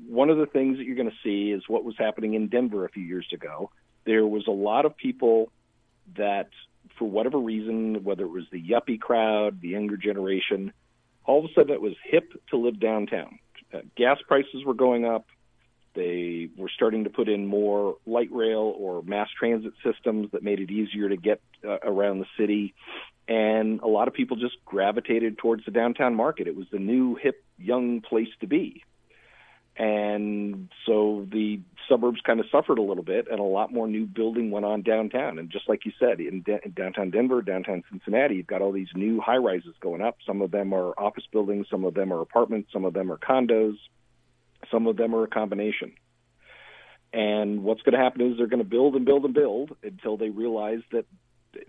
one 0.08 0.30
of 0.30 0.38
the 0.38 0.46
things 0.46 0.78
that 0.78 0.86
you're 0.86 0.96
going 0.96 1.10
to 1.10 1.16
see 1.24 1.52
is 1.52 1.64
what 1.68 1.84
was 1.84 1.96
happening 1.98 2.34
in 2.34 2.48
Denver 2.48 2.86
a 2.86 2.90
few 2.90 3.04
years 3.04 3.28
ago. 3.34 3.70
There 4.06 4.26
was 4.26 4.48
a 4.48 4.52
lot 4.52 4.86
of 4.86 4.96
people 4.96 5.52
that, 6.18 6.50
for 6.98 7.10
whatever 7.10 7.38
reason, 7.38 8.04
whether 8.04 8.24
it 8.24 8.32
was 8.32 8.46
the 8.52 8.62
yuppie 8.62 9.00
crowd, 9.00 9.62
the 9.62 9.70
younger 9.70 9.98
generation, 9.98 10.74
all 11.26 11.40
of 11.40 11.46
a 11.46 11.54
sudden 11.54 11.74
it 11.74 11.82
was 11.82 11.94
hip 12.04 12.34
to 12.50 12.58
live 12.58 12.80
downtown. 12.80 13.40
Uh, 13.74 13.80
gas 13.96 14.18
prices 14.28 14.64
were 14.66 14.74
going 14.74 15.06
up. 15.06 15.28
They 15.94 16.50
were 16.58 16.70
starting 16.74 17.04
to 17.04 17.10
put 17.10 17.30
in 17.30 17.46
more 17.46 17.98
light 18.06 18.30
rail 18.32 18.74
or 18.78 19.02
mass 19.04 19.30
transit 19.38 19.74
systems 19.84 20.32
that 20.32 20.44
made 20.44 20.60
it 20.60 20.72
easier 20.72 21.10
to 21.10 21.18
get 21.18 21.42
uh, 21.64 21.78
around 21.84 22.20
the 22.20 22.26
city 22.38 22.74
and 23.28 23.80
a 23.82 23.88
lot 23.88 24.08
of 24.08 24.14
people 24.14 24.38
just 24.38 24.58
gravitated 24.66 25.38
towards 25.38 25.64
the 25.66 25.72
downtown 25.72 26.16
market. 26.16 26.48
It 26.48 26.56
was 26.56 26.68
the 26.72 26.80
new, 26.80 27.16
hip, 27.16 27.44
young 27.58 28.02
place 28.02 28.28
to 28.42 28.48
be. 28.48 28.84
And 29.76 30.70
so 30.86 31.26
the 31.32 31.60
suburbs 31.90 32.22
kind 32.24 32.40
of 32.40 32.46
suffered 32.52 32.78
a 32.78 32.84
little 32.84 33.04
bit, 33.04 33.28
and 33.32 33.40
a 33.40 33.44
lot 33.44 33.74
more 33.74 33.88
new 33.88 34.06
building 34.06 34.52
went 34.52 34.66
on 34.66 34.84
downtown. 34.84 35.40
And 35.40 35.50
just 35.50 35.68
like 35.68 35.86
you 35.86 35.92
said, 36.00 36.20
in, 36.20 36.42
de- 36.42 36.64
in 36.64 36.72
downtown 36.72 37.10
Denver, 37.10 37.42
downtown 37.42 37.84
Cincinnati, 37.90 38.36
you've 38.36 38.48
got 38.48 38.62
all 38.62 38.72
these 38.72 38.90
new 38.94 39.20
high 39.20 39.38
rises 39.38 39.74
going 39.80 40.02
up. 40.02 40.18
Some 40.28 40.42
of 40.42 40.52
them 40.52 40.74
are 40.74 40.92
office 41.00 41.26
buildings, 41.32 41.68
some 41.72 41.86
of 41.86 41.96
them 41.96 42.14
are 42.14 42.22
apartments, 42.22 42.72
some 42.72 42.86
of 42.86 42.94
them 42.94 43.12
are 43.12 43.18
condos, 43.18 43.78
some 44.74 44.88
of 44.88 44.98
them 44.98 45.16
are 45.16 45.24
a 45.24 45.28
combination. 45.28 45.94
And 47.14 47.64
what's 47.64 47.84
going 47.84 47.94
to 47.94 48.04
happen 48.04 48.22
is 48.22 48.38
they're 48.38 48.48
going 48.48 48.64
to 48.64 48.70
build 48.70 48.96
and 48.96 49.06
build 49.06 49.24
and 49.24 49.34
build 49.34 49.76
until 49.84 50.18
they 50.18 50.32
realize 50.32 50.82
that 50.92 51.06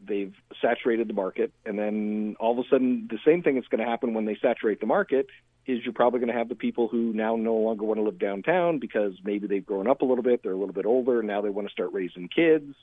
they've 0.02 0.34
saturated 0.62 1.08
the 1.08 1.12
market, 1.12 1.52
and 1.66 1.78
then 1.78 2.36
all 2.40 2.58
of 2.58 2.64
a 2.64 2.68
sudden, 2.70 3.06
the 3.10 3.18
same 3.24 3.42
thing 3.42 3.56
that's 3.56 3.68
going 3.68 3.84
to 3.84 3.90
happen 3.90 4.14
when 4.14 4.24
they 4.24 4.38
saturate 4.40 4.80
the 4.80 4.86
market 4.86 5.26
is 5.66 5.80
you're 5.84 5.92
probably 5.92 6.20
going 6.20 6.32
to 6.32 6.38
have 6.38 6.48
the 6.48 6.54
people 6.54 6.88
who 6.88 7.12
now 7.12 7.36
no 7.36 7.54
longer 7.54 7.84
want 7.84 7.98
to 7.98 8.02
live 8.02 8.18
downtown 8.18 8.78
because 8.78 9.12
maybe 9.24 9.46
they've 9.46 9.64
grown 9.64 9.88
up 9.88 10.02
a 10.02 10.04
little 10.04 10.24
bit, 10.24 10.42
they're 10.42 10.52
a 10.52 10.56
little 10.56 10.74
bit 10.74 10.86
older, 10.86 11.18
and 11.18 11.28
now 11.28 11.40
they 11.40 11.50
want 11.50 11.68
to 11.68 11.72
start 11.72 11.92
raising 11.92 12.28
kids. 12.28 12.74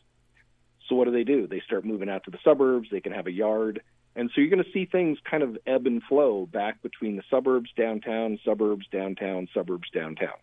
So 0.88 0.96
what 0.96 1.06
do 1.06 1.12
they 1.12 1.24
do? 1.24 1.48
They 1.48 1.62
start 1.66 1.86
moving 1.86 2.10
out 2.10 2.26
to 2.26 2.32
the 2.32 2.40
suburbs. 2.44 2.90
They 2.92 3.02
can 3.02 3.14
have 3.14 3.28
a 3.28 3.32
yard, 3.32 3.82
and 4.16 4.30
so 4.34 4.42
you're 4.42 4.50
going 4.50 4.64
to 4.64 4.72
see 4.72 4.86
things 4.86 5.18
kind 5.30 5.44
of 5.44 5.58
ebb 5.66 5.88
and 5.88 6.04
flow 6.04 6.46
back 6.46 6.82
between 6.82 7.16
the 7.16 7.24
suburbs, 7.30 7.70
downtown, 7.78 8.40
suburbs, 8.44 8.86
downtown, 8.92 9.48
suburbs, 9.54 9.90
downtown. 9.94 10.38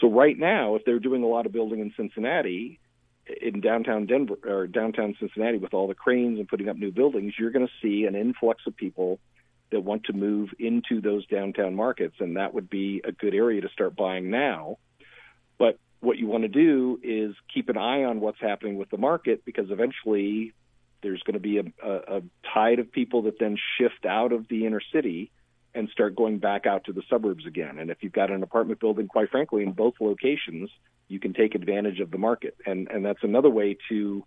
So 0.00 0.08
right 0.08 0.38
now, 0.38 0.74
if 0.74 0.84
they're 0.84 0.98
doing 0.98 1.22
a 1.22 1.26
lot 1.26 1.46
of 1.46 1.52
building 1.52 1.80
in 1.80 1.92
Cincinnati, 1.96 2.80
in 3.40 3.60
downtown 3.60 4.06
Denver 4.06 4.36
or 4.44 4.66
downtown 4.66 5.14
Cincinnati 5.18 5.58
with 5.58 5.74
all 5.74 5.86
the 5.86 5.94
cranes 5.94 6.38
and 6.38 6.48
putting 6.48 6.68
up 6.68 6.76
new 6.76 6.90
buildings, 6.90 7.34
you're 7.38 7.50
going 7.50 7.66
to 7.66 7.72
see 7.80 8.04
an 8.06 8.14
influx 8.14 8.62
of 8.66 8.76
people 8.76 9.18
that 9.70 9.80
want 9.80 10.04
to 10.04 10.12
move 10.12 10.50
into 10.58 11.00
those 11.00 11.26
downtown 11.26 11.74
markets, 11.74 12.16
and 12.20 12.36
that 12.36 12.54
would 12.54 12.68
be 12.68 13.02
a 13.04 13.12
good 13.12 13.34
area 13.34 13.60
to 13.60 13.68
start 13.68 13.96
buying 13.96 14.30
now. 14.30 14.78
But 15.58 15.78
what 16.00 16.18
you 16.18 16.26
want 16.26 16.42
to 16.42 16.48
do 16.48 17.00
is 17.02 17.34
keep 17.52 17.68
an 17.68 17.78
eye 17.78 18.04
on 18.04 18.20
what's 18.20 18.40
happening 18.40 18.76
with 18.76 18.90
the 18.90 18.98
market 18.98 19.44
because 19.44 19.70
eventually 19.70 20.52
there's 21.04 21.22
going 21.22 21.34
to 21.34 21.40
be 21.40 21.58
a, 21.58 21.64
a, 21.82 22.16
a 22.16 22.22
tide 22.52 22.80
of 22.80 22.90
people 22.90 23.22
that 23.22 23.38
then 23.38 23.56
shift 23.78 24.04
out 24.04 24.32
of 24.32 24.48
the 24.48 24.66
inner 24.66 24.80
city 24.92 25.30
and 25.74 25.88
start 25.90 26.16
going 26.16 26.38
back 26.38 26.66
out 26.66 26.84
to 26.84 26.92
the 26.92 27.02
suburbs 27.10 27.46
again. 27.46 27.78
And 27.78 27.90
if 27.90 27.98
you've 28.00 28.12
got 28.12 28.30
an 28.30 28.42
apartment 28.42 28.80
building, 28.80 29.06
quite 29.06 29.30
frankly, 29.30 29.62
in 29.62 29.72
both 29.72 29.94
locations, 30.00 30.70
you 31.08 31.20
can 31.20 31.34
take 31.34 31.54
advantage 31.54 32.00
of 32.00 32.10
the 32.10 32.18
market. 32.18 32.56
And 32.66 32.88
and 32.90 33.04
that's 33.04 33.22
another 33.22 33.50
way 33.50 33.76
to, 33.88 34.24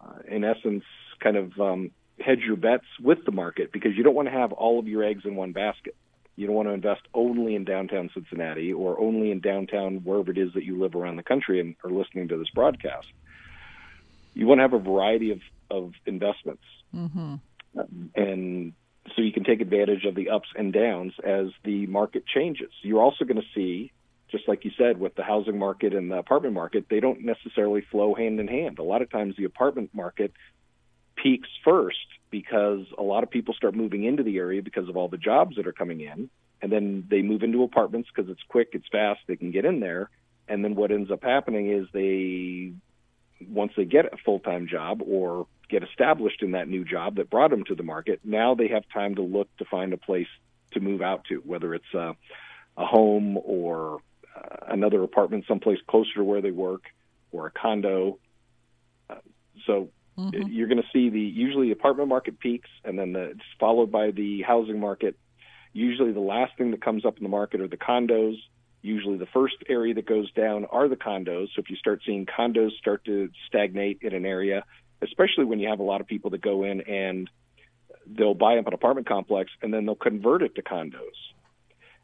uh, 0.00 0.18
in 0.26 0.44
essence, 0.44 0.84
kind 1.20 1.36
of 1.36 1.60
um, 1.60 1.90
hedge 2.20 2.40
your 2.46 2.56
bets 2.56 2.86
with 3.00 3.24
the 3.24 3.32
market 3.32 3.72
because 3.72 3.96
you 3.96 4.02
don't 4.02 4.14
want 4.14 4.28
to 4.28 4.32
have 4.32 4.52
all 4.52 4.78
of 4.78 4.88
your 4.88 5.04
eggs 5.04 5.22
in 5.24 5.36
one 5.36 5.52
basket. 5.52 5.94
You 6.36 6.46
don't 6.46 6.54
want 6.54 6.68
to 6.68 6.72
invest 6.72 7.02
only 7.14 7.56
in 7.56 7.64
downtown 7.64 8.10
Cincinnati 8.14 8.72
or 8.72 8.98
only 9.00 9.32
in 9.32 9.40
downtown 9.40 9.96
wherever 10.04 10.30
it 10.30 10.38
is 10.38 10.52
that 10.54 10.62
you 10.62 10.80
live 10.80 10.94
around 10.94 11.16
the 11.16 11.24
country 11.24 11.58
and 11.58 11.74
are 11.82 11.90
listening 11.90 12.28
to 12.28 12.38
this 12.38 12.48
broadcast. 12.54 13.08
You 14.34 14.46
want 14.46 14.58
to 14.58 14.62
have 14.62 14.72
a 14.72 14.78
variety 14.78 15.32
of 15.32 15.40
of 15.70 15.92
investments. 16.06 16.62
Mm-hmm. 16.94 17.34
And 18.14 18.72
so 19.14 19.22
you 19.22 19.32
can 19.32 19.44
take 19.44 19.60
advantage 19.60 20.04
of 20.04 20.14
the 20.14 20.30
ups 20.30 20.48
and 20.56 20.72
downs 20.72 21.14
as 21.24 21.48
the 21.64 21.86
market 21.86 22.24
changes. 22.26 22.70
You're 22.82 23.02
also 23.02 23.24
going 23.24 23.40
to 23.40 23.46
see, 23.54 23.92
just 24.30 24.48
like 24.48 24.64
you 24.64 24.70
said, 24.76 24.98
with 24.98 25.14
the 25.14 25.22
housing 25.22 25.58
market 25.58 25.94
and 25.94 26.10
the 26.10 26.18
apartment 26.18 26.54
market, 26.54 26.86
they 26.90 27.00
don't 27.00 27.24
necessarily 27.24 27.82
flow 27.90 28.14
hand 28.14 28.40
in 28.40 28.48
hand. 28.48 28.78
A 28.78 28.82
lot 28.82 29.02
of 29.02 29.10
times 29.10 29.36
the 29.36 29.44
apartment 29.44 29.90
market 29.94 30.32
peaks 31.16 31.48
first 31.64 31.96
because 32.30 32.86
a 32.96 33.02
lot 33.02 33.22
of 33.22 33.30
people 33.30 33.54
start 33.54 33.74
moving 33.74 34.04
into 34.04 34.22
the 34.22 34.36
area 34.38 34.62
because 34.62 34.88
of 34.88 34.96
all 34.96 35.08
the 35.08 35.16
jobs 35.16 35.56
that 35.56 35.66
are 35.66 35.72
coming 35.72 36.00
in. 36.00 36.28
And 36.60 36.72
then 36.72 37.06
they 37.08 37.22
move 37.22 37.42
into 37.42 37.62
apartments 37.62 38.08
because 38.14 38.30
it's 38.30 38.42
quick, 38.48 38.70
it's 38.72 38.88
fast, 38.90 39.20
they 39.26 39.36
can 39.36 39.50
get 39.50 39.64
in 39.64 39.80
there. 39.80 40.10
And 40.48 40.64
then 40.64 40.74
what 40.74 40.90
ends 40.90 41.10
up 41.10 41.22
happening 41.22 41.70
is 41.70 41.86
they, 41.92 42.72
once 43.46 43.72
they 43.76 43.84
get 43.84 44.06
a 44.06 44.16
full 44.24 44.40
time 44.40 44.66
job 44.68 45.02
or 45.02 45.46
get 45.68 45.82
established 45.82 46.42
in 46.42 46.52
that 46.52 46.68
new 46.68 46.84
job 46.84 47.16
that 47.16 47.30
brought 47.30 47.50
them 47.50 47.64
to 47.64 47.74
the 47.74 47.82
market. 47.82 48.20
Now 48.24 48.54
they 48.54 48.68
have 48.68 48.84
time 48.92 49.16
to 49.16 49.22
look 49.22 49.54
to 49.58 49.64
find 49.64 49.92
a 49.92 49.96
place 49.96 50.28
to 50.72 50.80
move 50.80 51.02
out 51.02 51.24
to, 51.28 51.36
whether 51.44 51.74
it's 51.74 51.94
a, 51.94 52.16
a 52.76 52.86
home 52.86 53.38
or 53.42 54.00
uh, 54.34 54.56
another 54.68 55.02
apartment 55.02 55.44
someplace 55.46 55.78
closer 55.86 56.14
to 56.16 56.24
where 56.24 56.40
they 56.40 56.50
work 56.50 56.84
or 57.32 57.46
a 57.46 57.50
condo. 57.50 58.18
Uh, 59.10 59.16
so 59.66 59.90
mm-hmm. 60.18 60.48
you're 60.48 60.68
going 60.68 60.82
to 60.82 60.88
see 60.92 61.10
the 61.10 61.20
usually 61.20 61.70
apartment 61.70 62.08
market 62.08 62.38
peaks 62.38 62.70
and 62.84 62.98
then 62.98 63.12
the, 63.12 63.30
it's 63.30 63.40
followed 63.60 63.92
by 63.92 64.10
the 64.10 64.42
housing 64.42 64.80
market. 64.80 65.18
Usually 65.72 66.12
the 66.12 66.20
last 66.20 66.56
thing 66.56 66.70
that 66.70 66.82
comes 66.82 67.04
up 67.04 67.18
in 67.18 67.22
the 67.22 67.28
market 67.28 67.60
are 67.60 67.68
the 67.68 67.76
condos. 67.76 68.36
Usually 68.82 69.18
the 69.18 69.26
first 69.26 69.56
area 69.68 69.94
that 69.94 70.06
goes 70.06 70.30
down 70.32 70.64
are 70.66 70.88
the 70.88 70.96
condos. 70.96 71.48
So 71.54 71.60
if 71.60 71.70
you 71.70 71.76
start 71.76 72.00
seeing 72.06 72.26
condos 72.26 72.72
start 72.78 73.04
to 73.06 73.28
stagnate 73.48 73.98
in 74.02 74.14
an 74.14 74.24
area, 74.24 74.64
especially 75.02 75.44
when 75.44 75.58
you 75.58 75.68
have 75.68 75.80
a 75.80 75.84
lot 75.84 76.00
of 76.00 76.06
people 76.06 76.30
that 76.30 76.40
go 76.40 76.64
in 76.64 76.80
and 76.82 77.28
they'll 78.06 78.34
buy 78.34 78.58
up 78.58 78.66
an 78.66 78.74
apartment 78.74 79.08
complex 79.08 79.50
and 79.62 79.72
then 79.72 79.84
they'll 79.84 79.94
convert 79.94 80.42
it 80.42 80.54
to 80.54 80.62
condos. 80.62 81.18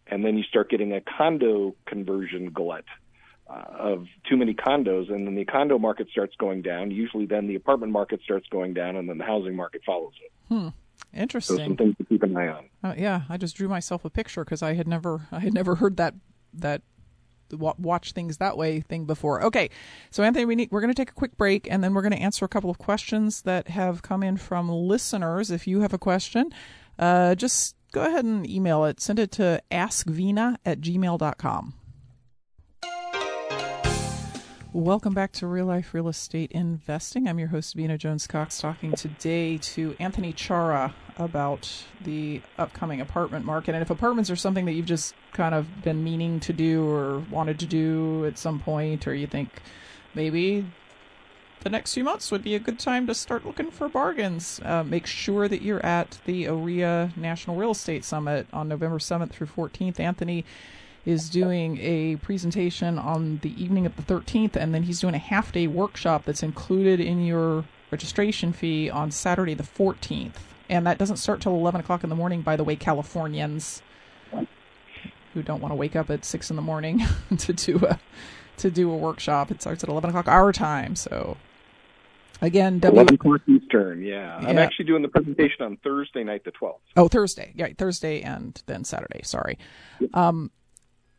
And 0.06 0.24
then 0.24 0.36
you 0.36 0.42
start 0.44 0.68
getting 0.68 0.92
a 0.92 1.00
condo 1.00 1.74
conversion 1.86 2.50
glut 2.50 2.84
uh, 3.48 3.64
of 3.78 4.06
too 4.28 4.36
many 4.36 4.54
condos, 4.54 5.10
and 5.10 5.26
then 5.26 5.34
the 5.34 5.44
condo 5.44 5.78
market 5.78 6.08
starts 6.10 6.34
going 6.36 6.62
down. 6.62 6.90
Usually, 6.90 7.26
then 7.26 7.46
the 7.46 7.54
apartment 7.54 7.92
market 7.92 8.20
starts 8.22 8.46
going 8.48 8.74
down, 8.74 8.96
and 8.96 9.08
then 9.08 9.18
the 9.18 9.24
housing 9.24 9.56
market 9.56 9.82
follows 9.84 10.12
it. 10.22 10.32
Hmm. 10.48 10.68
Interesting. 11.12 11.56
So 11.56 11.64
some 11.64 11.76
things 11.76 11.96
to 11.98 12.04
keep 12.04 12.22
an 12.22 12.36
eye 12.36 12.48
on. 12.48 12.64
Uh, 12.82 12.94
yeah, 12.96 13.22
I 13.28 13.36
just 13.36 13.56
drew 13.56 13.68
myself 13.68 14.04
a 14.04 14.10
picture 14.10 14.44
because 14.44 14.62
I 14.62 14.74
had 14.74 14.88
never 14.88 15.26
I 15.30 15.40
had 15.40 15.54
never 15.54 15.76
heard 15.76 15.96
that 15.98 16.14
that 16.60 16.82
watch 17.52 18.12
things 18.12 18.38
that 18.38 18.56
way 18.56 18.80
thing 18.80 19.04
before. 19.04 19.42
Okay, 19.42 19.70
so 20.10 20.22
Anthony, 20.22 20.44
we 20.44 20.54
need, 20.54 20.70
we're 20.70 20.80
going 20.80 20.92
to 20.92 21.00
take 21.00 21.10
a 21.10 21.14
quick 21.14 21.36
break 21.36 21.70
and 21.70 21.82
then 21.82 21.94
we're 21.94 22.02
going 22.02 22.12
to 22.12 22.18
answer 22.18 22.44
a 22.44 22.48
couple 22.48 22.70
of 22.70 22.78
questions 22.78 23.42
that 23.42 23.68
have 23.68 24.02
come 24.02 24.22
in 24.22 24.36
from 24.36 24.68
listeners. 24.68 25.50
If 25.50 25.66
you 25.66 25.80
have 25.80 25.92
a 25.92 25.98
question, 25.98 26.50
uh, 26.98 27.34
just 27.34 27.76
go 27.92 28.02
ahead 28.02 28.24
and 28.24 28.48
email 28.48 28.84
it. 28.84 29.00
Send 29.00 29.18
it 29.18 29.30
to 29.32 29.62
askvena 29.70 30.56
at 30.64 30.80
gmail.com. 30.80 31.74
Welcome 34.72 35.14
back 35.14 35.30
to 35.34 35.46
Real 35.46 35.66
Life 35.66 35.94
Real 35.94 36.08
Estate 36.08 36.50
Investing. 36.50 37.28
I'm 37.28 37.38
your 37.38 37.46
host, 37.48 37.76
Vena 37.76 37.96
Jones 37.96 38.26
Cox, 38.26 38.58
talking 38.58 38.92
today 38.92 39.56
to 39.58 39.94
Anthony 40.00 40.32
Chara 40.32 40.92
about 41.16 41.84
the 42.02 42.40
upcoming 42.58 43.00
apartment 43.00 43.44
market. 43.44 43.74
And 43.74 43.82
if 43.82 43.90
apartments 43.90 44.30
are 44.30 44.36
something 44.36 44.64
that 44.64 44.72
you've 44.72 44.86
just 44.86 45.14
kind 45.32 45.54
of 45.54 45.82
been 45.82 46.02
meaning 46.02 46.40
to 46.40 46.52
do 46.52 46.88
or 46.88 47.20
wanted 47.30 47.58
to 47.60 47.66
do 47.66 48.24
at 48.26 48.38
some 48.38 48.60
point, 48.60 49.06
or 49.06 49.14
you 49.14 49.26
think 49.26 49.50
maybe 50.14 50.66
the 51.60 51.70
next 51.70 51.94
few 51.94 52.04
months 52.04 52.30
would 52.30 52.42
be 52.42 52.54
a 52.54 52.58
good 52.58 52.78
time 52.78 53.06
to 53.06 53.14
start 53.14 53.46
looking 53.46 53.70
for 53.70 53.88
bargains, 53.88 54.60
uh, 54.64 54.84
make 54.84 55.06
sure 55.06 55.48
that 55.48 55.62
you're 55.62 55.84
at 55.84 56.18
the 56.26 56.44
OREA 56.44 57.16
National 57.16 57.56
Real 57.56 57.70
Estate 57.70 58.04
Summit 58.04 58.46
on 58.52 58.68
November 58.68 58.98
7th 58.98 59.30
through 59.30 59.46
14th. 59.46 59.98
Anthony 59.98 60.44
is 61.06 61.28
doing 61.28 61.78
a 61.80 62.16
presentation 62.16 62.98
on 62.98 63.38
the 63.42 63.62
evening 63.62 63.86
of 63.86 63.96
the 63.96 64.02
13th, 64.02 64.56
and 64.56 64.74
then 64.74 64.84
he's 64.84 65.00
doing 65.00 65.14
a 65.14 65.18
half 65.18 65.52
day 65.52 65.66
workshop 65.66 66.24
that's 66.24 66.42
included 66.42 67.00
in 67.00 67.24
your 67.24 67.64
registration 67.90 68.52
fee 68.52 68.90
on 68.90 69.10
Saturday 69.10 69.54
the 69.54 69.62
14th. 69.62 70.53
And 70.68 70.86
that 70.86 70.98
doesn't 70.98 71.16
start 71.16 71.40
till 71.40 71.52
11 71.52 71.80
o'clock 71.80 72.04
in 72.04 72.10
the 72.10 72.16
morning, 72.16 72.42
by 72.42 72.56
the 72.56 72.64
way, 72.64 72.76
Californians 72.76 73.82
who 75.34 75.42
don't 75.42 75.60
want 75.60 75.72
to 75.72 75.76
wake 75.76 75.96
up 75.96 76.10
at 76.10 76.24
6 76.24 76.50
in 76.50 76.56
the 76.56 76.62
morning 76.62 77.02
to 77.38 77.52
do 77.52 77.84
a 77.84 77.98
to 78.56 78.70
do 78.70 78.90
a 78.90 78.96
workshop. 78.96 79.50
It 79.50 79.60
starts 79.60 79.82
at 79.82 79.90
11 79.90 80.10
o'clock 80.10 80.28
our 80.28 80.52
time. 80.52 80.94
So, 80.94 81.36
again, 82.40 82.78
w- 82.78 83.00
11 83.00 83.14
o'clock 83.16 83.40
Eastern, 83.48 84.02
yeah. 84.02 84.40
yeah. 84.40 84.48
I'm 84.48 84.58
actually 84.58 84.84
doing 84.84 85.02
the 85.02 85.08
presentation 85.08 85.62
on 85.62 85.76
Thursday 85.82 86.22
night, 86.22 86.44
the 86.44 86.52
12th. 86.52 86.78
Oh, 86.96 87.08
Thursday. 87.08 87.52
Yeah, 87.56 87.68
Thursday 87.76 88.22
and 88.22 88.62
then 88.66 88.84
Saturday. 88.84 89.22
Sorry. 89.24 89.58
Um, 90.14 90.52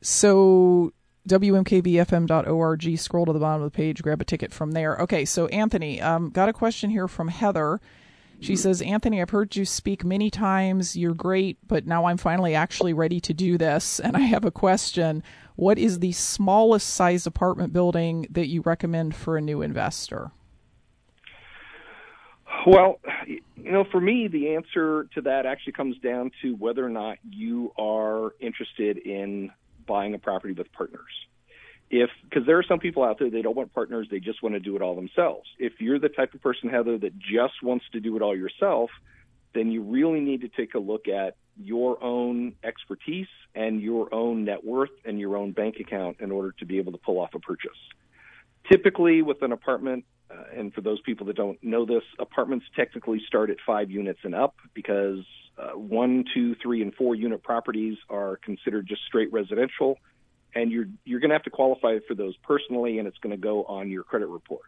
so 0.02 0.94
wmkvfm.org, 1.28 2.98
scroll 3.00 3.26
to 3.26 3.34
the 3.34 3.40
bottom 3.40 3.64
of 3.64 3.72
the 3.72 3.76
page, 3.76 4.02
grab 4.02 4.22
a 4.22 4.26
ticket 4.26 4.54
from 4.54 4.72
there. 4.72 4.96
Okay, 4.98 5.26
so 5.26 5.48
Anthony, 5.48 6.00
um, 6.00 6.30
got 6.30 6.48
a 6.48 6.54
question 6.54 6.90
here 6.90 7.08
from 7.08 7.28
Heather. 7.28 7.82
She 8.40 8.56
says, 8.56 8.82
Anthony, 8.82 9.22
I've 9.22 9.30
heard 9.30 9.56
you 9.56 9.66
speak 9.66 10.04
many 10.04 10.30
times. 10.30 10.96
You're 10.96 11.14
great, 11.14 11.58
but 11.68 11.88
now 11.88 12.06
I'm 12.06 12.18
finally 12.18 12.54
actually 12.54 12.94
ready 12.94 13.20
to 13.22 13.34
do 13.34 13.58
this. 13.58 14.00
And 14.06 14.16
I 14.16 14.22
have 14.22 14.46
a 14.46 14.52
question. 14.52 15.24
What 15.56 15.80
is 15.80 16.00
the 16.00 16.12
smallest 16.12 16.88
size 16.88 17.26
apartment 17.26 17.74
building 17.74 18.28
that 18.30 18.48
you 18.48 18.62
recommend 18.62 19.16
for 19.16 19.36
a 19.36 19.42
new 19.42 19.64
investor? 19.64 20.32
Well, 22.68 23.00
you 23.26 23.72
know, 23.72 23.84
for 23.92 24.00
me, 24.00 24.28
the 24.28 24.56
answer 24.56 25.08
to 25.16 25.22
that 25.22 25.46
actually 25.46 25.74
comes 25.74 25.98
down 26.00 26.32
to 26.42 26.56
whether 26.56 26.86
or 26.86 26.90
not 26.90 27.18
you 27.28 27.74
are 27.78 28.36
interested 28.40 28.98
in 28.98 29.52
buying 29.88 30.14
a 30.14 30.20
property 30.20 30.54
with 30.54 30.72
partners. 30.72 31.12
If 31.90 32.10
because 32.24 32.46
there 32.46 32.58
are 32.58 32.64
some 32.64 32.80
people 32.80 33.04
out 33.04 33.20
there 33.20 33.30
they 33.30 33.42
don't 33.42 33.56
want 33.56 33.74
partners, 33.74 34.08
they 34.10 34.20
just 34.20 34.42
want 34.42 34.56
to 34.56 34.60
do 34.60 34.76
it 34.76 34.82
all 34.82 34.96
themselves. 34.96 35.48
If 35.60 35.74
you're 35.80 36.00
the 36.00 36.10
type 36.10 36.34
of 36.34 36.42
person, 36.42 36.70
Heather, 36.70 36.98
that 36.98 37.18
just 37.20 37.62
wants 37.62 37.86
to 37.94 38.00
do 38.00 38.16
it 38.16 38.22
all 38.22 38.36
yourself, 38.36 38.90
then 39.54 39.72
you 39.72 39.84
really 39.84 40.20
need 40.20 40.42
to 40.42 40.50
take 40.50 40.74
a 40.74 40.80
look 40.80 41.08
at 41.08 41.36
your 41.58 42.04
own 42.04 42.56
expertise 42.64 43.28
and 43.54 43.82
your 43.82 44.14
own 44.14 44.46
net 44.46 44.64
worth 44.64 44.90
and 45.06 45.20
your 45.20 45.38
own 45.38 45.52
bank 45.52 45.76
account 45.80 46.18
in 46.20 46.32
order 46.32 46.52
to 46.60 46.66
be 46.66 46.78
able 46.78 46.92
to 46.92 46.98
pull 46.98 47.20
off 47.20 47.34
a 47.34 47.40
purchase. 47.40 47.72
Typically, 48.70 49.22
with 49.22 49.42
an 49.42 49.52
apartment, 49.52 50.06
uh, 50.30 50.44
and 50.56 50.74
for 50.74 50.82
those 50.82 51.00
people 51.02 51.26
that 51.28 51.36
don't 51.36 51.64
know 51.64 51.86
this, 51.86 52.04
apartments 52.20 52.66
technically 52.76 53.22
start 53.28 53.50
at 53.50 53.58
five 53.66 53.92
units 53.92 54.20
and 54.24 54.34
up 54.34 54.56
because 54.74 55.24
uh, 55.58 55.78
one, 55.78 56.26
two, 56.34 56.56
three, 56.56 56.82
and 56.82 56.94
four 56.96 57.16
unit 57.16 57.44
properties 57.44 57.98
are 58.10 58.38
considered 58.38 58.88
just 58.88 59.02
straight 59.08 59.32
residential, 59.32 59.98
and 60.56 60.72
you're 60.72 60.86
you're 61.04 61.20
going 61.20 61.30
to 61.30 61.36
have 61.36 61.44
to 61.44 61.50
qualify 61.50 62.00
for 62.08 62.16
those 62.16 62.36
personally, 62.38 62.98
and 62.98 63.08
it's 63.08 63.18
going 63.18 63.36
to 63.36 63.42
go 63.42 63.66
on 63.66 63.90
your 63.90 64.04
credit 64.04 64.28
report. 64.28 64.64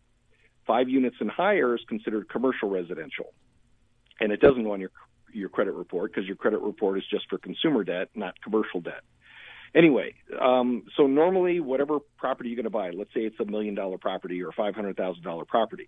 Five 0.66 0.90
units 0.90 1.16
and 1.20 1.32
higher 1.32 1.76
is 1.76 1.82
considered 1.88 2.30
commercial 2.30 2.70
residential, 2.70 3.34
and 4.20 4.32
it 4.32 4.42
doesn't 4.42 4.64
go 4.64 4.74
on 4.74 4.82
your 4.82 4.92
your 5.34 5.50
credit 5.50 5.74
report 5.74 6.12
because 6.12 6.28
your 6.28 6.36
credit 6.36 6.62
report 6.62 6.98
is 6.98 7.04
just 7.10 7.30
for 7.30 7.38
consumer 7.38 7.84
debt, 7.84 8.10
not 8.16 8.40
commercial 8.42 8.82
debt. 8.82 9.02
Anyway, 9.76 10.16
um, 10.40 10.84
so 10.96 11.08
normally 11.08 11.60
whatever 11.60 12.00
property 12.18 12.50
you're 12.50 12.56
going 12.56 12.64
to 12.64 12.70
buy, 12.70 12.90
let's 12.92 13.14
say 13.14 13.22
it's 13.22 13.40
a 13.40 13.46
million 13.46 13.76
dollar 13.76 13.98
property 13.98 14.42
or 14.44 14.50
a 14.50 14.54
five 14.54 14.76
hundred 14.76 14.98
thousand 14.98 15.24
dollar 15.24 15.46
property, 15.46 15.88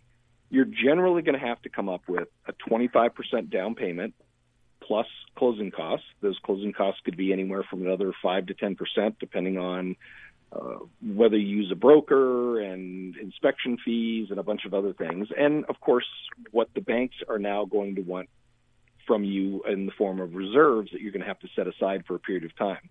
you're 0.50 0.66
generally 0.66 1.22
going 1.22 1.40
to 1.40 1.46
have 1.46 1.62
to 1.62 1.70
come 1.70 1.90
up 1.90 2.02
with 2.08 2.28
a 2.48 2.54
25% 2.70 3.50
down 3.50 3.76
payment 3.76 4.14
plus 4.90 5.06
closing 5.36 5.70
costs. 5.70 6.08
Those 6.20 6.40
closing 6.44 6.74
costs 6.74 7.00
could 7.06 7.16
be 7.16 7.32
anywhere 7.32 7.64
from 7.70 7.86
another 7.86 8.12
5 8.24 8.48
to 8.48 8.56
10 8.56 8.76
percent, 8.76 9.18
depending 9.20 9.60
on 9.60 9.96
uh, 10.52 10.80
whether 11.06 11.38
you 11.38 11.58
use 11.58 11.72
a 11.72 11.76
broker 11.76 12.60
and 12.60 13.16
inspection 13.18 13.78
fees 13.86 14.32
and 14.32 14.40
a 14.40 14.44
bunch 14.44 14.66
of 14.66 14.74
other 14.74 14.94
things. 14.94 15.28
And 15.38 15.64
of 15.66 15.80
course, 15.80 16.08
what 16.50 16.70
the 16.74 16.82
banks 16.82 17.16
are 17.30 17.38
now 17.38 17.66
going 17.66 17.96
to 17.96 18.02
want 18.02 18.30
from 19.06 19.24
you 19.24 19.62
in 19.70 19.86
the 19.86 19.92
form 19.92 20.20
of 20.20 20.34
reserves 20.34 20.90
that 20.92 21.02
you're 21.02 21.12
going 21.12 21.22
to 21.22 21.28
have 21.28 21.40
to 21.42 21.50
set 21.56 21.68
aside 21.68 22.06
for 22.08 22.16
a 22.16 22.20
period 22.20 22.46
of 22.46 22.56
time. 22.58 22.90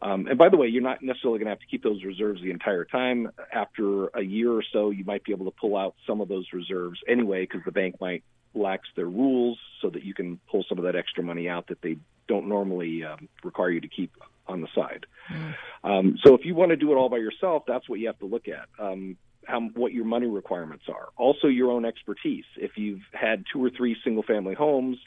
Um, 0.00 0.28
and 0.28 0.38
by 0.38 0.50
the 0.50 0.56
way, 0.56 0.68
you're 0.68 0.82
not 0.82 1.02
necessarily 1.02 1.40
going 1.40 1.46
to 1.46 1.50
have 1.50 1.60
to 1.60 1.66
keep 1.66 1.82
those 1.82 2.04
reserves 2.04 2.40
the 2.42 2.50
entire 2.52 2.84
time. 2.84 3.28
After 3.52 4.06
a 4.08 4.22
year 4.22 4.52
or 4.52 4.62
so, 4.72 4.90
you 4.90 5.04
might 5.04 5.24
be 5.24 5.32
able 5.32 5.46
to 5.46 5.56
pull 5.60 5.76
out 5.76 5.96
some 6.06 6.20
of 6.20 6.28
those 6.28 6.46
reserves 6.52 7.00
anyway 7.08 7.42
because 7.42 7.62
the 7.64 7.72
bank 7.72 7.96
might 8.00 8.22
lax 8.54 8.88
their 8.96 9.06
rules 9.06 9.58
so 9.80 9.90
that 9.90 10.04
you 10.04 10.14
can 10.14 10.38
pull 10.50 10.64
some 10.68 10.78
of 10.78 10.84
that 10.84 10.96
extra 10.96 11.22
money 11.22 11.48
out 11.48 11.66
that 11.68 11.82
they 11.82 11.96
don't 12.28 12.48
normally 12.48 13.04
um, 13.04 13.28
require 13.42 13.70
you 13.70 13.80
to 13.80 13.88
keep 13.88 14.12
on 14.46 14.60
the 14.60 14.68
side. 14.74 15.06
Mm. 15.30 15.54
Um, 15.82 16.18
so 16.24 16.34
if 16.34 16.44
you 16.44 16.54
want 16.54 16.70
to 16.70 16.76
do 16.76 16.92
it 16.92 16.96
all 16.96 17.08
by 17.08 17.18
yourself, 17.18 17.64
that's 17.66 17.88
what 17.88 17.98
you 17.98 18.06
have 18.06 18.18
to 18.18 18.26
look 18.26 18.46
at. 18.48 18.68
Um, 18.78 19.16
how, 19.46 19.60
what 19.60 19.92
your 19.92 20.04
money 20.04 20.26
requirements 20.26 20.84
are. 20.88 21.08
Also, 21.16 21.48
your 21.48 21.70
own 21.70 21.84
expertise. 21.84 22.44
If 22.56 22.72
you've 22.76 23.02
had 23.12 23.44
two 23.52 23.62
or 23.62 23.70
three 23.70 23.96
single 24.02 24.22
family 24.22 24.54
homes 24.54 24.98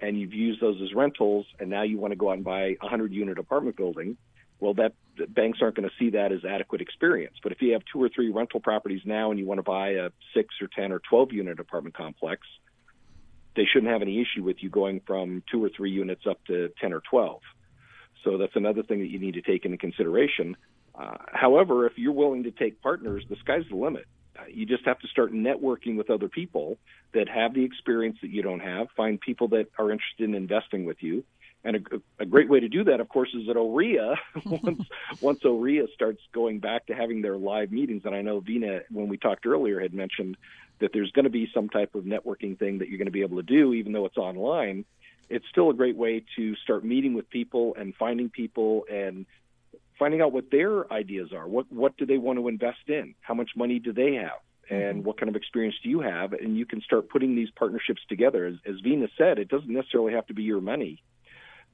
and 0.00 0.18
you've 0.18 0.32
used 0.32 0.60
those 0.60 0.80
as 0.82 0.94
rentals, 0.94 1.46
and 1.60 1.70
now 1.70 1.82
you 1.82 1.98
want 1.98 2.12
to 2.12 2.16
go 2.16 2.30
out 2.30 2.36
and 2.36 2.44
buy 2.44 2.76
a 2.80 2.88
hundred 2.88 3.12
unit 3.12 3.38
apartment 3.38 3.76
building, 3.76 4.16
well, 4.60 4.74
that 4.74 4.94
banks 5.28 5.58
aren't 5.60 5.76
going 5.76 5.88
to 5.88 5.94
see 5.98 6.10
that 6.10 6.32
as 6.32 6.44
adequate 6.44 6.80
experience. 6.80 7.36
But 7.42 7.52
if 7.52 7.60
you 7.60 7.72
have 7.72 7.82
two 7.92 8.02
or 8.02 8.08
three 8.08 8.30
rental 8.30 8.60
properties 8.60 9.02
now 9.04 9.30
and 9.30 9.38
you 9.38 9.46
want 9.46 9.58
to 9.58 9.62
buy 9.62 9.90
a 9.90 10.10
six 10.34 10.54
or 10.60 10.68
ten 10.68 10.90
or 10.92 11.00
twelve 11.00 11.32
unit 11.32 11.60
apartment 11.60 11.96
complex, 11.96 12.46
they 13.56 13.64
shouldn't 13.64 13.92
have 13.92 14.02
any 14.02 14.20
issue 14.20 14.42
with 14.42 14.62
you 14.62 14.70
going 14.70 15.00
from 15.06 15.42
two 15.50 15.62
or 15.62 15.68
three 15.68 15.90
units 15.90 16.26
up 16.28 16.44
to 16.46 16.70
10 16.80 16.92
or 16.92 17.00
12. 17.08 17.40
So 18.24 18.38
that's 18.38 18.56
another 18.56 18.82
thing 18.82 19.00
that 19.00 19.10
you 19.10 19.18
need 19.18 19.34
to 19.34 19.42
take 19.42 19.64
into 19.64 19.76
consideration. 19.76 20.56
Uh, 20.94 21.16
however, 21.32 21.86
if 21.86 21.92
you're 21.96 22.12
willing 22.12 22.44
to 22.44 22.50
take 22.50 22.80
partners, 22.80 23.24
the 23.28 23.36
sky's 23.36 23.64
the 23.68 23.76
limit. 23.76 24.06
Uh, 24.38 24.44
you 24.52 24.66
just 24.66 24.84
have 24.84 24.98
to 25.00 25.08
start 25.08 25.32
networking 25.32 25.96
with 25.96 26.10
other 26.10 26.28
people 26.28 26.78
that 27.12 27.28
have 27.28 27.54
the 27.54 27.64
experience 27.64 28.16
that 28.22 28.30
you 28.30 28.42
don't 28.42 28.60
have. 28.60 28.88
Find 28.96 29.20
people 29.20 29.48
that 29.48 29.68
are 29.78 29.90
interested 29.90 30.24
in 30.28 30.34
investing 30.34 30.84
with 30.84 31.02
you. 31.02 31.24
And 31.64 31.76
a, 31.76 32.22
a 32.22 32.26
great 32.26 32.50
way 32.50 32.60
to 32.60 32.68
do 32.68 32.84
that, 32.84 33.00
of 33.00 33.08
course, 33.08 33.30
is 33.34 33.48
at 33.48 33.56
OREA. 33.56 34.16
once 34.44 34.82
once 35.20 35.40
OREA 35.44 35.86
starts 35.94 36.20
going 36.32 36.58
back 36.58 36.86
to 36.86 36.94
having 36.94 37.22
their 37.22 37.36
live 37.36 37.72
meetings, 37.72 38.02
and 38.04 38.14
I 38.14 38.22
know 38.22 38.40
Vena, 38.40 38.80
when 38.90 39.08
we 39.08 39.16
talked 39.16 39.46
earlier, 39.46 39.80
had 39.80 39.94
mentioned 39.94 40.36
that 40.80 40.92
there's 40.92 41.10
going 41.12 41.24
to 41.24 41.30
be 41.30 41.48
some 41.54 41.68
type 41.68 41.94
of 41.94 42.04
networking 42.04 42.58
thing 42.58 42.78
that 42.78 42.88
you're 42.88 42.98
going 42.98 43.06
to 43.06 43.12
be 43.12 43.22
able 43.22 43.36
to 43.36 43.42
do, 43.42 43.72
even 43.74 43.92
though 43.92 44.06
it's 44.06 44.16
online. 44.16 44.84
It's 45.30 45.46
still 45.50 45.70
a 45.70 45.74
great 45.74 45.96
way 45.96 46.24
to 46.36 46.54
start 46.56 46.84
meeting 46.84 47.14
with 47.14 47.30
people 47.30 47.74
and 47.78 47.94
finding 47.94 48.28
people 48.28 48.84
and 48.90 49.26
finding 49.98 50.20
out 50.20 50.32
what 50.32 50.50
their 50.50 50.92
ideas 50.92 51.32
are. 51.32 51.46
What 51.46 51.70
what 51.72 51.96
do 51.96 52.06
they 52.06 52.18
want 52.18 52.38
to 52.38 52.48
invest 52.48 52.88
in? 52.88 53.14
How 53.20 53.34
much 53.34 53.50
money 53.56 53.78
do 53.78 53.92
they 53.92 54.14
have? 54.14 54.40
And 54.68 54.98
mm-hmm. 54.98 55.06
what 55.06 55.18
kind 55.18 55.28
of 55.28 55.36
experience 55.36 55.76
do 55.82 55.88
you 55.88 56.00
have? 56.00 56.32
And 56.32 56.56
you 56.56 56.66
can 56.66 56.80
start 56.80 57.08
putting 57.08 57.34
these 57.36 57.50
partnerships 57.50 58.00
together. 58.08 58.46
As, 58.46 58.54
as 58.66 58.80
Vena 58.80 59.08
said, 59.16 59.38
it 59.38 59.48
doesn't 59.48 59.72
necessarily 59.72 60.12
have 60.14 60.26
to 60.28 60.34
be 60.34 60.42
your 60.42 60.60
money. 60.60 61.02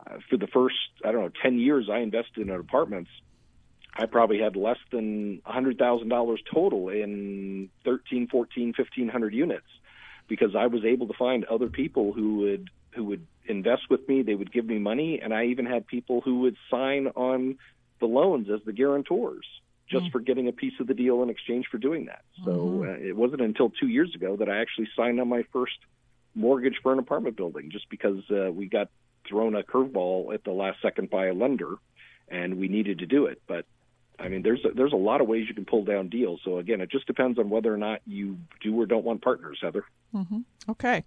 Uh, 0.06 0.18
for 0.28 0.36
the 0.36 0.46
first, 0.46 0.76
I 1.04 1.12
don't 1.12 1.22
know, 1.22 1.32
10 1.42 1.58
years 1.58 1.88
I 1.90 1.98
invested 1.98 2.48
in 2.48 2.50
apartments, 2.50 3.10
I 3.94 4.06
probably 4.06 4.38
had 4.38 4.56
less 4.56 4.78
than 4.90 5.40
$100,000 5.46 6.38
total 6.52 6.88
in 6.88 7.70
13, 7.84 8.28
14, 8.28 8.74
1500 8.76 9.34
units 9.34 9.66
because 10.28 10.54
I 10.54 10.66
was 10.66 10.84
able 10.84 11.08
to 11.08 11.14
find 11.14 11.44
other 11.44 11.68
people 11.68 12.12
who 12.12 12.36
would 12.38 12.70
who 12.92 13.04
would 13.04 13.26
invest 13.46 13.82
with 13.88 14.08
me, 14.08 14.22
they 14.22 14.34
would 14.34 14.52
give 14.52 14.66
me 14.66 14.78
money, 14.78 15.20
and 15.22 15.32
I 15.32 15.46
even 15.46 15.64
had 15.64 15.86
people 15.86 16.20
who 16.20 16.40
would 16.40 16.56
sign 16.70 17.06
on 17.08 17.56
the 18.00 18.06
loans 18.06 18.48
as 18.50 18.60
the 18.64 18.72
guarantors 18.72 19.46
just 19.88 20.04
mm-hmm. 20.04 20.12
for 20.12 20.20
getting 20.20 20.48
a 20.48 20.52
piece 20.52 20.72
of 20.80 20.86
the 20.86 20.94
deal 20.94 21.22
in 21.22 21.30
exchange 21.30 21.66
for 21.70 21.78
doing 21.78 22.06
that. 22.06 22.22
So 22.44 22.50
mm-hmm. 22.50 22.82
uh, 22.82 23.08
it 23.08 23.16
wasn't 23.16 23.42
until 23.42 23.70
2 23.70 23.88
years 23.88 24.14
ago 24.14 24.36
that 24.36 24.48
I 24.48 24.60
actually 24.60 24.88
signed 24.96 25.20
on 25.20 25.28
my 25.28 25.44
first 25.52 25.78
mortgage 26.34 26.78
for 26.82 26.92
an 26.92 26.98
apartment 26.98 27.36
building 27.36 27.70
just 27.70 27.88
because 27.90 28.22
uh, 28.30 28.50
we 28.52 28.66
got 28.66 28.88
thrown 29.28 29.54
a 29.54 29.62
curveball 29.62 30.32
at 30.32 30.44
the 30.44 30.52
last 30.52 30.80
second 30.80 31.10
by 31.10 31.26
a 31.26 31.34
lender 31.34 31.74
and 32.28 32.58
we 32.58 32.68
needed 32.68 33.00
to 33.00 33.06
do 33.06 33.26
it. 33.26 33.42
But 33.46 33.66
I 34.20 34.28
mean, 34.28 34.42
there's 34.42 34.64
a, 34.64 34.68
there's 34.74 34.92
a 34.92 34.96
lot 34.96 35.20
of 35.20 35.26
ways 35.28 35.46
you 35.48 35.54
can 35.54 35.64
pull 35.64 35.84
down 35.84 36.08
deals. 36.08 36.40
So 36.44 36.58
again, 36.58 36.80
it 36.80 36.90
just 36.90 37.06
depends 37.06 37.38
on 37.38 37.50
whether 37.50 37.72
or 37.72 37.78
not 37.78 38.00
you 38.06 38.38
do 38.62 38.78
or 38.78 38.86
don't 38.86 39.04
want 39.04 39.22
partners, 39.22 39.58
Heather. 39.62 39.84
Mm-hmm. 40.14 40.40
Okay. 40.68 41.04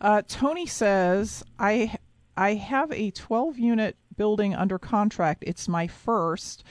Uh, 0.00 0.22
Tony 0.26 0.66
says 0.66 1.42
I 1.58 1.96
I 2.36 2.54
have 2.54 2.90
a 2.92 3.10
12 3.10 3.58
unit 3.58 3.96
building 4.16 4.54
under 4.54 4.78
contract. 4.78 5.44
It's 5.46 5.68
my 5.68 5.86
first. 5.86 6.64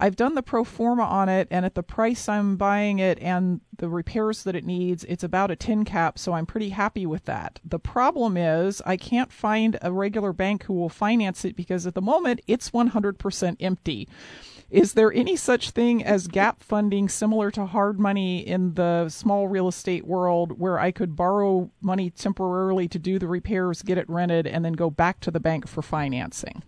I've 0.00 0.16
done 0.16 0.34
the 0.34 0.42
pro 0.42 0.62
forma 0.62 1.02
on 1.02 1.28
it, 1.28 1.48
and 1.50 1.66
at 1.66 1.74
the 1.74 1.82
price 1.82 2.28
I'm 2.28 2.56
buying 2.56 3.00
it 3.00 3.18
and 3.20 3.60
the 3.76 3.88
repairs 3.88 4.44
that 4.44 4.54
it 4.54 4.64
needs, 4.64 5.02
it's 5.04 5.24
about 5.24 5.50
a 5.50 5.56
ten 5.56 5.84
cap, 5.84 6.20
so 6.20 6.34
I'm 6.34 6.46
pretty 6.46 6.68
happy 6.68 7.04
with 7.04 7.24
that. 7.24 7.58
The 7.64 7.80
problem 7.80 8.36
is 8.36 8.80
I 8.86 8.96
can't 8.96 9.32
find 9.32 9.76
a 9.82 9.90
regular 9.90 10.32
bank 10.32 10.64
who 10.64 10.74
will 10.74 10.88
finance 10.88 11.44
it 11.44 11.56
because 11.56 11.84
at 11.84 11.94
the 11.94 12.00
moment 12.00 12.40
it's 12.46 12.70
100% 12.70 13.56
empty. 13.58 14.08
Is 14.70 14.92
there 14.92 15.10
any 15.10 15.34
such 15.34 15.70
thing 15.70 16.04
as 16.04 16.28
gap 16.28 16.62
funding 16.62 17.08
similar 17.08 17.50
to 17.52 17.64
hard 17.64 17.98
money 17.98 18.46
in 18.46 18.74
the 18.74 19.08
small 19.08 19.48
real 19.48 19.66
estate 19.66 20.06
world 20.06 20.58
where 20.58 20.78
I 20.78 20.90
could 20.90 21.16
borrow 21.16 21.70
money 21.80 22.10
temporarily 22.10 22.86
to 22.88 22.98
do 22.98 23.18
the 23.18 23.28
repairs, 23.28 23.80
get 23.80 23.96
it 23.96 24.08
rented, 24.10 24.46
and 24.46 24.62
then 24.66 24.74
go 24.74 24.90
back 24.90 25.20
to 25.20 25.30
the 25.30 25.40
bank 25.40 25.66
for 25.66 25.80
financing? 25.80 26.62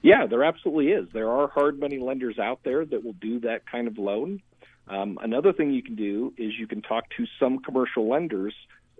Yeah, 0.00 0.24
there 0.26 0.42
absolutely 0.42 0.92
is. 0.92 1.08
There 1.12 1.28
are 1.28 1.48
hard 1.48 1.78
money 1.78 1.98
lenders 1.98 2.38
out 2.38 2.60
there 2.64 2.86
that 2.86 3.04
will 3.04 3.14
do 3.14 3.40
that 3.40 3.70
kind 3.70 3.86
of 3.86 3.98
loan. 3.98 4.40
Um, 4.86 5.18
another 5.20 5.52
thing 5.52 5.72
you 5.72 5.82
can 5.82 5.94
do 5.94 6.32
is 6.38 6.58
you 6.58 6.66
can 6.66 6.80
talk 6.80 7.04
to 7.18 7.26
some 7.38 7.58
commercial 7.58 8.08
lenders. 8.08 8.54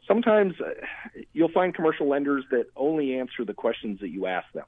Sometimes 0.07 0.55
uh, 0.61 0.74
you'll 1.32 1.53
find 1.53 1.74
commercial 1.74 2.07
lenders 2.07 2.45
that 2.51 2.66
only 2.76 3.18
answer 3.18 3.47
the 3.47 3.55
questions 3.55 4.01
that 4.01 4.11
you 4.11 4.26
ask 4.26 4.53
them. 4.53 4.66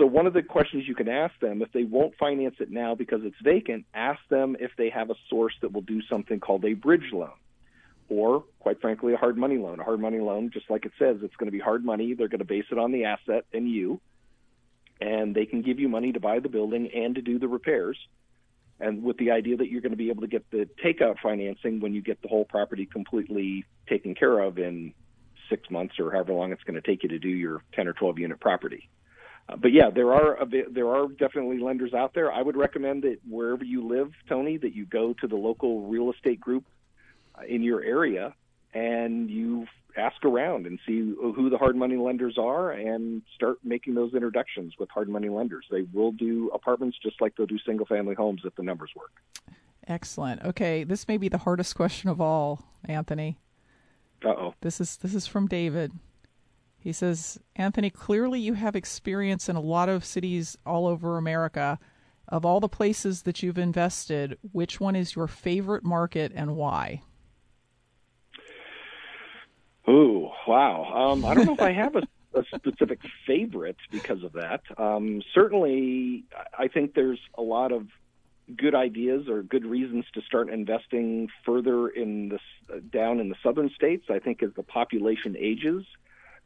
So 0.00 0.06
one 0.06 0.26
of 0.26 0.32
the 0.32 0.42
questions 0.42 0.88
you 0.88 0.94
can 0.94 1.08
ask 1.08 1.38
them, 1.40 1.60
if 1.60 1.70
they 1.72 1.84
won't 1.84 2.16
finance 2.16 2.54
it 2.58 2.70
now 2.70 2.94
because 2.94 3.20
it's 3.22 3.36
vacant, 3.44 3.84
ask 3.92 4.18
them 4.30 4.56
if 4.58 4.70
they 4.78 4.88
have 4.88 5.10
a 5.10 5.14
source 5.28 5.52
that 5.60 5.72
will 5.72 5.82
do 5.82 6.00
something 6.08 6.40
called 6.40 6.64
a 6.64 6.72
bridge 6.72 7.12
loan. 7.12 7.32
Or, 8.08 8.44
quite 8.60 8.80
frankly, 8.80 9.12
a 9.12 9.18
hard 9.18 9.36
money 9.36 9.58
loan. 9.58 9.78
A 9.78 9.84
hard 9.84 10.00
money 10.00 10.18
loan, 10.18 10.50
just 10.52 10.70
like 10.70 10.86
it 10.86 10.92
says, 10.98 11.18
it's 11.22 11.36
going 11.36 11.48
to 11.48 11.52
be 11.52 11.60
hard 11.60 11.84
money. 11.84 12.14
They're 12.14 12.28
going 12.28 12.38
to 12.38 12.46
base 12.46 12.64
it 12.72 12.78
on 12.78 12.92
the 12.92 13.04
asset 13.04 13.44
and 13.52 13.70
you 13.70 14.00
and 15.00 15.34
they 15.34 15.46
can 15.46 15.62
give 15.62 15.78
you 15.78 15.88
money 15.88 16.12
to 16.12 16.20
buy 16.20 16.38
the 16.38 16.48
building 16.48 16.90
and 16.94 17.14
to 17.14 17.22
do 17.22 17.38
the 17.38 17.48
repairs. 17.48 17.98
And 18.78 19.02
with 19.02 19.18
the 19.18 19.30
idea 19.30 19.56
that 19.56 19.68
you're 19.68 19.80
going 19.80 19.92
to 19.92 19.96
be 19.96 20.10
able 20.10 20.22
to 20.22 20.28
get 20.28 20.50
the 20.50 20.68
takeout 20.82 21.16
financing 21.22 21.80
when 21.80 21.92
you 21.92 22.02
get 22.02 22.22
the 22.22 22.28
whole 22.28 22.44
property 22.44 22.86
completely 22.86 23.64
taken 23.88 24.14
care 24.14 24.40
of 24.40 24.58
in 24.58 24.94
six 25.48 25.70
months 25.70 25.98
or 25.98 26.12
however 26.12 26.32
long 26.32 26.52
it's 26.52 26.62
going 26.62 26.80
to 26.80 26.86
take 26.86 27.02
you 27.02 27.08
to 27.10 27.18
do 27.18 27.28
your 27.28 27.62
10 27.74 27.88
or 27.88 27.92
12 27.92 28.18
unit 28.18 28.40
property. 28.40 28.88
Uh, 29.50 29.56
but 29.56 29.72
yeah, 29.72 29.90
there 29.90 30.12
are 30.12 30.36
a 30.36 30.46
bit, 30.46 30.74
there 30.74 30.88
are 30.88 31.08
definitely 31.08 31.58
lenders 31.58 31.94
out 31.94 32.14
there. 32.14 32.32
I 32.32 32.42
would 32.42 32.56
recommend 32.56 33.02
that 33.02 33.18
wherever 33.28 33.64
you 33.64 33.86
live, 33.86 34.12
Tony, 34.28 34.58
that 34.58 34.74
you 34.74 34.86
go 34.86 35.14
to 35.14 35.26
the 35.26 35.36
local 35.36 35.86
real 35.88 36.10
estate 36.12 36.40
group 36.40 36.64
uh, 37.36 37.44
in 37.46 37.62
your 37.62 37.82
area 37.82 38.34
and 38.72 39.28
you 39.30 39.66
ask 39.96 40.24
around 40.24 40.66
and 40.66 40.78
see 40.86 41.00
who 41.00 41.50
the 41.50 41.58
hard 41.58 41.74
money 41.74 41.96
lenders 41.96 42.38
are 42.38 42.70
and 42.70 43.22
start 43.34 43.58
making 43.64 43.94
those 43.94 44.14
introductions 44.14 44.74
with 44.78 44.88
hard 44.90 45.08
money 45.08 45.28
lenders. 45.28 45.66
They 45.68 45.82
will 45.92 46.12
do 46.12 46.50
apartments 46.54 46.96
just 47.02 47.20
like 47.20 47.34
they'll 47.36 47.46
do 47.46 47.58
single 47.66 47.86
family 47.86 48.14
homes 48.14 48.42
if 48.44 48.54
the 48.54 48.62
numbers 48.62 48.90
work. 48.94 49.10
Excellent. 49.88 50.44
Okay, 50.44 50.84
this 50.84 51.08
may 51.08 51.16
be 51.16 51.28
the 51.28 51.38
hardest 51.38 51.74
question 51.74 52.08
of 52.08 52.20
all, 52.20 52.62
Anthony. 52.84 53.38
Uh-oh. 54.24 54.54
This 54.60 54.80
is 54.80 54.96
this 54.98 55.14
is 55.14 55.26
from 55.26 55.48
David. 55.48 55.92
He 56.80 56.92
says, 56.92 57.38
"Anthony, 57.56 57.90
clearly 57.90 58.40
you 58.40 58.54
have 58.54 58.74
experience 58.74 59.48
in 59.48 59.56
a 59.56 59.60
lot 59.60 59.88
of 59.88 60.04
cities 60.04 60.56
all 60.64 60.86
over 60.86 61.16
America. 61.18 61.78
Of 62.26 62.44
all 62.44 62.60
the 62.60 62.68
places 62.68 63.22
that 63.22 63.42
you've 63.42 63.58
invested, 63.58 64.38
which 64.52 64.80
one 64.80 64.96
is 64.96 65.14
your 65.14 65.26
favorite 65.26 65.84
market 65.84 66.32
and 66.34 66.56
why?" 66.56 67.02
Ooh, 69.88 70.30
wow. 70.46 71.12
Um, 71.12 71.24
I 71.24 71.34
don't 71.34 71.46
know 71.46 71.54
if 71.54 71.60
I 71.60 71.72
have 71.72 71.96
a, 71.96 72.02
a 72.38 72.44
specific 72.54 73.00
favorite 73.26 73.76
because 73.90 74.22
of 74.22 74.32
that. 74.34 74.62
Um, 74.78 75.22
certainly, 75.34 76.24
I 76.56 76.68
think 76.68 76.94
there's 76.94 77.20
a 77.36 77.42
lot 77.42 77.72
of 77.72 77.88
good 78.56 78.74
ideas 78.74 79.28
or 79.28 79.42
good 79.42 79.64
reasons 79.64 80.04
to 80.14 80.20
start 80.22 80.48
investing 80.50 81.28
further 81.44 81.88
in 81.88 82.28
this 82.28 82.40
uh, 82.72 82.78
down 82.92 83.20
in 83.20 83.28
the 83.28 83.36
southern 83.42 83.70
states. 83.70 84.06
I 84.10 84.18
think 84.18 84.42
as 84.42 84.50
the 84.56 84.62
population 84.62 85.36
ages, 85.38 85.84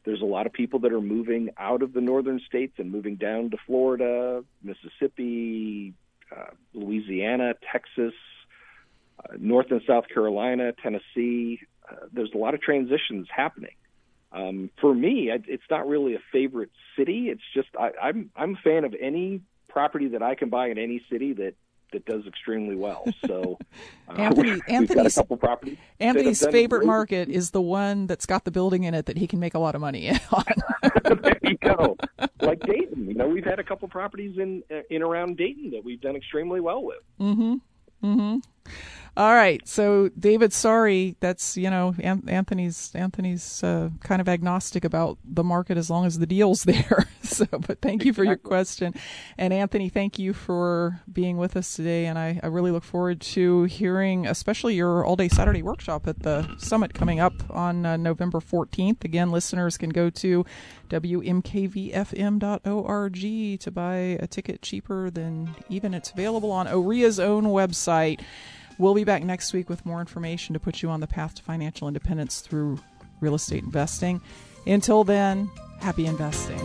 there's 0.05 0.21
a 0.21 0.27
lot 0.27 0.47
of 0.47 0.53
people 0.53 0.81
that 0.81 0.93
are 0.93 1.01
moving 1.01 1.51
out 1.59 1.83
of 1.83 1.93
the 1.93 2.01
northern 2.01 2.41
states 2.47 2.75
and 2.79 2.91
moving 2.91 3.17
down 3.17 3.51
to 3.51 3.57
Florida, 3.67 4.45
Mississippi, 4.63 5.95
uh, 6.35 6.51
Louisiana, 6.73 7.55
Texas, 7.73 8.15
uh, 9.19 9.35
North 9.39 9.71
and 9.71 9.83
South 9.87 10.09
Carolina, 10.09 10.73
Tennessee 10.73 11.61
uh, 11.89 12.07
there's 12.13 12.33
a 12.35 12.39
lot 12.39 12.55
of 12.55 12.61
transitions 12.63 13.29
happening. 13.35 13.75
Um, 14.33 14.71
for 14.81 14.93
me, 14.93 15.31
it's 15.31 15.63
not 15.71 15.87
really 15.87 16.15
a 16.15 16.23
favorite 16.33 16.71
city. 16.97 17.29
It's 17.29 17.43
just 17.55 17.69
I, 17.79 17.93
I'm 18.03 18.31
I'm 18.35 18.55
a 18.55 18.59
fan 18.59 18.85
of 18.85 18.95
any 18.99 19.43
property 19.69 20.09
that 20.09 20.23
I 20.23 20.35
can 20.35 20.49
buy 20.49 20.69
in 20.69 20.79
any 20.79 21.03
city 21.11 21.35
that 21.35 21.55
that 21.95 22.05
does 22.05 22.27
extremely 22.27 22.77
well. 22.77 23.05
So, 23.27 23.59
uh, 24.09 24.13
Anthony, 24.13 24.61
Anthony's. 24.69 25.19
Anthony's 25.99 26.47
favorite 26.47 26.85
market 26.85 27.29
is 27.29 27.51
the 27.51 27.63
one 27.63 28.07
that's 28.07 28.27
got 28.27 28.45
the 28.45 28.51
building 28.51 28.85
in 28.85 28.93
it 28.93 29.07
that 29.07 29.17
he 29.17 29.27
can 29.27 29.41
make 29.41 29.55
a 29.55 29.59
lot 29.59 29.75
of 29.75 29.81
money 29.81 30.11
on. 30.11 30.45
there 31.23 31.39
you 31.43 31.57
go. 31.59 31.97
Like 32.41 32.61
Dayton, 32.61 33.09
you 33.09 33.15
know, 33.15 33.27
we've 33.27 33.45
had 33.45 33.59
a 33.59 33.65
couple 33.65 33.89
properties 33.89 34.39
in 34.39 34.63
in 34.91 35.03
around 35.03 35.39
Dayton 35.39 35.71
that 35.71 35.83
we've 35.85 36.01
done 36.01 36.17
extremely 36.17 36.61
well 36.61 36.83
with. 36.85 37.03
Mm-hmm. 37.21 37.55
Mm-hmm. 38.05 38.37
All 39.17 39.33
right, 39.33 39.63
so 39.65 40.09
David, 40.19 40.53
sorry, 40.53 41.15
that's 41.21 41.57
you 41.57 41.71
know 41.71 41.95
Anthony's 42.01 42.91
Anthony's 42.97 43.63
uh, 43.63 43.91
kind 44.01 44.21
of 44.21 44.29
agnostic 44.29 44.85
about 44.85 45.19
the 45.25 45.45
market 45.45 45.79
as 45.79 45.89
long 45.89 46.05
as 46.05 46.19
the 46.19 46.27
deal's 46.27 46.65
there. 46.65 47.07
so, 47.23 47.47
but 47.47 47.81
thank 47.81 48.05
you 48.05 48.13
for 48.13 48.25
your 48.25 48.37
question, 48.37 48.93
and 49.39 49.53
Anthony, 49.53 49.89
thank 49.89 50.19
you 50.19 50.33
for 50.33 51.01
being 51.13 51.37
with 51.37 51.57
us 51.57 51.77
today, 51.77 52.07
and 52.07 52.19
I, 52.19 52.41
I 52.43 52.49
really 52.49 52.73
look 52.73 52.83
forward 52.83 53.21
to 53.21 53.63
hearing, 53.65 54.27
especially 54.27 54.75
your 54.75 55.05
all 55.05 55.15
day 55.15 55.29
Saturday 55.29 55.63
workshop 55.63 56.09
at 56.09 56.25
the 56.25 56.53
summit 56.59 56.93
coming 56.93 57.21
up 57.21 57.35
on 57.51 57.87
uh, 57.87 57.97
November 57.97 58.41
fourteenth. 58.41 59.05
Again, 59.05 59.31
listeners 59.31 59.79
can 59.79 59.91
go 59.91 60.11
to 60.11 60.45
wmkvfm.org 60.89 62.01
to 63.61 63.71
buy 63.71 63.95
a 63.95 64.27
ticket 64.27 64.61
cheaper 64.61 65.09
than 65.09 65.55
even 65.69 65.95
it's 65.95 66.11
available 66.11 66.51
on 66.51 66.67
OREA's 66.67 67.21
own 67.21 67.45
website. 67.45 68.21
We'll 68.79 68.95
be 68.95 69.05
back 69.05 69.23
next 69.23 69.53
week 69.53 69.69
with 69.69 69.87
more 69.87 70.01
information 70.01 70.53
to 70.55 70.61
put 70.61 70.83
you 70.83 70.91
on 70.91 71.01
the 71.01 71.07
path 71.07 71.35
to 71.37 71.43
financial 71.43 71.87
independence 71.87 72.41
through 72.41 72.79
real 73.21 73.35
estate 73.35 73.63
investing. 73.63 74.21
Until 74.67 75.05
then, 75.05 75.51
happy 75.81 76.07
investing. 76.07 76.61